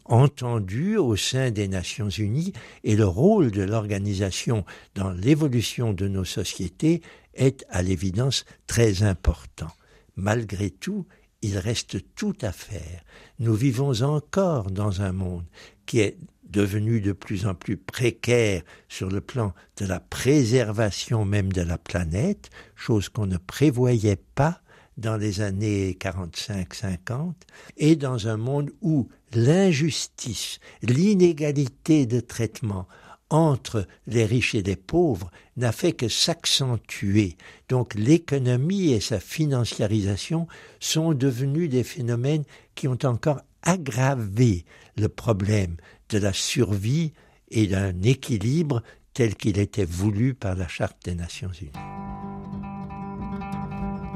entendues 0.04 0.98
au 0.98 1.16
sein 1.16 1.50
des 1.50 1.68
Nations 1.68 2.10
Unies 2.10 2.52
et 2.82 2.96
le 2.96 3.06
rôle 3.06 3.50
de 3.50 3.62
l'organisation 3.62 4.64
dans 4.94 5.10
l'évolution 5.10 5.92
de 5.92 6.08
nos 6.08 6.24
sociétés 6.24 7.00
est 7.34 7.64
à 7.70 7.82
l'évidence 7.82 8.44
très 8.66 9.02
important. 9.02 9.70
Malgré 10.16 10.70
tout, 10.70 11.06
il 11.44 11.58
reste 11.58 11.98
tout 12.14 12.36
à 12.40 12.52
faire. 12.52 13.04
Nous 13.38 13.54
vivons 13.54 14.00
encore 14.00 14.70
dans 14.70 15.02
un 15.02 15.12
monde 15.12 15.44
qui 15.84 16.00
est 16.00 16.16
devenu 16.48 17.02
de 17.02 17.12
plus 17.12 17.44
en 17.46 17.54
plus 17.54 17.76
précaire 17.76 18.62
sur 18.88 19.10
le 19.10 19.20
plan 19.20 19.52
de 19.76 19.84
la 19.84 20.00
préservation 20.00 21.26
même 21.26 21.52
de 21.52 21.60
la 21.60 21.76
planète, 21.76 22.48
chose 22.74 23.10
qu'on 23.10 23.26
ne 23.26 23.36
prévoyait 23.36 24.22
pas 24.34 24.62
dans 24.96 25.18
les 25.18 25.42
années 25.42 25.98
45-50, 26.00 27.34
et 27.76 27.94
dans 27.94 28.26
un 28.26 28.38
monde 28.38 28.70
où 28.80 29.10
l'injustice, 29.34 30.60
l'inégalité 30.80 32.06
de 32.06 32.20
traitement 32.20 32.88
entre 33.30 33.86
les 34.06 34.24
riches 34.24 34.54
et 34.54 34.62
les 34.62 34.76
pauvres 34.76 35.30
n'a 35.56 35.72
fait 35.72 35.92
que 35.92 36.08
s'accentuer. 36.08 37.36
Donc 37.68 37.94
l'économie 37.94 38.92
et 38.92 39.00
sa 39.00 39.20
financiarisation 39.20 40.46
sont 40.80 41.14
devenus 41.14 41.68
des 41.68 41.84
phénomènes 41.84 42.44
qui 42.74 42.88
ont 42.88 42.98
encore 43.04 43.40
aggravé 43.62 44.64
le 44.96 45.08
problème 45.08 45.76
de 46.10 46.18
la 46.18 46.32
survie 46.32 47.12
et 47.50 47.66
d'un 47.66 48.02
équilibre 48.02 48.82
tel 49.14 49.36
qu'il 49.36 49.58
était 49.58 49.84
voulu 49.84 50.34
par 50.34 50.54
la 50.54 50.68
Charte 50.68 50.98
des 51.04 51.14
Nations 51.14 51.50
Unies. 51.60 51.70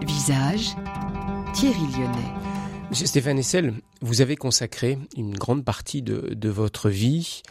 Visage, 0.06 0.74
Thierry 1.54 1.86
Lyonnais. 1.92 2.34
Monsieur 2.90 3.06
Stéphane 3.06 3.38
Essel, 3.38 3.74
vous 4.00 4.20
avez 4.20 4.36
consacré 4.36 4.98
une 5.16 5.34
grande 5.34 5.64
partie 5.64 6.02
de, 6.02 6.34
de 6.34 6.48
votre 6.48 6.88
vie 6.88 7.42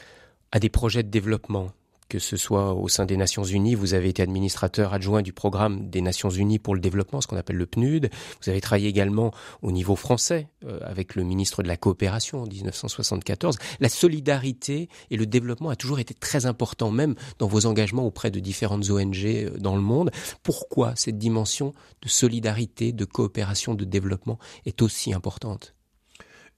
à 0.52 0.60
des 0.60 0.70
projets 0.70 1.04
de 1.04 1.10
développement 1.10 1.72
que 2.10 2.20
ce 2.20 2.38
soit 2.38 2.74
au 2.74 2.88
sein 2.88 3.06
des 3.06 3.18
Nations 3.18 3.44
Unies, 3.44 3.76
vous 3.76 3.94
avez 3.94 4.10
été 4.10 4.22
administrateur 4.22 4.94
adjoint 4.94 5.22
du 5.22 5.34
programme 5.34 5.90
des 5.90 6.02
Nations 6.02 6.30
Unies 6.30 6.60
pour 6.60 6.74
le 6.76 6.82
développement, 6.82 7.22
ce 7.22 7.28
qu'on 7.28 7.38
appelle 7.38 7.58
le 7.58 7.66
PNUD. 7.66 8.10
Vous 8.42 8.50
avez 8.50 8.62
travaillé 8.62 8.88
également 8.88 9.34
au 9.62 9.72
niveau 9.72 9.96
français 9.96 10.48
euh, 10.66 10.80
avec 10.84 11.16
le 11.16 11.24
ministre 11.24 11.64
de 11.64 11.68
la 11.68 11.78
coopération 11.78 12.44
en 12.44 12.48
1974. 12.48 13.58
La 13.80 13.90
solidarité 13.90 14.90
et 15.12 15.18
le 15.18 15.26
développement 15.26 15.70
a 15.70 15.76
toujours 15.76 16.00
été 16.00 16.14
très 16.14 16.46
important, 16.46 16.92
même 16.92 17.16
dans 17.40 17.48
vos 17.48 17.66
engagements 17.66 18.06
auprès 18.06 18.32
de 18.32 18.40
différentes 18.40 18.90
ONG 18.90 19.26
euh, 19.26 19.50
dans 19.58 19.76
le 19.76 19.82
monde. 19.82 20.12
Pourquoi 20.44 20.94
cette 20.96 21.18
dimension 21.18 21.74
de 22.02 22.10
solidarité, 22.10 22.94
de 22.94 23.06
coopération, 23.06 23.74
de 23.74 23.86
développement 23.86 24.40
est 24.66 24.82
aussi 24.82 25.14
importante? 25.14 25.77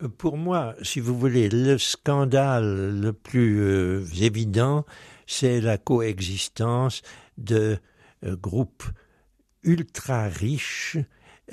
Pour 0.07 0.37
moi, 0.37 0.75
si 0.81 0.99
vous 0.99 1.17
voulez, 1.17 1.49
le 1.49 1.77
scandale 1.77 2.99
le 2.99 3.13
plus 3.13 3.61
euh, 3.61 4.05
évident, 4.19 4.85
c'est 5.27 5.59
la 5.59 5.77
coexistence 5.77 7.01
de 7.37 7.77
euh, 8.23 8.35
groupes 8.37 8.83
ultra 9.63 10.27
riches 10.27 10.97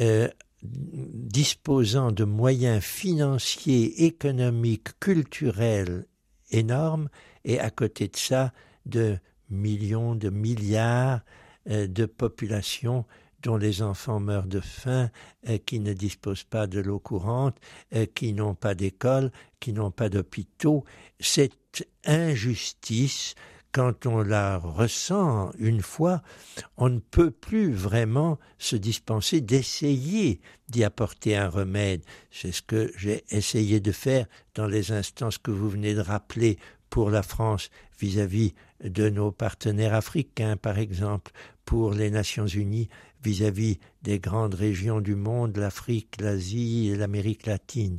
euh, 0.01 0.29
disposant 0.63 2.13
de 2.13 2.25
moyens 2.25 2.83
financiers, 2.83 4.05
économiques, 4.05 4.99
culturels 5.01 6.07
énormes, 6.51 7.09
et 7.45 7.59
à 7.59 7.71
côté 7.71 8.09
de 8.09 8.17
ça, 8.17 8.53
de 8.87 9.19
millions, 9.51 10.15
de 10.15 10.31
milliards 10.31 11.21
de 11.67 12.07
populations 12.07 13.05
dont 13.47 13.57
les 13.57 13.81
enfants 13.81 14.19
meurent 14.19 14.49
de 14.49 14.59
faim, 14.59 15.09
qui 15.67 15.79
ne 15.79 15.93
disposent 15.93 16.43
pas 16.43 16.67
de 16.67 16.81
l'eau 16.81 16.99
courante, 16.99 17.57
qui 18.17 18.33
n'ont 18.33 18.57
pas 18.57 18.75
d'école, 18.75 19.31
qui 19.61 19.73
n'ont 19.73 19.93
pas 19.93 20.09
d'hôpitaux. 20.09 20.85
Cette 21.21 21.87
injustice, 22.05 23.37
quand 23.71 24.05
on 24.05 24.23
la 24.23 24.59
ressent 24.59 25.53
une 25.61 25.81
fois, 25.81 26.23
on 26.77 26.89
ne 26.89 26.99
peut 26.99 27.31
plus 27.31 27.73
vraiment 27.73 28.41
se 28.59 28.75
dispenser 28.75 29.41
d'essayer 29.41 30.41
d'y 30.69 30.83
apporter 30.83 31.37
un 31.37 31.49
remède. 31.49 32.03
C'est 32.33 32.51
ce 32.51 32.63
que 32.63 32.91
j'ai 32.97 33.23
essayé 33.31 33.79
de 33.79 33.93
faire 33.93 34.27
dans 34.57 34.67
les 34.67 34.91
instances 34.91 35.39
que 35.39 35.53
vous 35.53 35.71
venez 35.71 35.95
de 35.95 36.01
rappeler 36.01 36.59
pour 36.91 37.11
la 37.11 37.23
France 37.23 37.71
vis-à-vis 38.01 38.55
de 38.83 39.09
nos 39.09 39.31
partenaires 39.31 39.95
africains, 39.95 40.57
par 40.57 40.79
exemple, 40.79 41.31
pour 41.65 41.93
les 41.93 42.11
Nations 42.11 42.47
Unies 42.47 42.89
vis-à-vis 43.27 43.81
des 44.03 44.21
grandes 44.21 44.55
régions 44.55 45.01
du 45.01 45.17
monde, 45.17 45.57
l'Afrique, 45.57 46.21
l'Asie 46.21 46.91
et 46.91 46.97
l'Amérique 46.97 47.47
latine. 47.47 47.99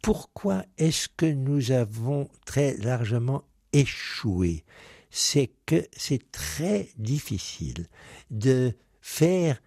Pourquoi 0.00 0.64
est-ce 0.78 1.08
que 1.08 1.26
nous 1.26 1.72
avons 1.72 2.28
très 2.46 2.76
largement 2.76 3.42
échoué? 3.72 4.64
C'est 5.10 5.50
que 5.66 5.84
c'est 5.92 6.30
très 6.30 6.88
difficile 6.96 7.88
de 8.30 8.72
faire 9.00 9.60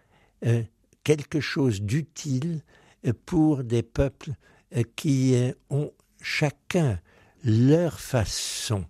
euh, 0.46 0.64
quelque 1.04 1.42
chose 1.42 1.82
d'utile 1.82 2.62
euh, 3.06 3.12
pour 3.26 3.66
des 3.66 3.84
peuples 3.84 4.32
euh, 4.78 4.84
qui 4.96 5.36
ont 5.70 5.92
chacun 6.22 6.98
leur 7.44 8.00
façon 8.00 8.86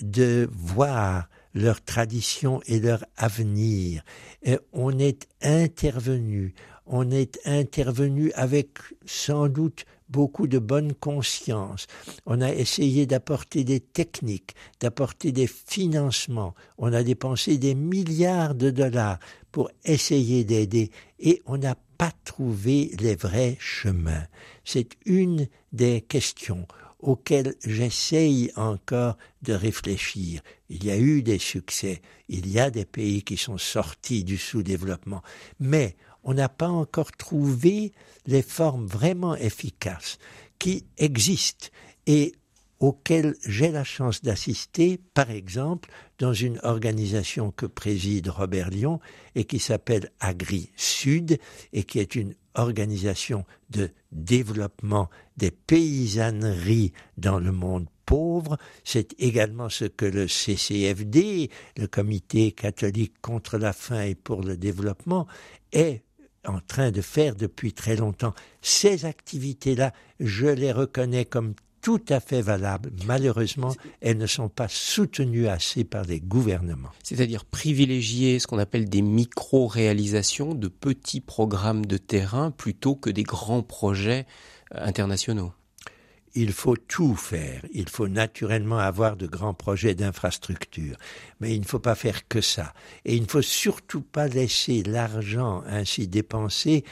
de 0.00 0.48
voir 0.52 1.28
leur 1.56 1.82
tradition 1.82 2.60
et 2.66 2.78
leur 2.78 3.04
avenir. 3.16 4.02
Et 4.42 4.58
on 4.72 4.98
est 4.98 5.26
intervenu, 5.42 6.54
on 6.86 7.10
est 7.10 7.40
intervenu 7.46 8.30
avec 8.34 8.78
sans 9.06 9.48
doute 9.48 9.86
beaucoup 10.08 10.46
de 10.46 10.58
bonne 10.58 10.92
conscience. 10.94 11.86
On 12.26 12.40
a 12.40 12.52
essayé 12.52 13.06
d'apporter 13.06 13.64
des 13.64 13.80
techniques, 13.80 14.54
d'apporter 14.80 15.32
des 15.32 15.48
financements. 15.48 16.54
On 16.78 16.92
a 16.92 17.02
dépensé 17.02 17.58
des 17.58 17.74
milliards 17.74 18.54
de 18.54 18.70
dollars 18.70 19.18
pour 19.50 19.70
essayer 19.84 20.44
d'aider 20.44 20.90
et 21.18 21.42
on 21.46 21.56
n'a 21.56 21.74
pas 21.98 22.12
trouvé 22.24 22.92
les 23.00 23.16
vrais 23.16 23.56
chemins. 23.58 24.26
C'est 24.64 24.90
une 25.06 25.48
des 25.72 26.02
questions 26.02 26.68
auquel 26.98 27.54
j'essaye 27.64 28.50
encore 28.56 29.16
de 29.42 29.52
réfléchir. 29.52 30.40
Il 30.68 30.84
y 30.84 30.90
a 30.90 30.98
eu 30.98 31.22
des 31.22 31.38
succès, 31.38 32.00
il 32.28 32.48
y 32.48 32.58
a 32.58 32.70
des 32.70 32.84
pays 32.84 33.22
qui 33.22 33.36
sont 33.36 33.58
sortis 33.58 34.24
du 34.24 34.38
sous-développement, 34.38 35.22
mais 35.60 35.96
on 36.24 36.34
n'a 36.34 36.48
pas 36.48 36.68
encore 36.68 37.12
trouvé 37.12 37.92
les 38.26 38.42
formes 38.42 38.86
vraiment 38.86 39.36
efficaces 39.36 40.18
qui 40.58 40.86
existent 40.98 41.68
et 42.06 42.34
auxquelles 42.78 43.36
j'ai 43.46 43.70
la 43.70 43.84
chance 43.84 44.22
d'assister, 44.22 45.00
par 45.14 45.30
exemple, 45.30 45.88
dans 46.18 46.32
une 46.32 46.60
organisation 46.62 47.50
que 47.50 47.66
préside 47.66 48.28
Robert 48.28 48.70
Lyon 48.70 49.00
et 49.34 49.44
qui 49.44 49.58
s'appelle 49.58 50.10
Agri 50.20 50.70
Sud 50.76 51.38
et 51.72 51.84
qui 51.84 51.98
est 51.98 52.14
une 52.14 52.34
organisation 52.56 53.44
de 53.70 53.90
développement 54.12 55.08
des 55.36 55.50
paysanneries 55.50 56.92
dans 57.16 57.38
le 57.38 57.52
monde 57.52 57.86
pauvre. 58.04 58.56
C'est 58.84 59.14
également 59.18 59.68
ce 59.68 59.84
que 59.84 60.06
le 60.06 60.28
CCFD, 60.28 61.50
le 61.76 61.86
Comité 61.86 62.52
catholique 62.52 63.20
contre 63.20 63.58
la 63.58 63.72
faim 63.72 64.02
et 64.02 64.14
pour 64.14 64.42
le 64.42 64.56
développement, 64.56 65.26
est 65.72 66.02
en 66.46 66.60
train 66.60 66.90
de 66.90 67.00
faire 67.00 67.34
depuis 67.34 67.72
très 67.72 67.96
longtemps. 67.96 68.34
Ces 68.62 69.04
activités-là, 69.04 69.92
je 70.20 70.46
les 70.46 70.72
reconnais 70.72 71.24
comme 71.24 71.54
tout 71.86 72.02
à 72.08 72.18
fait 72.18 72.42
valables. 72.42 72.90
Malheureusement, 73.04 73.72
elles 74.00 74.18
ne 74.18 74.26
sont 74.26 74.48
pas 74.48 74.66
soutenues 74.66 75.46
assez 75.46 75.84
par 75.84 76.02
les 76.02 76.18
gouvernements. 76.18 76.90
C'est-à-dire 77.04 77.44
privilégier 77.44 78.40
ce 78.40 78.48
qu'on 78.48 78.58
appelle 78.58 78.88
des 78.88 79.02
micro-réalisations, 79.02 80.54
de 80.54 80.66
petits 80.66 81.20
programmes 81.20 81.86
de 81.86 81.96
terrain, 81.96 82.50
plutôt 82.50 82.96
que 82.96 83.08
des 83.08 83.22
grands 83.22 83.62
projets 83.62 84.26
euh, 84.74 84.84
internationaux 84.84 85.52
il 86.34 86.52
faut 86.52 86.76
tout 86.76 87.14
faire. 87.14 87.62
Il 87.72 87.88
faut 87.88 88.08
naturellement 88.08 88.78
avoir 88.78 89.16
de 89.16 89.26
grands 89.26 89.54
projets 89.54 89.94
d'infrastructure. 89.94 90.96
Mais 91.40 91.54
il 91.54 91.60
ne 91.60 91.64
faut 91.64 91.78
pas 91.78 91.94
faire 91.94 92.28
que 92.28 92.42
ça. 92.42 92.74
Et 93.06 93.16
il 93.16 93.22
ne 93.22 93.28
faut 93.28 93.40
surtout 93.40 94.02
pas 94.02 94.28
laisser 94.28 94.82
l'argent 94.82 95.62
ainsi 95.66 96.08
dépensé 96.08 96.84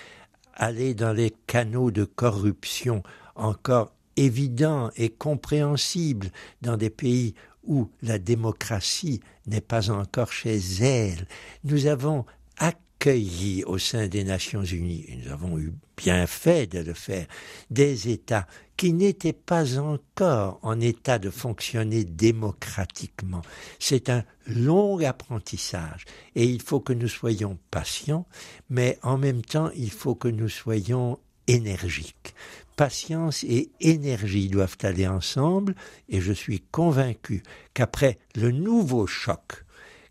aller 0.55 0.95
dans 0.95 1.13
les 1.13 1.35
canaux 1.47 1.91
de 1.91 2.05
corruption 2.05 3.03
encore 3.35 3.93
évident 4.17 4.91
et 4.97 5.11
compréhensible 5.11 6.31
dans 6.63 6.77
des 6.77 6.91
pays 6.91 7.35
où 7.67 7.91
la 8.03 8.19
démocratie 8.19 9.21
n'est 9.47 9.61
pas 9.61 9.91
encore 9.91 10.33
chez 10.33 10.59
elle. 10.81 11.27
Nous 11.65 11.87
avons 11.87 12.25
accueilli 12.59 13.65
au 13.65 13.79
sein 13.79 14.09
des 14.09 14.25
Nations 14.25 14.65
Unies, 14.65 15.05
et 15.09 15.17
nous 15.17 15.33
avons 15.33 15.59
eu 15.59 15.73
bien 15.97 16.27
fait 16.27 16.67
de 16.67 16.81
le 16.81 16.95
faire, 16.95 17.27
des 17.71 18.09
États 18.09 18.47
qui 18.77 18.93
n'étaient 18.93 19.33
pas 19.33 19.79
encore 19.79 20.59
en 20.63 20.81
état 20.81 21.19
de 21.19 21.31
fonctionner 21.31 22.05
démocratiquement. 22.05 23.43
C'est 23.79 24.09
un 24.11 24.25
long 24.47 24.99
apprentissage 24.99 26.05
et 26.35 26.45
il 26.45 26.61
faut 26.61 26.81
que 26.81 26.93
nous 26.93 27.09
soyons 27.09 27.57
patients, 27.71 28.27
mais 28.71 28.99
en 29.03 29.17
même 29.17 29.43
temps 29.43 29.71
il 29.77 29.91
faut 29.91 30.17
que 30.17 30.29
nous 30.29 30.49
soyons 30.49 31.19
énergiques 31.47 32.35
patience 32.77 33.45
et 33.45 33.71
énergie 33.81 34.49
doivent 34.49 34.79
aller 34.83 35.07
ensemble, 35.07 35.75
et 36.09 36.21
je 36.21 36.33
suis 36.33 36.61
convaincu 36.61 37.43
qu'après 37.73 38.19
le 38.35 38.51
nouveau 38.51 39.07
choc, 39.07 39.65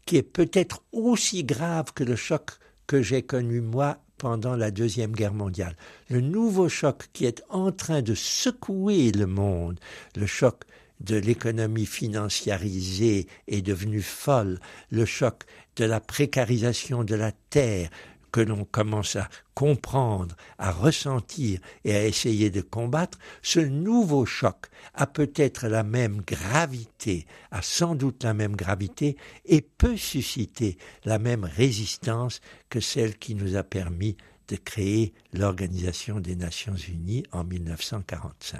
qui 0.06 0.18
est 0.18 0.24
peut-être 0.24 0.84
aussi 0.92 1.44
grave 1.44 1.94
que 1.94 2.04
le 2.04 2.16
choc 2.16 2.52
que 2.88 3.02
j'ai 3.02 3.22
connu 3.22 3.62
moi 3.62 4.00
pendant 4.18 4.56
la 4.56 4.72
Deuxième 4.72 5.12
Guerre 5.12 5.34
mondiale, 5.34 5.76
le 6.10 6.22
nouveau 6.22 6.70
choc 6.70 7.10
qui 7.14 7.26
est 7.26 7.44
en 7.50 7.72
train 7.72 8.02
de 8.02 8.14
secouer 8.14 9.12
le 9.12 9.26
monde, 9.26 9.80
le 10.16 10.26
choc 10.26 10.64
de 11.00 11.18
l'économie 11.18 11.86
financiarisée 11.86 13.28
est 13.48 13.62
devenue 13.62 14.02
folle, 14.02 14.60
le 14.90 15.06
choc 15.06 15.44
de 15.76 15.86
la 15.86 16.00
précarisation 16.00 17.04
de 17.04 17.16
la 17.16 17.32
terre, 17.50 17.90
que 18.34 18.42
l'on 18.42 18.66
commence 18.66 19.16
à 19.16 19.30
comprendre, 19.54 20.36
à 20.58 20.72
ressentir 20.72 21.60
et 21.86 21.96
à 21.96 22.04
essayer 22.04 22.50
de 22.50 22.62
combattre, 22.62 23.20
ce 23.44 23.60
nouveau 23.60 24.26
choc 24.26 24.66
a 24.96 25.06
peut-être 25.06 25.68
la 25.68 25.84
même 25.84 26.22
gravité, 26.22 27.28
a 27.52 27.62
sans 27.62 27.94
doute 27.96 28.24
la 28.24 28.34
même 28.34 28.56
gravité 28.56 29.16
et 29.46 29.62
peut 29.62 29.98
susciter 29.98 30.78
la 31.06 31.20
même 31.20 31.46
résistance 31.46 32.42
que 32.70 32.80
celle 32.80 33.18
qui 33.18 33.36
nous 33.36 33.56
a 33.56 33.64
permis 33.64 34.18
de 34.48 34.56
créer 34.56 35.14
l'Organisation 35.32 36.20
des 36.20 36.36
Nations 36.36 36.76
Unies 36.76 37.24
en 37.32 37.44
1945. 37.44 38.60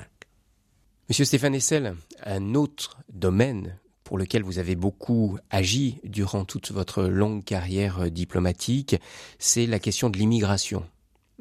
Monsieur 1.10 1.26
Stéphane 1.26 1.56
Essel, 1.56 1.96
un 2.24 2.54
autre 2.54 3.00
domaine 3.12 3.80
pour 4.04 4.18
lequel 4.18 4.44
vous 4.44 4.60
avez 4.60 4.76
beaucoup 4.76 5.38
agi 5.50 6.00
durant 6.04 6.46
toute 6.46 6.72
votre 6.72 7.04
longue 7.04 7.44
carrière 7.44 8.02
euh, 8.02 8.10
diplomatique, 8.10 8.96
c'est 9.40 9.66
la 9.66 9.80
question 9.80 10.10
de 10.10 10.18
l'immigration. 10.18 10.84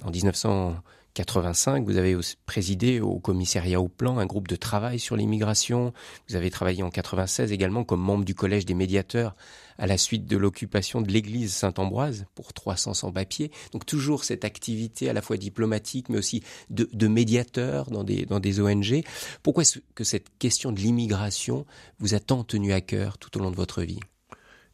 En 0.03 0.11
1900 0.11 0.77
85, 1.15 1.85
vous 1.85 1.99
avez 1.99 2.17
présidé 2.47 3.01
au 3.01 3.19
commissariat 3.19 3.81
au 3.81 3.89
plan 3.89 4.19
un 4.19 4.25
groupe 4.25 4.49
de 4.49 4.57
travail 4.57 4.99
sur 4.99 5.15
l'immigration. 5.15 5.93
Vous 6.29 6.37
avez 6.37 6.51
travaillé 6.51 6.83
en 6.83 6.91
96 6.91 7.53
également 7.53 7.85
comme 7.85 8.01
membre 8.01 8.25
du 8.25 8.35
collège 8.35 8.65
des 8.65 8.75
médiateurs 8.75 9.37
à 9.79 9.87
la 9.87 9.99
suite 9.99 10.27
de 10.27 10.37
l'occupation 10.39 11.03
de 11.03 11.13
l'église 11.13 11.53
Saint-Ambroise 11.53 12.25
pour 12.35 12.55
300 12.55 12.95
sans-papiers. 12.95 13.51
Donc 13.73 13.85
toujours 13.85 14.25
cette 14.25 14.45
activité 14.45 15.11
à 15.11 15.13
la 15.13 15.21
fois 15.21 15.37
diplomatique 15.37 16.09
mais 16.09 16.19
aussi 16.19 16.43
de, 16.71 17.09
médiateur 17.09 17.91
dans 17.91 18.05
des, 18.05 18.25
dans 18.25 18.41
des 18.41 18.61
ONG. 18.61 19.03
Pourquoi 19.43 19.63
est-ce 19.63 19.81
que 19.95 20.05
cette 20.05 20.39
question 20.39 20.73
de 20.73 20.81
l'immigration 20.81 21.67
vous 21.99 22.15
a 22.15 22.21
tant 22.21 22.43
tenu 22.43 22.73
à 22.73 22.81
cœur 22.81 23.19
tout 23.19 23.37
au 23.37 23.41
long 23.43 23.51
de 23.51 23.57
votre 23.57 23.83
vie? 23.83 24.01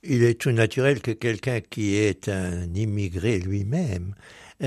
Il 0.05 0.23
est 0.23 0.41
tout 0.41 0.53
naturel 0.53 1.01
que 1.01 1.11
quelqu'un 1.11 1.61
qui 1.61 1.97
est 1.97 2.29
un 2.29 2.73
immigré 2.75 3.41
lui-même 3.41 4.15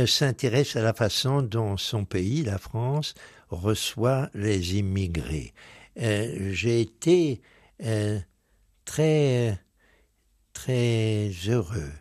s'intéresse 0.05 0.75
à 0.75 0.81
la 0.81 0.93
façon 0.93 1.41
dont 1.41 1.77
son 1.77 2.05
pays, 2.05 2.43
la 2.43 2.57
France, 2.57 3.13
reçoit 3.49 4.29
les 4.33 4.77
immigrés. 4.77 5.53
Euh, 5.99 6.51
j'ai 6.53 6.81
été 6.81 7.41
euh, 7.83 8.19
très 8.85 9.59
très 10.53 11.31
heureux 11.47 11.91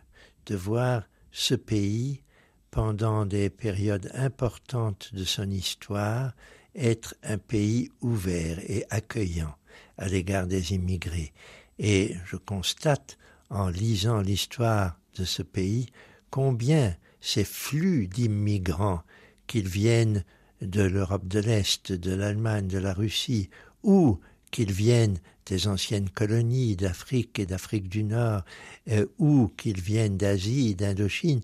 de 0.45 0.55
voir 0.55 1.03
ce 1.31 1.55
pays 1.55 2.21
pendant 2.69 3.25
des 3.25 3.49
périodes 3.49 4.11
importantes 4.13 5.13
de 5.13 5.23
son 5.23 5.49
histoire 5.49 6.33
être 6.75 7.15
un 7.23 7.37
pays 7.37 7.89
ouvert 8.01 8.59
et 8.59 8.85
accueillant 8.89 9.55
à 9.97 10.07
l'égard 10.07 10.47
des 10.47 10.73
immigrés. 10.73 11.33
Et 11.79 12.15
je 12.25 12.37
constate, 12.37 13.17
en 13.49 13.67
lisant 13.67 14.21
l'histoire 14.21 14.97
de 15.17 15.25
ce 15.25 15.41
pays, 15.41 15.87
combien 16.29 16.95
ces 17.21 17.43
flux 17.43 18.07
d'immigrants, 18.07 19.03
qu'ils 19.47 19.67
viennent 19.67 20.23
de 20.61 20.81
l'Europe 20.81 21.27
de 21.27 21.39
l'Est, 21.39 21.91
de 21.91 22.13
l'Allemagne, 22.13 22.67
de 22.67 22.77
la 22.77 22.93
Russie, 22.93 23.49
ou 23.83 24.19
qu'ils 24.51 24.71
viennent 24.71 25.19
des 25.45 25.67
anciennes 25.67 26.09
colonies 26.09 26.75
d'Afrique 26.75 27.39
et 27.39 27.45
d'Afrique 27.45 27.89
du 27.89 28.03
Nord, 28.03 28.43
euh, 28.89 29.05
ou 29.17 29.49
qu'ils 29.57 29.81
viennent 29.81 30.17
d'Asie, 30.17 30.75
d'Indochine, 30.75 31.41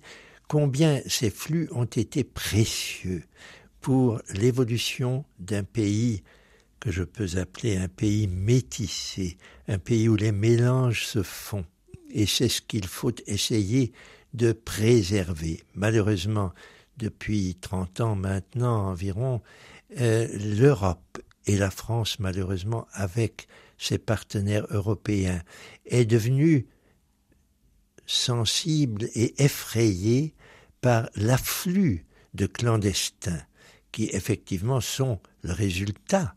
combien 0.47 1.01
ces 1.07 1.29
flux 1.29 1.67
ont 1.71 1.85
été 1.85 2.23
précieux 2.23 3.23
pour 3.81 4.21
l'évolution 4.33 5.25
d'un 5.39 5.63
pays 5.63 6.23
que 6.79 6.91
je 6.91 7.03
peux 7.03 7.37
appeler 7.37 7.77
un 7.77 7.87
pays 7.87 8.27
métissé, 8.27 9.37
un 9.67 9.79
pays 9.79 10.07
où 10.09 10.15
les 10.15 10.31
mélanges 10.31 11.05
se 11.05 11.23
font. 11.23 11.65
Et 12.11 12.25
c'est 12.25 12.49
ce 12.49 12.61
qu'il 12.61 12.87
faut 12.87 13.13
essayer 13.25 13.91
de 14.33 14.51
préserver. 14.51 15.63
Malheureusement, 15.75 16.53
depuis 16.97 17.55
30 17.59 18.01
ans 18.01 18.15
maintenant 18.15 18.87
environ, 18.87 19.41
euh, 19.99 20.27
l'Europe 20.57 21.19
et 21.45 21.57
la 21.57 21.71
France, 21.71 22.19
malheureusement, 22.19 22.87
avec 22.93 23.47
ses 23.77 23.97
partenaires 23.97 24.67
européens, 24.69 25.41
est 25.85 26.05
devenue 26.05 26.67
sensible 28.05 29.09
et 29.13 29.41
effrayée 29.43 30.33
par 30.81 31.09
l'afflux 31.15 32.05
de 32.33 32.45
clandestins 32.45 33.41
qui 33.91 34.09
effectivement 34.13 34.81
sont 34.81 35.19
le 35.41 35.53
résultat 35.53 36.35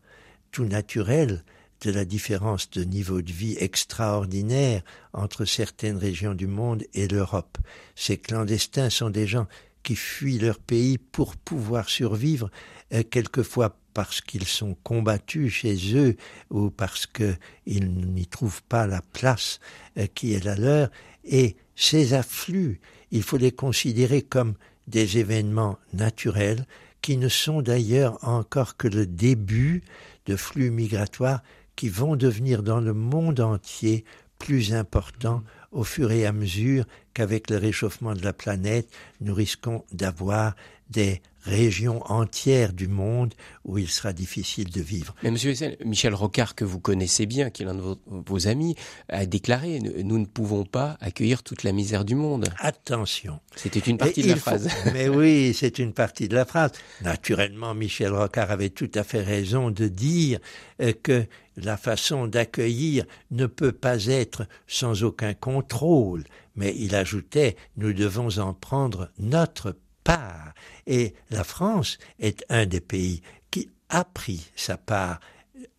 tout 0.51 0.65
naturel 0.65 1.43
de 1.81 1.91
la 1.91 2.05
différence 2.05 2.69
de 2.69 2.83
niveau 2.83 3.21
de 3.21 3.31
vie 3.31 3.55
extraordinaire 3.59 4.83
entre 5.13 5.45
certaines 5.45 5.97
régions 5.97 6.33
du 6.33 6.47
monde 6.47 6.83
et 6.93 7.07
l'Europe. 7.07 7.57
Ces 7.95 8.17
clandestins 8.17 8.89
sont 8.89 9.09
des 9.09 9.27
gens 9.27 9.47
qui 9.83 9.95
fuient 9.95 10.39
leur 10.39 10.59
pays 10.59 10.97
pour 10.97 11.35
pouvoir 11.35 11.89
survivre, 11.89 12.51
euh, 12.93 13.03
quelquefois 13.03 13.77
parce 13.93 14.21
qu'ils 14.21 14.47
sont 14.47 14.75
combattus 14.83 15.51
chez 15.51 15.95
eux 15.95 16.15
ou 16.49 16.69
parce 16.69 17.07
qu'ils 17.07 17.91
n'y 17.91 18.27
trouvent 18.27 18.63
pas 18.63 18.87
la 18.87 19.01
place 19.13 19.59
euh, 19.97 20.07
qui 20.13 20.33
est 20.33 20.43
la 20.43 20.55
leur. 20.55 20.89
Et 21.23 21.57
ces 21.75 22.13
afflux, 22.13 22.79
il 23.11 23.23
faut 23.23 23.37
les 23.37 23.51
considérer 23.51 24.21
comme 24.21 24.53
des 24.87 25.17
événements 25.17 25.77
naturels 25.93 26.65
qui 27.01 27.17
ne 27.17 27.29
sont 27.29 27.61
d'ailleurs 27.61 28.19
encore 28.27 28.77
que 28.77 28.87
le 28.87 29.07
début 29.07 29.83
de 30.27 30.35
flux 30.35 30.69
migratoires 30.69 31.41
qui 31.81 31.89
vont 31.89 32.15
devenir 32.15 32.61
dans 32.61 32.79
le 32.79 32.93
monde 32.93 33.39
entier 33.39 34.05
plus 34.37 34.71
importants 34.71 35.41
au 35.71 35.83
fur 35.83 36.11
et 36.11 36.27
à 36.27 36.31
mesure 36.31 36.85
qu'avec 37.15 37.49
le 37.49 37.57
réchauffement 37.57 38.13
de 38.13 38.21
la 38.21 38.33
planète, 38.33 38.87
nous 39.19 39.33
risquons 39.33 39.83
d'avoir 39.91 40.53
des 40.91 41.23
régions 41.43 42.03
entières 42.11 42.73
du 42.73 42.87
monde 42.87 43.33
où 43.65 43.77
il 43.77 43.89
sera 43.89 44.13
difficile 44.13 44.69
de 44.69 44.81
vivre. 44.81 45.15
Mais 45.23 45.31
Monsieur 45.31 45.53
Michel 45.83 46.13
Rocard, 46.13 46.53
que 46.53 46.63
vous 46.63 46.79
connaissez 46.79 47.25
bien, 47.25 47.49
qui 47.49 47.63
est 47.63 47.65
l'un 47.65 47.73
de 47.73 47.97
vos, 48.05 48.47
amis, 48.47 48.75
a 49.09 49.25
déclaré 49.25 49.79
nous 49.79 50.19
ne 50.19 50.25
pouvons 50.25 50.65
pas 50.65 50.97
accueillir 51.01 51.41
toute 51.41 51.63
la 51.63 51.71
misère 51.71 52.05
du 52.05 52.15
monde. 52.15 52.47
Attention. 52.59 53.39
C'était 53.55 53.79
une 53.79 53.97
partie 53.97 54.21
de 54.21 54.29
la 54.29 54.35
phrase. 54.35 54.69
Mais 54.93 55.09
oui, 55.09 55.55
c'est 55.57 55.79
une 55.79 55.93
partie 55.93 56.27
de 56.27 56.35
la 56.35 56.45
phrase. 56.45 56.71
Naturellement, 57.01 57.73
Michel 57.73 58.13
Rocard 58.13 58.51
avait 58.51 58.69
tout 58.69 58.91
à 58.93 59.03
fait 59.03 59.21
raison 59.21 59.71
de 59.71 59.87
dire 59.87 60.39
euh, 60.81 60.93
que 61.01 61.25
la 61.61 61.77
façon 61.77 62.27
d'accueillir 62.27 63.05
ne 63.29 63.45
peut 63.45 63.71
pas 63.71 64.05
être 64.07 64.47
sans 64.67 65.03
aucun 65.03 65.33
contrôle, 65.33 66.23
mais 66.55 66.75
il 66.77 66.95
ajoutait 66.95 67.55
nous 67.77 67.93
devons 67.93 68.37
en 68.39 68.53
prendre 68.53 69.09
notre 69.19 69.77
part. 70.03 70.53
Et 70.87 71.13
la 71.29 71.43
France 71.43 71.97
est 72.19 72.43
un 72.49 72.65
des 72.65 72.81
pays 72.81 73.21
qui 73.51 73.69
a 73.89 74.03
pris 74.03 74.49
sa 74.55 74.77
part 74.77 75.19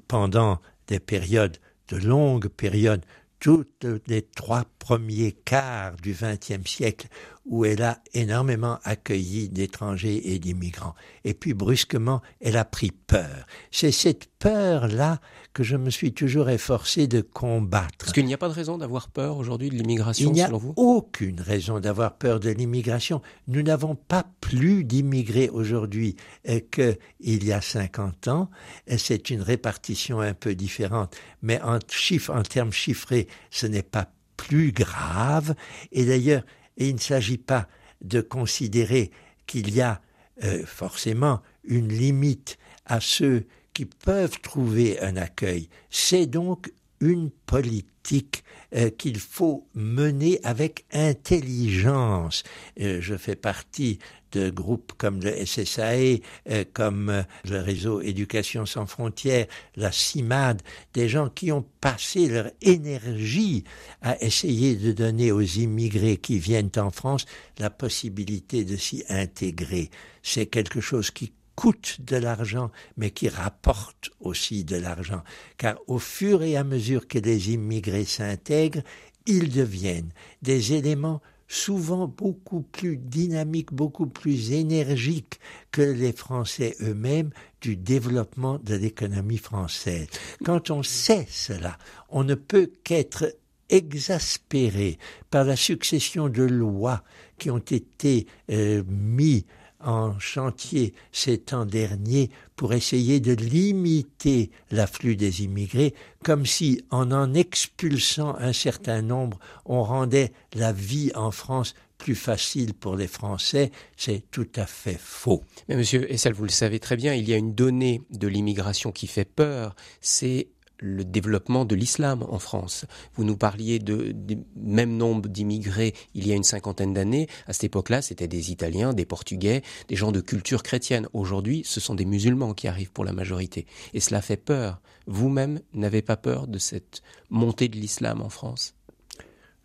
pendant 0.09 0.61
des 0.87 1.01
périodes, 1.01 1.59
de 1.89 1.97
longues 1.97 2.49
périodes, 2.49 3.05
toutes 3.41 3.87
les 4.07 4.23
trois 4.23 4.65
premiers 4.79 5.33
quarts 5.33 5.97
du 5.97 6.13
XXe 6.13 6.65
siècle, 6.65 7.09
où 7.45 7.65
elle 7.65 7.83
a 7.83 7.99
énormément 8.15 8.79
accueilli 8.85 9.49
d'étrangers 9.49 10.33
et 10.33 10.39
d'immigrants. 10.39 10.95
Et 11.25 11.35
puis 11.35 11.55
brusquement, 11.55 12.23
elle 12.41 12.57
a 12.57 12.65
pris 12.65 12.93
peur. 12.93 13.47
C'est 13.71 13.91
cette 13.91 14.29
peur-là 14.39 15.21
que 15.53 15.63
je 15.63 15.77
me 15.77 15.91
suis 15.91 16.13
toujours 16.13 16.51
efforcé 16.51 17.07
de 17.07 17.21
combattre. 17.21 17.99
Parce 17.99 18.13
qu'il 18.13 18.27
n'y 18.27 18.35
a 18.35 18.39
pas 18.39 18.49
de 18.49 18.55
raison 18.55 18.79
d'avoir 18.79 19.09
peur 19.09 19.37
aujourd'hui 19.37 19.71
de 19.71 19.75
l'immigration, 19.75 20.33
selon 20.35 20.59
vous 20.59 20.75
Il 20.77 20.83
n'y 20.83 20.89
a 20.89 20.93
aucune 20.93 21.41
raison 21.41 21.81
d'avoir 21.81 22.17
peur 22.17 22.41
de 22.41 22.51
l'immigration. 22.51 23.21
Nous 23.49 23.63
n'avons 23.63 23.97
pas 23.97 24.25
plus 24.41 24.85
d'immigrés 24.85 25.49
aujourd'hui 25.49 26.17
euh, 26.49 26.61
qu'il 26.71 27.45
y 27.45 27.53
a 27.53 27.61
50 27.61 28.29
ans. 28.29 28.51
C'est 28.97 29.31
une 29.31 29.43
répartition 29.43 30.21
un 30.21 30.35
peu 30.35 30.55
différente, 30.55 31.17
mais 31.43 31.61
en 31.63 31.79
chiffres, 31.89 32.35
en 32.35 32.43
termes 32.43 32.73
chiffrés, 32.73 33.27
ce 33.51 33.67
n'est 33.67 33.83
pas 33.83 34.11
plus 34.37 34.73
grave. 34.73 35.55
Et 35.93 36.05
d'ailleurs, 36.05 36.43
il 36.77 36.95
ne 36.95 37.01
s'agit 37.01 37.39
pas 37.39 37.69
de 38.03 38.21
considérer 38.21 39.11
qu'il 39.47 39.75
y 39.75 39.81
a 39.81 40.01
euh, 40.43 40.65
forcément 40.67 41.41
une 41.65 41.89
limite 41.89 42.59
à 42.87 43.01
ceux 43.01 43.47
qui 43.75 43.85
peuvent 43.87 44.41
trouver 44.41 45.01
un 45.01 45.17
accueil. 45.17 45.69
C'est 45.91 46.27
donc 46.27 46.73
une 47.01 47.31
politique 47.31 48.45
euh, 48.75 48.91
qu'il 48.91 49.19
faut 49.19 49.67
mener 49.75 50.41
avec 50.45 50.85
intelligence. 50.93 52.43
Euh, 52.81 52.99
je 53.01 53.17
fais 53.17 53.37
partie 53.37 53.99
de 54.33 54.51
groupes 54.51 54.93
comme 54.99 55.21
le 55.21 55.45
SSAE, 55.45 56.21
euh, 56.51 56.65
comme 56.73 57.25
le 57.45 57.61
réseau 57.61 58.01
Éducation 58.01 58.67
sans 58.67 58.87
frontières, 58.87 59.47
la 59.77 59.93
CIMAD, 59.93 60.63
des 60.95 61.09
gens 61.09 61.29
qui 61.29 61.53
ont 61.53 61.65
passé 61.81 62.29
leur 62.29 62.51
énergie 62.61 63.65
à 64.01 64.21
essayer 64.23 64.75
de 64.77 64.93
donner 64.93 65.33
aux 65.33 65.41
immigrés 65.41 66.17
qui 66.17 66.39
viennent 66.39 66.71
en 66.77 66.91
France 66.91 67.27
la 67.59 67.71
possibilité 67.71 68.65
de 68.65 68.77
s'y 68.77 69.05
intégrer. 69.09 69.91
C'est 70.23 70.47
quelque 70.47 70.81
chose 70.81 71.11
qui 71.11 71.33
coûte 71.55 71.99
de 72.01 72.17
l'argent, 72.17 72.71
mais 72.97 73.11
qui 73.11 73.29
rapporte 73.29 74.11
aussi 74.21 74.65
de 74.65 74.77
l'argent. 74.77 75.23
Car 75.59 75.77
au 75.87 75.99
fur 75.99 76.43
et 76.43 76.57
à 76.57 76.65
mesure 76.65 77.07
que 77.07 77.19
les 77.19 77.53
immigrés 77.53 78.05
s'intègrent, 78.05 78.83
ils 79.27 79.51
deviennent 79.51 80.13
des 80.41 80.73
éléments 80.73 81.21
souvent 81.53 82.09
beaucoup 82.09 82.63
plus 82.63 82.97
dynamiques, 82.97 83.75
beaucoup 83.75 84.07
plus 84.07 84.53
énergiques 84.53 85.39
que 85.71 85.83
les 85.83 86.13
Français 86.13 86.75
eux-mêmes 86.81 87.31
du 87.61 87.77
développement 87.77 88.59
de 88.65 88.75
l'économie 88.75 89.37
française. 89.37 90.07
Quand 90.45 90.71
on 90.71 90.83
sait 90.83 91.27
cela, 91.29 91.77
on 92.09 92.25
ne 92.25 92.35
peut 92.35 92.71
qu'être 92.85 93.37
exaspéré 93.69 94.99
par 95.31 95.45
la 95.45 95.57
succession 95.57 96.31
de 96.31 96.43
lois 96.43 97.03
qui 97.37 97.51
ont 97.51 97.59
été 97.59 98.27
euh, 98.51 98.83
mises 98.89 99.45
en 99.85 100.19
chantier 100.19 100.95
ces 101.13 101.39
temps 101.39 101.65
derniers 101.65 102.31
pour 102.57 102.73
essayer 102.75 103.21
de 103.21 103.33
limiter 103.33 104.51
l'afflux 104.71 105.17
des 105.17 105.43
immigrés, 105.43 105.95
comme 106.25 106.47
si 106.47 106.83
en 106.91 107.11
en 107.13 107.35
expulsant 107.35 108.37
un 108.39 108.53
certain 108.53 109.03
nombre, 109.03 109.39
on 109.65 109.83
rendait 109.83 110.33
la 110.55 110.73
vie 110.73 111.11
en 111.15 111.31
France 111.31 111.75
plus 112.03 112.15
facile 112.17 112.75
pour 112.75 112.97
les 112.97 113.07
Français, 113.07 113.71
c'est 113.97 114.25
tout 114.33 114.49
à 114.57 114.67
fait 114.67 114.99
faux. 114.99 115.45
Mais 115.69 115.77
monsieur 115.77 116.13
Essel, 116.13 116.33
vous 116.33 116.43
le 116.43 116.51
savez 116.51 116.81
très 116.81 116.97
bien, 116.97 117.15
il 117.15 117.29
y 117.29 117.33
a 117.33 117.37
une 117.37 117.55
donnée 117.55 118.03
de 118.11 118.27
l'immigration 118.27 118.91
qui 118.91 119.07
fait 119.07 119.25
peur, 119.25 119.77
c'est 120.01 120.49
le 120.83 121.05
développement 121.05 121.65
de 121.65 121.75
l'islam 121.75 122.25
en 122.29 122.39
France. 122.39 122.85
Vous 123.15 123.25
nous 123.25 123.37
parliez 123.37 123.79
de, 123.79 124.13
du 124.13 124.39
même 124.57 124.97
nombre 124.97 125.29
d'immigrés 125.29 125.95
il 126.15 126.27
y 126.27 126.33
a 126.33 126.35
une 126.35 126.45
cinquantaine 126.45 126.93
d'années. 126.93 127.29
À 127.47 127.53
cette 127.53 127.65
époque-là, 127.65 128.03
c'était 128.03 128.29
des 128.29 128.51
Italiens, 128.51 128.93
des 128.93 129.07
Portugais, 129.07 129.63
des 129.89 129.97
gens 129.97 130.13
de 130.13 130.21
culture 130.21 130.63
chrétienne. 130.63 131.09
Aujourd'hui, 131.13 131.63
ce 131.65 131.81
sont 131.81 131.95
des 131.95 132.05
musulmans 132.05 132.53
qui 132.53 132.69
arrivent 132.69 132.93
pour 132.93 133.05
la 133.05 133.13
majorité. 133.13 133.67
Et 133.95 134.01
cela 134.01 134.21
fait 134.21 134.37
peur. 134.37 134.83
Vous-même 135.07 135.61
n'avez 135.73 136.03
pas 136.03 136.17
peur 136.17 136.49
de 136.49 136.59
cette 136.59 137.03
montée 137.31 137.69
de 137.69 137.77
l'islam 137.77 138.21
en 138.21 138.29
France? 138.29 138.75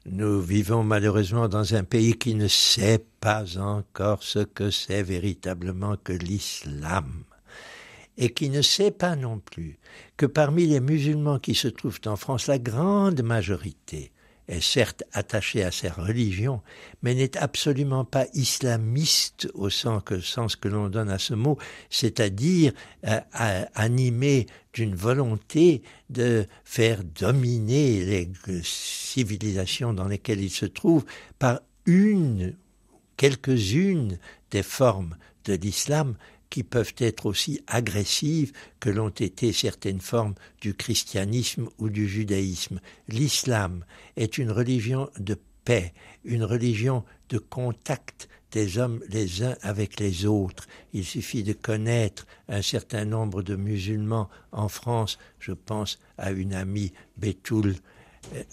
Nous 0.05 0.39
vivons 0.39 0.84
malheureusement 0.84 1.49
dans 1.49 1.76
un 1.76 1.84
pays 1.84 2.13
qui 2.18 2.34
ne 2.34 2.47
sait 2.47 3.03
pas 3.20 3.57
encore 3.57 4.24
ce 4.24 4.39
que 4.39 4.72
c'est 4.72 5.03
véritablement 5.03 5.97
que 6.01 6.13
l'islam 6.13 7.26
et 8.18 8.30
qui 8.32 8.49
ne 8.49 8.61
sait 8.61 8.91
pas 8.91 9.15
non 9.15 9.39
plus 9.39 9.78
que 10.18 10.26
parmi 10.26 10.65
les 10.65 10.80
musulmans 10.80 11.39
qui 11.39 11.55
se 11.55 11.68
trouvent 11.68 12.01
en 12.05 12.15
France, 12.15 12.47
la 12.47 12.59
grande 12.59 13.22
majorité 13.22 14.11
est 14.47 14.61
certes 14.61 15.03
attachée 15.11 15.63
à 15.63 15.72
sa 15.72 15.91
religion, 15.91 16.61
mais 17.01 17.13
n'est 17.13 17.38
absolument 17.38 18.05
pas 18.05 18.26
islamiste 18.34 19.49
au 19.53 19.70
sens 19.70 20.03
que, 20.55 20.68
l'on 20.68 20.89
donne 20.89 21.09
à 21.09 21.20
ce 21.20 21.34
mot, 21.34 21.57
c'est-à-dire 21.89 22.72
euh, 23.05 23.20
animé 23.76 24.45
d'une 24.74 24.95
volonté 24.95 25.82
de 26.09 26.45
faire 26.63 27.03
dominer 27.03 28.05
les 28.05 28.32
civilisations 28.63 29.93
dans 29.93 30.07
lesquelles 30.07 30.41
ils 30.41 30.49
se 30.49 30.65
trouvent 30.65 31.05
par 31.39 31.59
une, 31.86 32.55
quelques-unes 33.18 34.18
des 34.51 34.63
formes 34.63 35.18
de 35.45 35.53
l'islam 35.53 36.15
qui 36.50 36.64
peuvent 36.64 36.93
être 36.98 37.26
aussi 37.26 37.62
agressives 37.68 38.54
que 38.80 38.89
l'ont 38.89 39.10
été 39.10 39.54
certaines 39.54 40.02
formes 40.02 40.36
du 40.62 40.74
christianisme 40.74 41.70
ou 41.78 41.89
du 41.89 42.08
judaïsme. 42.08 42.80
L'islam 43.08 43.86
est 44.16 44.38
une 44.38 44.52
religion 44.52 45.10
de 45.20 45.38
paix, 45.66 45.93
une 46.24 46.43
religion 46.43 47.04
de 47.30 47.38
contact 47.38 48.30
des 48.52 48.78
hommes 48.78 49.02
les 49.10 49.43
uns 49.43 49.56
avec 49.62 50.00
les 50.00 50.26
autres. 50.26 50.68
Il 50.93 51.04
suffit 51.04 51.43
de 51.43 51.54
connaître 51.54 52.26
un 52.48 52.62
certain 52.62 53.06
nombre 53.06 53.43
de 53.43 53.56
musulmans 53.56 54.30
en 54.52 54.70
France. 54.70 55.20
Je 55.39 55.52
pense 55.52 56.00
à 56.18 56.32
une 56.32 56.54
amie 56.54 56.93
Betoul 57.18 57.76
euh, 58.36 58.43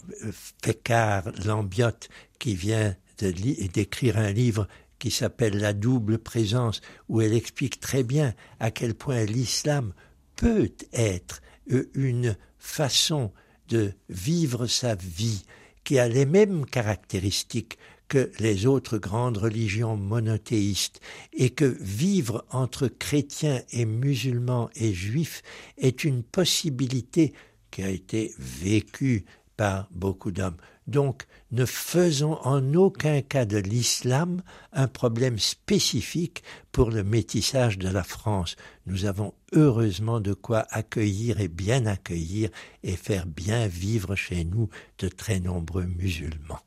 Fekar 0.62 1.30
Lambiotte 1.44 2.08
qui 2.38 2.54
vient 2.54 2.94
d'écrire 3.18 4.18
un 4.18 4.32
livre 4.32 4.66
qui 5.04 5.10
s'appelle 5.10 5.58
La 5.58 5.74
double 5.74 6.16
présence, 6.16 6.80
où 7.10 7.20
elle 7.20 7.34
explique 7.34 7.78
très 7.78 8.02
bien 8.02 8.32
à 8.58 8.70
quel 8.70 8.94
point 8.94 9.22
l'islam 9.24 9.92
peut 10.34 10.72
être 10.94 11.42
euh, 11.70 11.90
une 11.92 12.38
façon 12.56 13.30
de 13.68 13.92
vivre 14.08 14.66
sa 14.66 14.94
vie 14.94 15.44
qui 15.84 15.98
a 15.98 16.08
les 16.08 16.24
mêmes 16.24 16.64
caractéristiques 16.64 17.76
que 18.08 18.32
les 18.38 18.64
autres 18.64 18.96
grandes 18.96 19.36
religions 19.36 19.98
monothéistes, 19.98 21.02
et 21.34 21.50
que 21.50 21.76
vivre 21.82 22.46
entre 22.50 22.88
chrétiens 22.88 23.60
et 23.72 23.84
musulmans 23.84 24.70
et 24.74 24.94
juifs 24.94 25.42
est 25.76 26.04
une 26.04 26.22
possibilité 26.22 27.34
qui 27.70 27.82
a 27.82 27.90
été 27.90 28.32
vécue 28.38 29.26
par 29.58 29.86
beaucoup 29.90 30.30
d'hommes. 30.30 30.56
Donc, 30.86 31.26
ne 31.54 31.64
faisons 31.64 32.34
en 32.42 32.74
aucun 32.74 33.22
cas 33.22 33.44
de 33.44 33.58
l'islam 33.58 34.42
un 34.72 34.88
problème 34.88 35.38
spécifique 35.38 36.42
pour 36.72 36.90
le 36.90 37.04
métissage 37.04 37.78
de 37.78 37.88
la 37.88 38.02
France. 38.02 38.56
Nous 38.86 39.04
avons 39.04 39.34
heureusement 39.52 40.20
de 40.20 40.34
quoi 40.34 40.66
accueillir 40.70 41.40
et 41.40 41.48
bien 41.48 41.86
accueillir 41.86 42.50
et 42.82 42.96
faire 42.96 43.26
bien 43.26 43.68
vivre 43.68 44.16
chez 44.16 44.44
nous 44.44 44.68
de 44.98 45.08
très 45.08 45.38
nombreux 45.38 45.86
musulmans. 45.86 46.60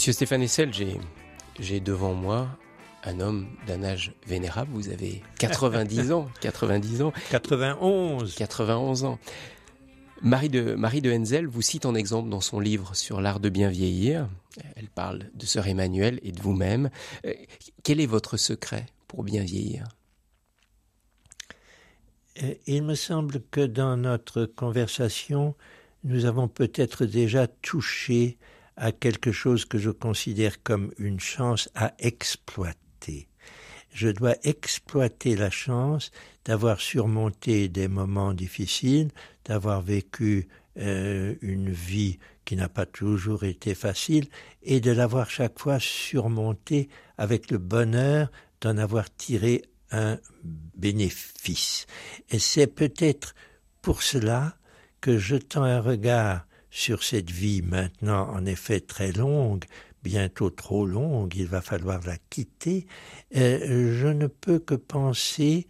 Monsieur 0.00 0.14
Stéphane 0.14 0.40
Essel, 0.40 0.70
j'ai 1.58 1.80
devant 1.80 2.14
moi 2.14 2.48
un 3.04 3.20
homme 3.20 3.48
d'un 3.66 3.82
âge 3.82 4.14
vénérable. 4.26 4.70
Vous 4.72 4.88
avez 4.88 5.22
90 5.38 6.10
ans, 6.14 6.30
90 6.40 7.02
ans. 7.02 7.12
91. 7.30 8.34
91 8.34 9.04
ans. 9.04 9.18
Marie 10.22 10.48
de, 10.48 10.74
Marie 10.74 11.02
de 11.02 11.12
Henzel 11.12 11.46
vous 11.46 11.60
cite 11.60 11.84
en 11.84 11.94
exemple 11.94 12.30
dans 12.30 12.40
son 12.40 12.60
livre 12.60 12.96
sur 12.96 13.20
l'art 13.20 13.40
de 13.40 13.50
bien 13.50 13.68
vieillir. 13.68 14.26
Elle 14.74 14.88
parle 14.88 15.24
de 15.34 15.44
Sœur 15.44 15.66
Emmanuel 15.66 16.18
et 16.22 16.32
de 16.32 16.40
vous-même. 16.40 16.88
Euh, 17.26 17.34
quel 17.82 18.00
est 18.00 18.06
votre 18.06 18.38
secret 18.38 18.86
pour 19.06 19.22
bien 19.22 19.42
vieillir? 19.42 19.86
Euh, 22.42 22.54
Il 22.66 22.84
me 22.84 22.94
semble 22.94 23.42
que 23.50 23.66
dans 23.66 23.98
notre 23.98 24.46
conversation, 24.46 25.54
nous 26.04 26.24
avons 26.24 26.48
peut-être 26.48 27.04
déjà 27.04 27.46
touché 27.46 28.38
à 28.76 28.92
quelque 28.92 29.32
chose 29.32 29.64
que 29.64 29.78
je 29.78 29.90
considère 29.90 30.62
comme 30.62 30.92
une 30.98 31.20
chance 31.20 31.68
à 31.74 31.92
exploiter. 31.98 33.28
Je 33.92 34.08
dois 34.08 34.36
exploiter 34.44 35.36
la 35.36 35.50
chance 35.50 36.10
d'avoir 36.44 36.80
surmonté 36.80 37.68
des 37.68 37.88
moments 37.88 38.32
difficiles, 38.32 39.10
d'avoir 39.44 39.82
vécu 39.82 40.48
euh, 40.78 41.34
une 41.42 41.70
vie 41.70 42.18
qui 42.44 42.56
n'a 42.56 42.68
pas 42.68 42.86
toujours 42.86 43.44
été 43.44 43.74
facile, 43.74 44.26
et 44.62 44.80
de 44.80 44.90
l'avoir 44.90 45.30
chaque 45.30 45.58
fois 45.58 45.78
surmonté 45.78 46.88
avec 47.18 47.50
le 47.50 47.58
bonheur 47.58 48.30
d'en 48.60 48.76
avoir 48.78 49.14
tiré 49.14 49.62
un 49.90 50.18
bénéfice. 50.74 51.86
Et 52.30 52.38
c'est 52.38 52.66
peut-être 52.66 53.34
pour 53.82 54.02
cela 54.02 54.56
que 55.00 55.18
jetant 55.18 55.64
un 55.64 55.80
regard 55.80 56.46
sur 56.70 57.02
cette 57.02 57.30
vie 57.30 57.62
maintenant 57.62 58.28
en 58.30 58.46
effet 58.46 58.80
très 58.80 59.12
longue, 59.12 59.64
bientôt 60.02 60.50
trop 60.50 60.86
longue, 60.86 61.34
il 61.36 61.46
va 61.46 61.60
falloir 61.60 62.00
la 62.06 62.16
quitter, 62.30 62.86
euh, 63.36 63.98
je 64.00 64.06
ne 64.06 64.26
peux 64.26 64.58
que 64.58 64.74
penser 64.74 65.66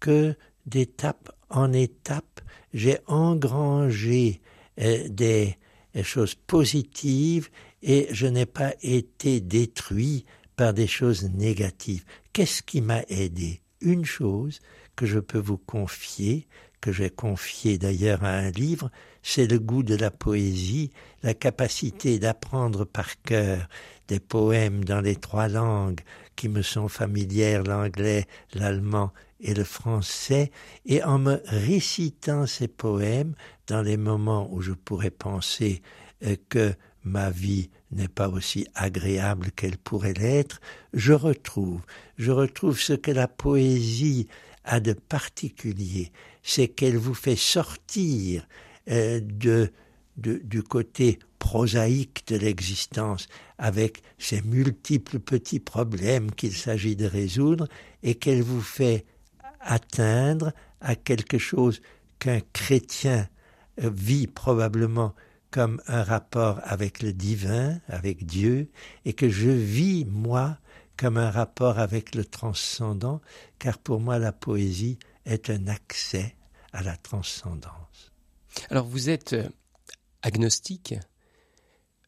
que 0.00 0.34
d'étape 0.66 1.30
en 1.50 1.72
étape, 1.72 2.40
j'ai 2.72 2.98
engrangé 3.06 4.40
euh, 4.80 5.08
des 5.08 5.56
choses 6.02 6.34
positives 6.34 7.48
et 7.82 8.08
je 8.10 8.26
n'ai 8.26 8.46
pas 8.46 8.74
été 8.82 9.40
détruit 9.40 10.24
par 10.56 10.72
des 10.72 10.86
choses 10.86 11.30
négatives. 11.30 12.04
Qu'est-ce 12.32 12.62
qui 12.62 12.80
m'a 12.80 13.02
aidé? 13.08 13.60
Une 13.80 14.04
chose 14.04 14.60
que 14.96 15.06
je 15.06 15.18
peux 15.18 15.38
vous 15.38 15.58
confier, 15.58 16.46
que 16.80 16.92
j'ai 16.92 17.10
confié 17.10 17.78
d'ailleurs 17.78 18.24
à 18.24 18.30
un 18.30 18.50
livre, 18.50 18.90
c'est 19.26 19.46
le 19.46 19.58
goût 19.58 19.82
de 19.82 19.96
la 19.96 20.10
poésie, 20.10 20.90
la 21.22 21.32
capacité 21.32 22.18
d'apprendre 22.18 22.84
par 22.84 23.20
cœur 23.22 23.66
des 24.06 24.20
poèmes 24.20 24.84
dans 24.84 25.00
les 25.00 25.16
trois 25.16 25.48
langues 25.48 26.02
qui 26.36 26.50
me 26.50 26.60
sont 26.60 26.88
familières, 26.88 27.64
l'anglais, 27.64 28.26
l'allemand 28.52 29.12
et 29.40 29.54
le 29.54 29.64
français, 29.64 30.50
et 30.84 31.02
en 31.02 31.18
me 31.18 31.40
récitant 31.46 32.46
ces 32.46 32.68
poèmes 32.68 33.34
dans 33.66 33.80
les 33.80 33.96
moments 33.96 34.46
où 34.52 34.60
je 34.60 34.72
pourrais 34.72 35.10
penser 35.10 35.80
euh, 36.26 36.36
que 36.50 36.74
ma 37.02 37.30
vie 37.30 37.70
n'est 37.92 38.08
pas 38.08 38.28
aussi 38.28 38.66
agréable 38.74 39.52
qu'elle 39.52 39.78
pourrait 39.78 40.12
l'être, 40.12 40.60
je 40.92 41.14
retrouve, 41.14 41.80
je 42.18 42.30
retrouve 42.30 42.78
ce 42.78 42.92
que 42.92 43.10
la 43.10 43.28
poésie 43.28 44.28
a 44.64 44.80
de 44.80 44.92
particulier, 44.92 46.12
c'est 46.42 46.68
qu'elle 46.68 46.98
vous 46.98 47.14
fait 47.14 47.36
sortir 47.36 48.46
de, 48.86 49.70
de, 50.16 50.40
du 50.44 50.62
côté 50.62 51.18
prosaïque 51.38 52.24
de 52.28 52.36
l'existence, 52.36 53.28
avec 53.58 54.02
ses 54.18 54.42
multiples 54.42 55.18
petits 55.18 55.60
problèmes 55.60 56.30
qu'il 56.30 56.54
s'agit 56.54 56.96
de 56.96 57.06
résoudre, 57.06 57.68
et 58.02 58.14
qu'elle 58.14 58.42
vous 58.42 58.62
fait 58.62 59.04
atteindre 59.60 60.52
à 60.80 60.94
quelque 60.94 61.38
chose 61.38 61.80
qu'un 62.18 62.40
chrétien 62.52 63.28
vit 63.78 64.26
probablement 64.26 65.14
comme 65.50 65.80
un 65.86 66.02
rapport 66.02 66.60
avec 66.64 67.02
le 67.02 67.12
divin, 67.12 67.78
avec 67.88 68.26
Dieu, 68.26 68.70
et 69.04 69.12
que 69.12 69.28
je 69.28 69.50
vis, 69.50 70.04
moi, 70.04 70.58
comme 70.96 71.16
un 71.16 71.30
rapport 71.30 71.78
avec 71.78 72.14
le 72.14 72.24
transcendant, 72.24 73.20
car 73.58 73.78
pour 73.78 74.00
moi 74.00 74.18
la 74.18 74.32
poésie 74.32 74.98
est 75.26 75.50
un 75.50 75.68
accès 75.68 76.34
à 76.72 76.82
la 76.82 76.96
transcendance. 76.96 77.83
Alors 78.70 78.86
vous 78.86 79.10
êtes 79.10 79.34
euh, 79.34 79.48
agnostique 80.22 80.94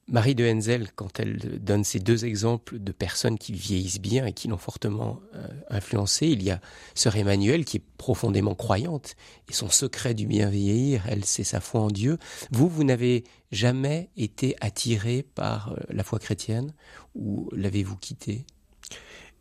Marie 0.09 0.37
de 0.37 0.49
Henzel, 0.49 0.91
quand 0.95 1.19
elle 1.19 1.59
donne 1.61 1.83
ces 1.83 1.99
deux 1.99 2.27
exemples 2.27 2.79
de 2.79 2.93
personnes 2.93 3.39
qui 3.39 3.53
vieillissent 3.53 4.01
bien 4.01 4.25
et 4.25 4.33
qui 4.33 4.47
l'ont 4.47 4.57
fortement 4.57 5.21
euh, 5.35 5.49
influencé, 5.69 6.29
il 6.29 6.45
y 6.45 6.53
a 6.53 6.61
sœur 6.95 7.17
Emmanuel 7.17 7.65
qui 7.65 7.79
est 7.79 7.83
profondément 7.99 8.55
croyante 8.55 9.17
et 9.51 9.53
son 9.53 9.69
secret 9.69 10.15
du 10.15 10.29
bien 10.29 10.49
vieillir, 10.49 11.03
elle, 11.09 11.25
c'est 11.25 11.43
sa 11.43 11.61
foi 11.61 11.81
en 11.81 11.89
Dieu. 11.89 12.19
Vous, 12.53 12.69
vous 12.69 12.85
n'avez 12.85 13.25
jamais 13.51 14.11
été 14.17 14.55
attiré 14.61 15.25
par 15.25 15.73
euh, 15.73 15.77
la 15.91 16.05
foi 16.05 16.21
chrétienne 16.21 16.73
ou 17.17 17.49
l'avez-vous 17.53 17.97
quitté 17.97 18.47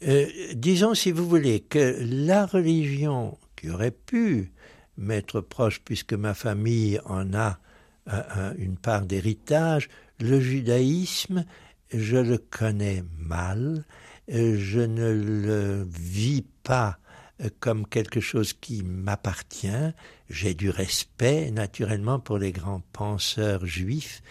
euh, 0.07 0.25
Disons, 0.55 0.95
si 0.95 1.11
vous 1.11 1.29
voulez, 1.29 1.59
que 1.59 1.95
la 1.99 2.47
religion 2.47 3.37
qui 3.55 3.69
aurait 3.69 3.91
pu 3.91 4.51
m'être 4.97 5.41
proche, 5.41 5.81
puisque 5.83 6.13
ma 6.13 6.33
famille 6.33 6.99
en 7.05 7.33
a 7.33 7.59
une 8.57 8.77
part 8.77 9.05
d'héritage, 9.05 9.89
le 10.19 10.39
judaïsme, 10.39 11.43
je 11.91 12.17
le 12.17 12.37
connais 12.37 13.03
mal, 13.17 13.83
je 14.27 14.79
ne 14.79 15.11
le 15.11 15.87
vis 15.89 16.45
pas 16.63 16.99
comme 17.59 17.85
quelque 17.87 18.19
chose 18.19 18.53
qui 18.53 18.83
m'appartient. 18.83 19.91
J'ai 20.29 20.53
du 20.53 20.69
respect, 20.69 21.51
naturellement, 21.51 22.19
pour 22.19 22.37
les 22.37 22.51
grands 22.51 22.81
penseurs 22.93 23.65
juifs. 23.65 24.21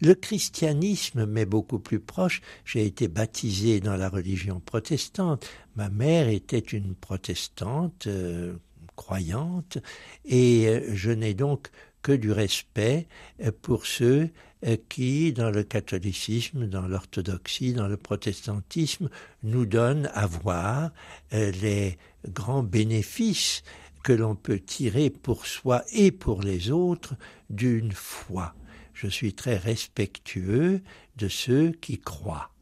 Le 0.00 0.14
christianisme 0.14 1.26
m'est 1.26 1.44
beaucoup 1.44 1.78
plus 1.78 2.00
proche. 2.00 2.40
J'ai 2.64 2.86
été 2.86 3.08
baptisé 3.08 3.80
dans 3.80 3.96
la 3.96 4.08
religion 4.08 4.60
protestante. 4.60 5.46
Ma 5.76 5.88
mère 5.88 6.28
était 6.28 6.58
une 6.58 6.94
protestante 6.94 8.06
euh, 8.06 8.54
croyante 8.96 9.78
et 10.24 10.68
euh, 10.68 10.94
je 10.94 11.10
n'ai 11.10 11.34
donc 11.34 11.70
que 12.02 12.12
du 12.12 12.32
respect 12.32 13.06
euh, 13.42 13.50
pour 13.62 13.86
ceux 13.86 14.30
euh, 14.66 14.76
qui, 14.88 15.32
dans 15.32 15.50
le 15.50 15.62
catholicisme, 15.62 16.66
dans 16.66 16.86
l'orthodoxie, 16.86 17.72
dans 17.72 17.88
le 17.88 17.96
protestantisme, 17.96 19.08
nous 19.42 19.66
donnent 19.66 20.10
à 20.14 20.26
voir 20.26 20.90
les 21.32 21.98
grands 22.28 22.62
bénéfices 22.62 23.62
que 24.02 24.12
l'on 24.12 24.36
peut 24.36 24.60
tirer 24.60 25.10
pour 25.10 25.46
soi 25.46 25.82
et 25.92 26.12
pour 26.12 26.42
les 26.42 26.70
autres 26.70 27.14
d'une 27.50 27.92
foi. 27.92 28.54
Je 28.92 29.08
suis 29.08 29.34
très 29.34 29.56
respectueux 29.56 30.82
de 31.16 31.28
ceux 31.28 31.72
qui 31.72 31.98
croient. 31.98 32.53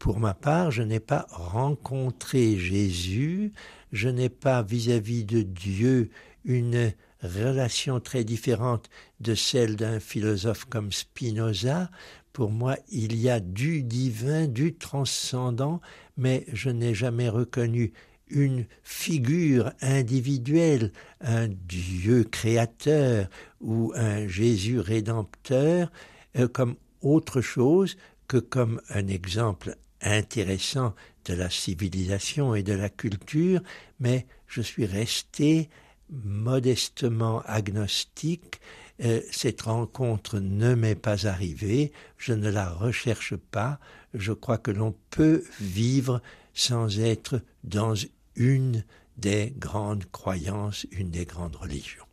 Pour 0.00 0.18
ma 0.18 0.34
part, 0.34 0.72
je 0.72 0.82
n'ai 0.82 0.98
pas 0.98 1.26
rencontré 1.30 2.56
Jésus, 2.56 3.52
je 3.92 4.08
n'ai 4.08 4.28
pas 4.28 4.62
vis-à-vis 4.62 5.22
-vis 5.22 5.26
de 5.26 5.42
Dieu 5.42 6.10
une 6.44 6.92
relation 7.22 8.00
très 8.00 8.24
différente 8.24 8.90
de 9.20 9.36
celle 9.36 9.76
d'un 9.76 10.00
philosophe 10.00 10.64
comme 10.64 10.90
Spinoza. 10.90 11.90
Pour 12.32 12.50
moi, 12.50 12.76
il 12.88 13.16
y 13.16 13.30
a 13.30 13.38
du 13.38 13.84
divin, 13.84 14.48
du 14.48 14.74
transcendant, 14.74 15.80
mais 16.16 16.44
je 16.52 16.70
n'ai 16.70 16.94
jamais 16.94 17.28
reconnu 17.28 17.92
une 18.28 18.66
figure 18.82 19.72
individuelle, 19.80 20.92
un 21.20 21.48
Dieu 21.48 22.24
créateur 22.24 23.28
ou 23.60 23.92
un 23.94 24.26
Jésus 24.26 24.80
rédempteur, 24.80 25.90
euh, 26.36 26.48
comme 26.48 26.76
autre 27.00 27.40
chose 27.40 27.96
que 28.28 28.36
comme 28.36 28.80
un 28.90 29.08
exemple 29.08 29.76
intéressant 30.00 30.94
de 31.24 31.34
la 31.34 31.50
civilisation 31.50 32.54
et 32.54 32.62
de 32.62 32.74
la 32.74 32.88
culture, 32.88 33.60
mais 33.98 34.26
je 34.46 34.62
suis 34.62 34.86
resté 34.86 35.68
modestement 36.10 37.42
agnostique, 37.46 38.60
euh, 39.04 39.20
cette 39.30 39.62
rencontre 39.62 40.38
ne 40.38 40.74
m'est 40.74 40.94
pas 40.94 41.26
arrivée, 41.26 41.92
je 42.16 42.32
ne 42.32 42.50
la 42.50 42.70
recherche 42.70 43.36
pas, 43.36 43.78
je 44.14 44.32
crois 44.32 44.58
que 44.58 44.70
l'on 44.70 44.94
peut 45.10 45.44
vivre 45.60 46.20
sans 46.54 46.98
être 46.98 47.40
dans 47.64 47.94
une 48.34 48.84
des 49.16 49.52
grandes 49.56 50.04
croyances, 50.10 50.86
une 50.90 51.10
des 51.10 51.26
grandes 51.26 51.56
religions. 51.56 52.04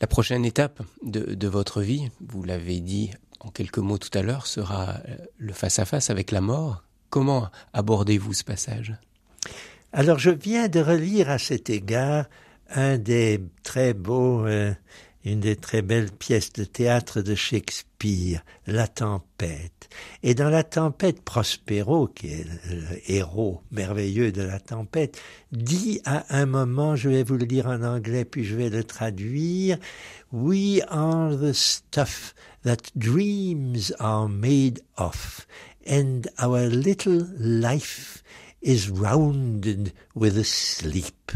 La 0.00 0.06
prochaine 0.06 0.44
étape 0.44 0.82
de, 1.02 1.34
de 1.34 1.48
votre 1.48 1.80
vie, 1.82 2.10
vous 2.20 2.44
l'avez 2.44 2.80
dit 2.80 3.10
en 3.40 3.50
quelques 3.50 3.78
mots 3.78 3.98
tout 3.98 4.16
à 4.16 4.22
l'heure, 4.22 4.46
sera 4.46 4.96
euh, 5.08 5.16
le 5.38 5.52
face-à-face 5.52 6.08
-face 6.08 6.10
avec 6.10 6.30
la 6.30 6.40
mort. 6.40 6.82
Comment 7.10 7.50
abordez-vous 7.72 8.34
ce 8.34 8.44
passage? 8.44 8.94
Alors 9.92 10.18
je 10.18 10.30
viens 10.30 10.68
de 10.68 10.80
relire 10.80 11.30
à 11.30 11.38
cet 11.38 11.70
égard 11.70 12.26
un 12.70 12.98
des 12.98 13.40
très 13.62 13.94
beaux, 13.94 14.46
euh, 14.46 14.74
une 15.24 15.40
des 15.40 15.56
très 15.56 15.82
belles 15.82 16.10
pièces 16.10 16.52
de 16.52 16.64
théâtre 16.64 17.22
de 17.22 17.34
Shakespeare, 17.34 18.44
La 18.66 18.86
Tempête. 18.86 19.88
Et 20.22 20.34
dans 20.34 20.50
La 20.50 20.62
Tempête, 20.62 21.22
Prospero, 21.22 22.08
qui 22.08 22.28
est 22.28 22.46
le 22.70 23.10
héros 23.10 23.62
merveilleux 23.70 24.32
de 24.32 24.42
La 24.42 24.60
Tempête, 24.60 25.18
dit 25.52 26.00
à 26.04 26.24
un 26.36 26.44
moment, 26.44 26.94
je 26.94 27.08
vais 27.08 27.22
vous 27.22 27.36
le 27.36 27.46
dire 27.46 27.66
en 27.66 27.82
anglais 27.82 28.26
puis 28.26 28.44
je 28.44 28.54
vais 28.54 28.68
le 28.68 28.84
traduire, 28.84 29.78
We 30.30 30.82
are 30.88 31.30
the 31.38 31.54
stuff 31.54 32.34
that 32.62 32.90
dreams 32.96 33.90
are 34.00 34.28
made 34.28 34.80
of, 34.96 35.46
and 35.86 36.28
our 36.38 36.68
little 36.68 37.26
life 37.38 38.22
is 38.60 38.90
rounded 38.90 39.92
with 40.14 40.36
a 40.36 40.44
sleep 40.44 41.32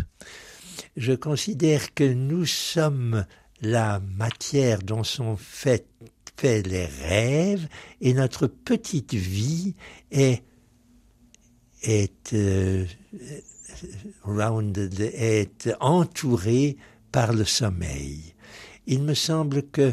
je 0.96 1.12
considère 1.12 1.94
que 1.94 2.04
nous 2.04 2.46
sommes 2.46 3.24
la 3.60 4.00
matière 4.00 4.82
dont 4.82 5.04
sont 5.04 5.36
faits 5.36 5.86
fait 6.36 6.66
les 6.66 6.86
rêves 6.86 7.68
et 8.00 8.14
notre 8.14 8.48
petite 8.48 9.14
vie 9.14 9.74
est 10.10 10.42
euh, 11.86 12.84
est 15.04 15.70
entourée 15.80 16.76
par 17.12 17.32
le 17.32 17.44
sommeil. 17.44 18.34
Il 18.86 19.02
me 19.02 19.14
semble 19.14 19.62
que 19.62 19.92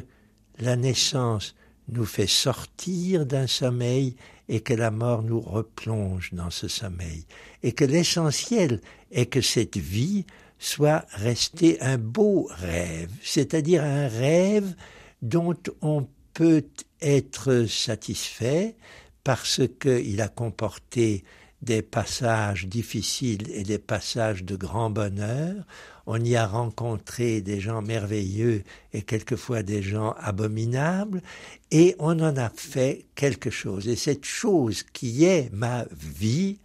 la 0.60 0.76
naissance 0.76 1.55
nous 1.89 2.05
fait 2.05 2.28
sortir 2.28 3.26
d'un 3.26 3.47
sommeil 3.47 4.16
et 4.47 4.62
que 4.62 4.74
la 4.74 4.91
mort 4.91 5.24
nous 5.24 5.39
replonge 5.39 6.34
dans 6.34 6.49
ce 6.49 6.68
sommeil, 6.68 7.26
et 7.64 7.72
que 7.72 7.86
l'essentiel 7.86 8.82
est 9.12 9.28
que 9.28 9.41
cette 9.41 9.78
vie 9.78 10.26
soit 10.57 11.05
resté 11.12 11.80
un 11.82 11.97
beau 11.97 12.47
rêve, 12.51 13.12
c'est-à-dire 13.24 13.84
un 13.84 14.07
rêve 14.07 14.76
dont 15.22 15.55
on 15.82 16.07
peut 16.34 16.66
être 17.01 17.66
satisfait 17.66 18.76
parce 19.24 19.62
qu'il 19.80 20.22
a 20.22 20.28
comporté 20.28 21.24
des 21.62 21.82
passages 21.82 22.68
difficiles 22.68 23.49
et 23.51 23.64
des 23.64 23.80
passages 23.80 24.43
de 24.43 24.55
grand 24.55 24.89
bonheur. 24.89 25.66
On 26.12 26.20
y 26.26 26.36
a 26.36 26.47
rencontré 26.47 27.39
des 27.39 27.60
gens 27.60 27.84
merveilleux 27.84 28.64
et 28.93 29.03
quelquefois 29.03 29.62
des 29.62 29.84
gens 29.84 30.16
abominables, 30.18 31.22
et 31.70 31.95
on 31.99 32.20
en 32.20 32.36
a 32.36 32.49
fait 32.49 33.05
quelque 33.14 33.51
chose. 33.51 33.88
Et 33.88 33.95
cette 33.95 34.26
chose 34.26 34.82
qui 34.82 35.26
est 35.26 35.53
ma 35.53 35.86
vie, 35.91 36.57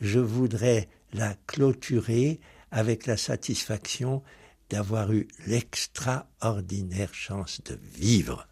je 0.00 0.20
voudrais 0.20 0.88
la 1.12 1.34
clôturer 1.48 2.38
avec 2.70 3.06
la 3.06 3.16
satisfaction 3.16 4.22
d'avoir 4.70 5.12
eu 5.12 5.26
l'extraordinaire 5.48 7.12
chance 7.14 7.62
de 7.64 7.76
vivre. 7.96 8.46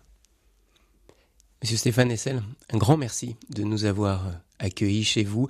Monsieur 1.63 1.77
Stéphane 1.77 2.11
Essel, 2.11 2.43
un 2.73 2.79
grand 2.79 2.97
merci 2.97 3.37
de 3.51 3.63
nous 3.63 3.85
avoir 3.85 4.33
accueillis 4.59 5.05
chez 5.05 5.23
vous 5.23 5.47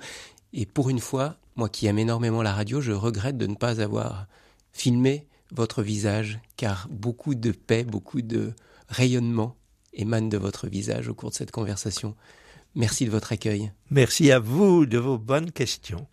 Et 0.53 0.67
pour 0.67 0.91
une 0.91 0.99
fois, 0.99 1.37
moi 1.55 1.67
qui 1.67 1.87
aime 1.87 1.97
énormément 1.97 2.43
la 2.43 2.53
radio, 2.53 2.79
je 2.79 2.91
regrette 2.91 3.39
de 3.39 3.47
ne 3.47 3.55
pas 3.55 3.81
avoir 3.81 4.27
filmé 4.73 5.27
votre 5.51 5.83
visage, 5.83 6.39
car 6.57 6.87
beaucoup 6.89 7.35
de 7.35 7.51
paix, 7.51 7.83
beaucoup 7.83 8.21
de 8.21 8.53
rayonnement 8.89 9.55
émanent 9.93 10.27
de 10.27 10.37
votre 10.37 10.67
visage 10.67 11.07
au 11.07 11.13
cours 11.13 11.29
de 11.29 11.35
cette 11.35 11.51
conversation. 11.51 12.15
Merci 12.75 13.05
de 13.05 13.11
votre 13.11 13.31
accueil. 13.31 13.71
Merci 13.91 14.31
à 14.31 14.39
vous 14.39 14.85
de 14.85 14.97
vos 14.97 15.19
bonnes 15.19 15.51
questions. 15.51 16.07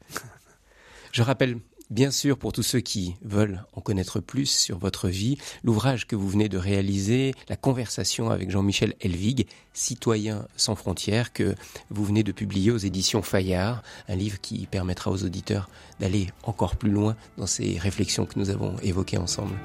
Je 1.12 1.22
rappelle 1.22 1.58
Bien 1.90 2.12
sûr, 2.12 2.38
pour 2.38 2.52
tous 2.52 2.62
ceux 2.62 2.78
qui 2.78 3.16
veulent 3.24 3.64
en 3.72 3.80
connaître 3.80 4.20
plus 4.20 4.48
sur 4.48 4.78
votre 4.78 5.08
vie, 5.08 5.38
l'ouvrage 5.64 6.06
que 6.06 6.14
vous 6.14 6.28
venez 6.28 6.48
de 6.48 6.56
réaliser, 6.56 7.34
la 7.48 7.56
conversation 7.56 8.30
avec 8.30 8.48
Jean-Michel 8.48 8.94
Elvig, 9.00 9.48
Citoyen 9.72 10.46
sans 10.56 10.76
frontières, 10.76 11.32
que 11.32 11.56
vous 11.90 12.04
venez 12.04 12.22
de 12.22 12.30
publier 12.30 12.70
aux 12.70 12.78
éditions 12.78 13.22
Fayard, 13.22 13.82
un 14.08 14.14
livre 14.14 14.40
qui 14.40 14.68
permettra 14.68 15.10
aux 15.10 15.24
auditeurs 15.24 15.68
d'aller 15.98 16.28
encore 16.44 16.76
plus 16.76 16.92
loin 16.92 17.16
dans 17.38 17.48
ces 17.48 17.76
réflexions 17.76 18.24
que 18.24 18.38
nous 18.38 18.50
avons 18.50 18.78
évoquées 18.84 19.18
ensemble. 19.18 19.58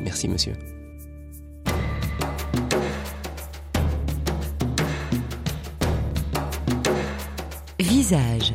Merci 0.00 0.26
monsieur. 0.26 0.54
Visage, 7.78 8.54